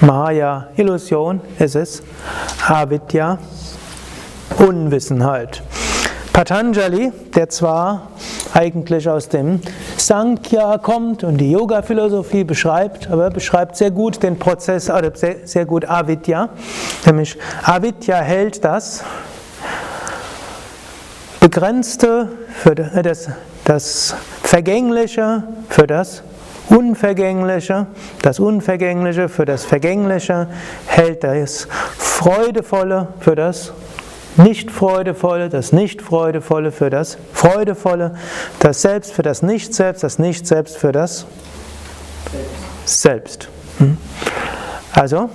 Maya, 0.01 0.67
Illusion, 0.75 1.41
es 1.59 1.75
ist 1.75 2.03
Avidya, 2.67 3.37
Unwissenheit. 4.57 5.61
Patanjali, 6.33 7.11
der 7.35 7.49
zwar 7.49 8.07
eigentlich 8.53 9.09
aus 9.09 9.27
dem 9.27 9.59
Sankhya 9.97 10.77
kommt 10.77 11.23
und 11.23 11.37
die 11.37 11.51
Yoga-Philosophie 11.51 12.45
beschreibt, 12.45 13.09
aber 13.09 13.29
beschreibt 13.29 13.75
sehr 13.75 13.91
gut 13.91 14.23
den 14.23 14.39
Prozess, 14.39 14.89
oder 14.89 15.11
sehr, 15.13 15.35
sehr 15.45 15.65
gut 15.65 15.87
Avidya. 15.89 16.49
Nämlich 17.05 17.37
Avidya 17.63 18.17
hält 18.17 18.63
das 18.63 19.03
Begrenzte 21.41 22.29
für 22.53 22.75
das, 22.75 23.29
das 23.65 24.15
Vergängliche 24.43 25.43
für 25.69 25.87
das 25.87 26.23
Unvergängliche, 26.69 27.87
das 28.21 28.39
Unvergängliche 28.39 29.27
für 29.27 29.43
das 29.43 29.65
Vergängliche, 29.65 30.47
hält 30.85 31.25
das 31.25 31.67
Freudevolle 31.97 33.09
für 33.19 33.35
das 33.35 33.73
nicht-Freudevolle, 34.37 35.49
das 35.49 35.71
Nicht-Freudevolle 35.71 36.71
für 36.71 36.89
das 36.89 37.17
Freudevolle, 37.33 38.15
das 38.59 38.81
Selbst 38.81 39.13
für 39.13 39.23
das 39.23 39.41
Nicht-Selbst, 39.41 40.03
das 40.03 40.19
Nicht-Selbst 40.19 40.77
für 40.77 40.91
das 40.91 41.25
Selbst. 42.85 43.49
Hm? 43.77 43.97
Also, 44.93 45.29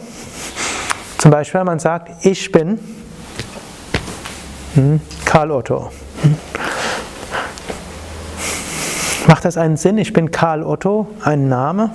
zum 1.18 1.30
Beispiel, 1.30 1.64
man 1.64 1.78
sagt, 1.78 2.24
ich 2.24 2.52
bin 2.52 2.78
hm, 4.74 5.00
Karl 5.24 5.50
Otto. 5.50 5.90
Hm? 6.22 6.34
Macht 9.26 9.44
das 9.44 9.56
einen 9.56 9.76
Sinn? 9.76 9.98
Ich 9.98 10.12
bin 10.12 10.30
Karl 10.30 10.62
Otto, 10.62 11.08
ein 11.22 11.48
Name? 11.48 11.90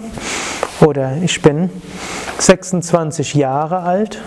Oder 0.82 1.18
ich 1.24 1.42
bin 1.42 1.70
26 2.40 3.36
Jahre 3.36 3.80
alt? 3.80 4.20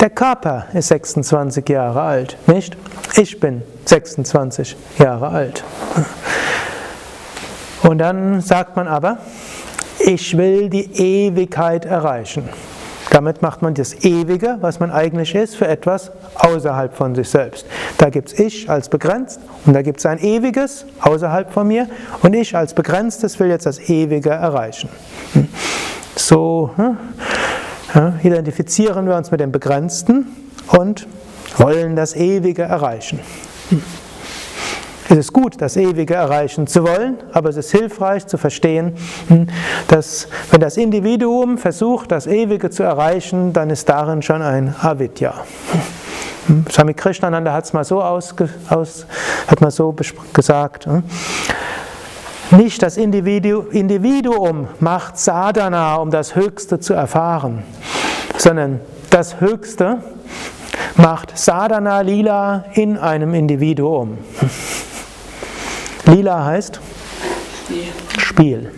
Der 0.00 0.10
Körper 0.10 0.66
ist 0.74 0.88
26 0.88 1.68
Jahre 1.68 2.02
alt, 2.02 2.36
nicht? 2.46 2.76
Ich 3.16 3.40
bin 3.40 3.62
26 3.84 4.76
Jahre 4.96 5.28
alt. 5.28 5.64
Und 7.82 7.98
dann 7.98 8.40
sagt 8.40 8.76
man 8.76 8.86
aber, 8.86 9.18
ich 9.98 10.36
will 10.36 10.70
die 10.70 11.26
Ewigkeit 11.26 11.84
erreichen. 11.84 12.48
Damit 13.10 13.42
macht 13.42 13.62
man 13.62 13.74
das 13.74 14.04
Ewige, 14.04 14.58
was 14.60 14.78
man 14.78 14.92
eigentlich 14.92 15.34
ist, 15.34 15.56
für 15.56 15.66
etwas 15.66 16.12
außerhalb 16.36 16.94
von 16.94 17.16
sich 17.16 17.28
selbst. 17.28 17.66
Da 17.96 18.10
gibt 18.10 18.32
es 18.32 18.38
Ich 18.38 18.70
als 18.70 18.88
begrenzt 18.88 19.40
und 19.66 19.72
da 19.72 19.82
gibt 19.82 19.98
es 19.98 20.06
ein 20.06 20.18
Ewiges 20.18 20.84
außerhalb 21.00 21.52
von 21.52 21.66
mir 21.66 21.88
und 22.22 22.34
ich 22.34 22.54
als 22.54 22.72
begrenztes 22.72 23.40
will 23.40 23.48
jetzt 23.48 23.66
das 23.66 23.80
Ewige 23.88 24.30
erreichen. 24.30 24.90
So 26.14 26.70
hm, 26.76 26.98
ja, 27.94 28.14
identifizieren 28.22 29.06
wir 29.06 29.16
uns 29.16 29.30
mit 29.30 29.40
dem 29.40 29.52
Begrenzten 29.52 30.26
und 30.68 31.06
wollen 31.56 31.96
das 31.96 32.14
Ewige 32.14 32.62
erreichen. 32.62 33.20
Es 35.10 35.16
ist 35.16 35.32
gut, 35.32 35.60
das 35.60 35.76
Ewige 35.76 36.14
erreichen 36.14 36.66
zu 36.66 36.84
wollen, 36.84 37.16
aber 37.32 37.48
es 37.48 37.56
ist 37.56 37.70
hilfreich 37.70 38.26
zu 38.26 38.36
verstehen, 38.36 38.94
hm, 39.28 39.46
dass 39.88 40.28
wenn 40.50 40.60
das 40.60 40.76
Individuum 40.76 41.56
versucht, 41.56 42.12
das 42.12 42.26
Ewige 42.26 42.68
zu 42.68 42.82
erreichen, 42.82 43.54
dann 43.54 43.70
ist 43.70 43.88
darin 43.88 44.20
schon 44.20 44.42
ein 44.42 44.74
Avidya. 44.78 45.32
Hm, 46.46 46.66
Swami 46.70 46.92
Krishnananda 46.92 47.54
hat 47.54 47.64
es 47.64 47.72
mal 47.72 47.84
so, 47.84 48.02
ausge, 48.02 48.50
aus, 48.68 49.06
hat 49.46 49.62
mal 49.62 49.70
so 49.70 49.94
gesagt. 50.34 50.86
Nicht 52.50 52.82
das 52.82 52.96
Individuum 52.96 54.68
macht 54.80 55.18
Sadhana, 55.18 55.96
um 55.96 56.10
das 56.10 56.34
Höchste 56.34 56.80
zu 56.80 56.94
erfahren, 56.94 57.62
sondern 58.38 58.80
das 59.10 59.40
Höchste 59.40 59.98
macht 60.96 61.36
Sadhana 61.36 62.00
Lila 62.00 62.64
in 62.72 62.96
einem 62.96 63.34
Individuum. 63.34 64.16
Lila 66.06 66.46
heißt 66.46 66.80
Spiel. 68.18 68.72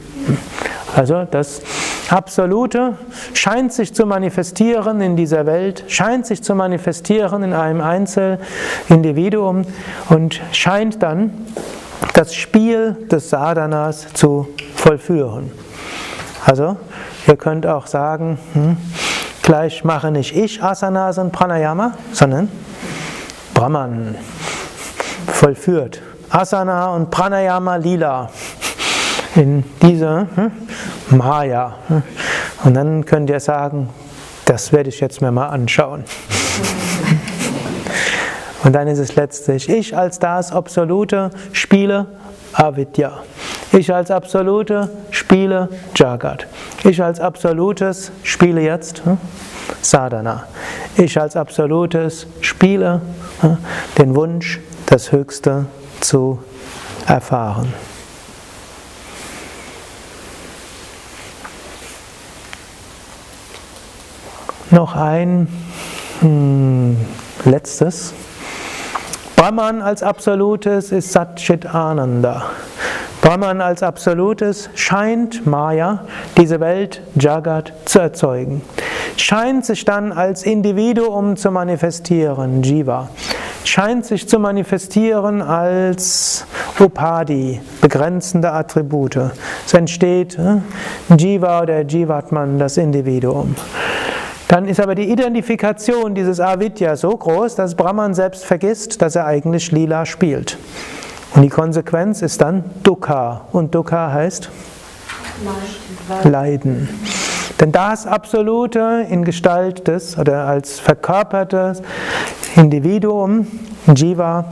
Also 0.96 1.24
das 1.30 1.62
Absolute 2.08 2.98
scheint 3.34 3.72
sich 3.72 3.94
zu 3.94 4.04
manifestieren 4.04 5.00
in 5.00 5.14
dieser 5.14 5.46
Welt, 5.46 5.84
scheint 5.86 6.26
sich 6.26 6.42
zu 6.42 6.56
manifestieren 6.56 7.44
in 7.44 7.52
einem 7.52 7.80
Einzelindividuum 7.80 9.64
und 10.08 10.40
scheint 10.50 11.04
dann 11.04 11.46
das 12.14 12.34
Spiel 12.34 12.96
des 13.10 13.30
Sadhanas 13.30 14.12
zu 14.12 14.48
vollführen. 14.74 15.50
Also, 16.44 16.76
ihr 17.26 17.36
könnt 17.36 17.66
auch 17.66 17.86
sagen, 17.86 18.38
hm, 18.54 18.76
gleich 19.42 19.84
mache 19.84 20.10
nicht 20.10 20.36
ich 20.36 20.62
Asanas 20.62 21.18
und 21.18 21.32
Pranayama, 21.32 21.92
sondern 22.12 22.48
Brahman 23.54 24.14
vollführt 25.26 26.00
Asana 26.30 26.94
und 26.94 27.10
Pranayama 27.10 27.76
Lila 27.76 28.30
in 29.34 29.64
dieser 29.82 30.28
hm, 30.36 30.52
Maya. 31.10 31.74
Und 32.64 32.74
dann 32.74 33.04
könnt 33.04 33.30
ihr 33.30 33.40
sagen, 33.40 33.88
das 34.44 34.72
werde 34.72 34.90
ich 34.90 35.00
jetzt 35.00 35.20
mir 35.20 35.32
mal 35.32 35.48
anschauen. 35.48 36.04
Und 38.62 38.74
dann 38.74 38.88
ist 38.88 38.98
es 38.98 39.16
letztlich, 39.16 39.68
ich 39.68 39.96
als 39.96 40.18
das 40.18 40.52
Absolute 40.52 41.30
spiele 41.52 42.06
Avidya. 42.52 43.22
Ich 43.72 43.92
als 43.94 44.10
Absolute 44.10 44.90
spiele 45.10 45.68
Jagat. 45.94 46.46
Ich 46.84 47.02
als 47.02 47.20
Absolutes 47.20 48.10
spiele 48.22 48.60
jetzt 48.60 49.02
hm, 49.04 49.18
Sadhana. 49.80 50.44
Ich 50.96 51.18
als 51.20 51.36
Absolutes 51.36 52.26
spiele 52.40 53.00
hm, 53.40 53.58
den 53.96 54.14
Wunsch, 54.14 54.60
das 54.86 55.12
Höchste 55.12 55.66
zu 56.00 56.40
erfahren. 57.06 57.72
Noch 64.70 64.94
ein 64.96 65.48
hm, 66.20 66.96
letztes. 67.44 68.12
Brahman 69.40 69.80
als 69.80 70.02
Absolutes 70.02 70.92
ist 70.92 71.12
Satchit 71.12 71.64
Ananda. 71.64 72.50
Brahman 73.22 73.62
als 73.62 73.82
Absolutes 73.82 74.68
scheint 74.74 75.46
Maya, 75.46 76.04
diese 76.36 76.60
Welt 76.60 77.00
Jagat, 77.14 77.72
zu 77.86 78.00
erzeugen. 78.00 78.60
Scheint 79.16 79.64
sich 79.64 79.86
dann 79.86 80.12
als 80.12 80.42
Individuum 80.42 81.38
zu 81.38 81.50
manifestieren, 81.50 82.62
Jiva. 82.62 83.08
Scheint 83.64 84.04
sich 84.04 84.28
zu 84.28 84.38
manifestieren 84.38 85.40
als 85.40 86.44
Upadi, 86.78 87.62
begrenzende 87.80 88.52
Attribute. 88.52 89.16
Es 89.64 89.72
entsteht 89.72 90.38
äh, 90.38 91.16
Jiva 91.16 91.62
oder 91.62 91.80
Jivatman, 91.80 92.58
das 92.58 92.76
Individuum. 92.76 93.56
Dann 94.50 94.66
ist 94.66 94.80
aber 94.80 94.96
die 94.96 95.08
Identifikation 95.12 96.12
dieses 96.12 96.40
Avidya 96.40 96.96
so 96.96 97.10
groß, 97.10 97.54
dass 97.54 97.76
Brahman 97.76 98.14
selbst 98.14 98.44
vergisst, 98.44 99.00
dass 99.00 99.14
er 99.14 99.24
eigentlich 99.24 99.70
Lila 99.70 100.04
spielt. 100.04 100.58
Und 101.36 101.42
die 101.42 101.48
Konsequenz 101.48 102.20
ist 102.20 102.40
dann 102.40 102.64
Dukkha. 102.82 103.42
Und 103.52 103.72
Dukkha 103.76 104.10
heißt 104.12 104.50
Leiden. 106.24 106.88
Denn 107.60 107.70
das 107.70 108.08
Absolute 108.08 109.06
in 109.08 109.24
Gestalt 109.24 109.86
des 109.86 110.18
oder 110.18 110.46
als 110.46 110.80
verkörpertes 110.80 111.80
Individuum, 112.56 113.46
Jiva, 113.94 114.46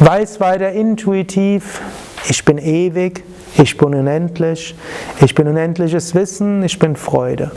weiß 0.00 0.40
weiter 0.40 0.72
intuitiv, 0.72 1.80
ich 2.28 2.44
bin 2.44 2.58
ewig, 2.58 3.22
ich 3.58 3.76
bin 3.76 3.94
unendlich, 3.94 4.74
ich 5.20 5.34
bin 5.34 5.48
unendliches 5.48 6.14
Wissen, 6.14 6.62
ich 6.62 6.78
bin 6.78 6.96
Freude. 6.96 7.50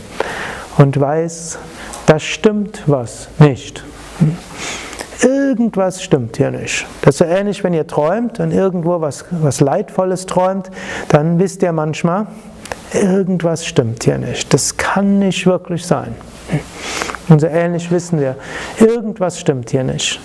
Und 0.78 0.99
weiß, 0.99 1.60
da 2.06 2.20
stimmt 2.20 2.84
was 2.88 3.30
nicht. 3.39 3.84
Irgendwas 5.22 6.02
stimmt 6.02 6.38
hier 6.38 6.49
nicht. 6.49 6.88
Das 7.02 7.16
ist 7.16 7.20
so 7.20 7.26
ähnlich, 7.26 7.64
wenn 7.64 7.74
ihr 7.74 7.86
träumt 7.86 8.39
und 8.39 8.52
irgendwo 8.52 9.02
was, 9.02 9.26
was 9.30 9.60
Leidvolles 9.60 10.26
träumt, 10.26 10.72
dann 11.10 11.38
wisst 11.38 11.62
ihr 11.62 11.72
manchmal, 11.72 12.26
irgendwas 12.93 13.66
stimmt 13.66 14.04
hier 14.04 14.18
nicht. 14.18 14.52
Das 14.54 14.78
kann 14.78 15.20
nicht 15.20 15.45
wirklich 15.45 15.86
sein. 15.86 16.16
Und 17.30 17.39
so 17.39 17.47
ähnlich 17.47 17.91
wissen 17.91 18.20
wir, 18.20 18.36
irgendwas 18.80 19.39
stimmt 19.39 19.70
hier 19.70 19.84
nicht. 19.84 20.20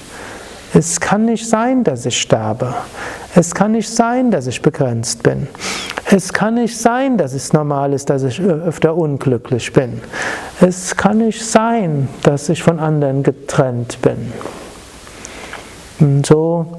Es 0.74 1.00
kann 1.00 1.24
nicht 1.24 1.48
sein, 1.48 1.84
dass 1.84 2.06
ich 2.06 2.20
sterbe. 2.20 2.74
Es 3.34 3.54
kann 3.54 3.72
nicht 3.72 3.88
sein, 3.88 4.30
dass 4.30 4.46
ich 4.46 4.62
begrenzt 4.62 5.22
bin. 5.22 5.48
Es 6.10 6.32
kann 6.32 6.54
nicht 6.54 6.78
sein, 6.78 7.16
dass 7.18 7.32
es 7.32 7.52
normal 7.52 7.92
ist, 7.92 8.10
dass 8.10 8.22
ich 8.22 8.40
öfter 8.40 8.96
unglücklich 8.96 9.72
bin. 9.72 10.00
Es 10.60 10.96
kann 10.96 11.18
nicht 11.18 11.44
sein, 11.44 12.08
dass 12.22 12.48
ich 12.48 12.62
von 12.62 12.78
anderen 12.78 13.22
getrennt 13.22 14.00
bin. 14.02 14.32
Und 15.98 16.26
so 16.26 16.78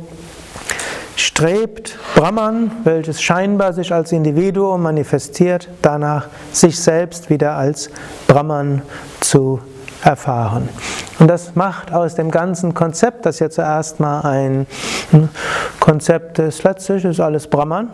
strebt 1.16 1.98
Brahman, 2.16 2.72
welches 2.84 3.22
scheinbar 3.22 3.74
sich 3.74 3.94
als 3.94 4.12
Individuum 4.12 4.82
manifestiert, 4.84 5.68
danach, 5.82 6.28
sich 6.52 6.80
selbst 6.80 7.30
wieder 7.30 7.56
als 7.56 7.90
Brahman 8.28 8.82
zu 9.20 9.60
erfahren. 10.04 10.70
Und 11.20 11.28
das 11.28 11.56
macht 11.56 11.92
aus 11.94 12.16
dem 12.16 12.30
ganzen 12.30 12.74
Konzept, 12.74 13.26
das 13.26 13.40
ja 13.40 13.50
zuerst 13.50 14.00
mal 14.00 14.22
ein 14.22 14.68
Konzept 15.80 16.38
ist, 16.38 16.64
letztlich 16.64 17.06
ist 17.06 17.20
alles 17.20 17.48
Brahman. 17.48 17.90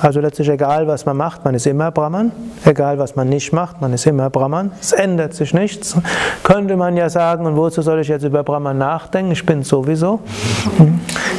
Also 0.00 0.20
letztlich 0.20 0.48
egal, 0.48 0.86
was 0.86 1.04
man 1.06 1.16
macht, 1.16 1.44
man 1.44 1.54
ist 1.54 1.66
immer 1.66 1.90
Brahman. 1.90 2.30
Egal, 2.64 2.98
was 2.98 3.16
man 3.16 3.28
nicht 3.28 3.52
macht, 3.52 3.80
man 3.80 3.92
ist 3.92 4.06
immer 4.06 4.30
Brahman. 4.30 4.70
Es 4.80 4.92
ändert 4.92 5.34
sich 5.34 5.54
nichts. 5.54 5.96
Könnte 6.44 6.76
man 6.76 6.96
ja 6.96 7.10
sagen, 7.10 7.46
und 7.46 7.56
wozu 7.56 7.82
soll 7.82 8.00
ich 8.00 8.08
jetzt 8.08 8.24
über 8.24 8.44
Brahman 8.44 8.78
nachdenken? 8.78 9.32
Ich 9.32 9.44
bin 9.44 9.62
sowieso. 9.64 10.20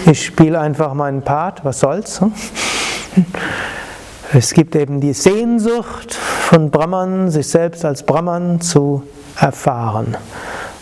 Ich 0.06 0.26
spiele 0.26 0.60
einfach 0.60 0.94
meinen 0.94 1.22
Part, 1.22 1.64
was 1.64 1.80
soll's. 1.80 2.20
Es 4.34 4.54
gibt 4.54 4.76
eben 4.76 5.00
die 5.00 5.14
Sehnsucht 5.14 6.16
von 6.16 6.72
Brahman, 6.72 7.30
sich 7.30 7.48
selbst 7.48 7.86
als 7.86 8.04
Brahman 8.04 8.60
zu 8.60 9.04
erfahren. 9.40 10.18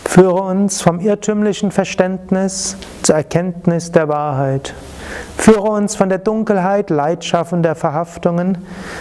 Führe 0.04 0.42
uns 0.42 0.80
vom 0.80 1.00
irrtümlichen 1.00 1.72
Verständnis 1.72 2.76
zur 3.02 3.16
Erkenntnis 3.16 3.90
der 3.90 4.08
Wahrheit. 4.08 4.74
Führe 5.36 5.70
uns 5.70 5.96
von 5.96 6.08
der 6.08 6.18
Dunkelheit 6.18 6.90
leidschaffender 6.90 7.74
Verhaftungen 7.74 8.58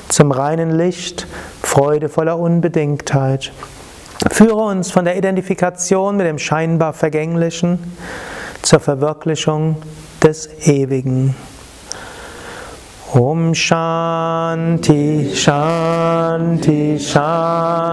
zum 0.10 0.32
reinen 0.32 0.72
Licht 0.72 1.28
freudevoller 1.62 2.40
Unbedingtheit. 2.40 3.52
Führe 4.32 4.64
uns 4.64 4.92
von 4.92 5.06
der 5.06 5.18
Identifikation 5.18 6.18
mit 6.18 6.26
dem 6.26 6.40
scheinbar 6.40 6.94
Vergänglichen 6.94 7.80
zur 8.62 8.80
Verwirklichung 8.80 9.78
des 10.24 10.50
Ewigen. 10.66 11.36
Om 13.14 13.54
Shanti, 13.54 15.30
Shanti, 15.36 16.98
Shanti. 17.00 17.84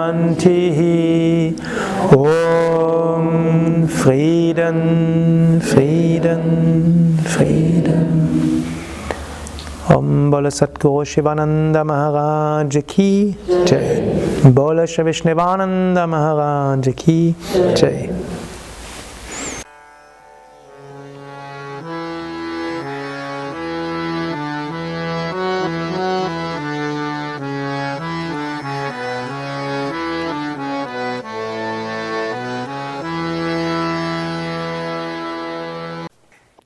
Om 2.10 3.86
Frieden, 3.88 5.60
Frieden, 5.60 7.18
Frieden. 7.26 8.49
ओम 9.90 10.30
बोल 10.30 10.48
सतगुरु 10.48 11.04
शिवानंद 11.10 11.76
महाराज 11.86 12.76
की 12.88 13.10
जय 13.50 14.52
बोल 14.56 14.84
श्री 14.86 15.04
विष्णुवानंद 15.04 15.98
महाराज 16.08 16.88
की 16.98 17.18
जय 17.50 18.08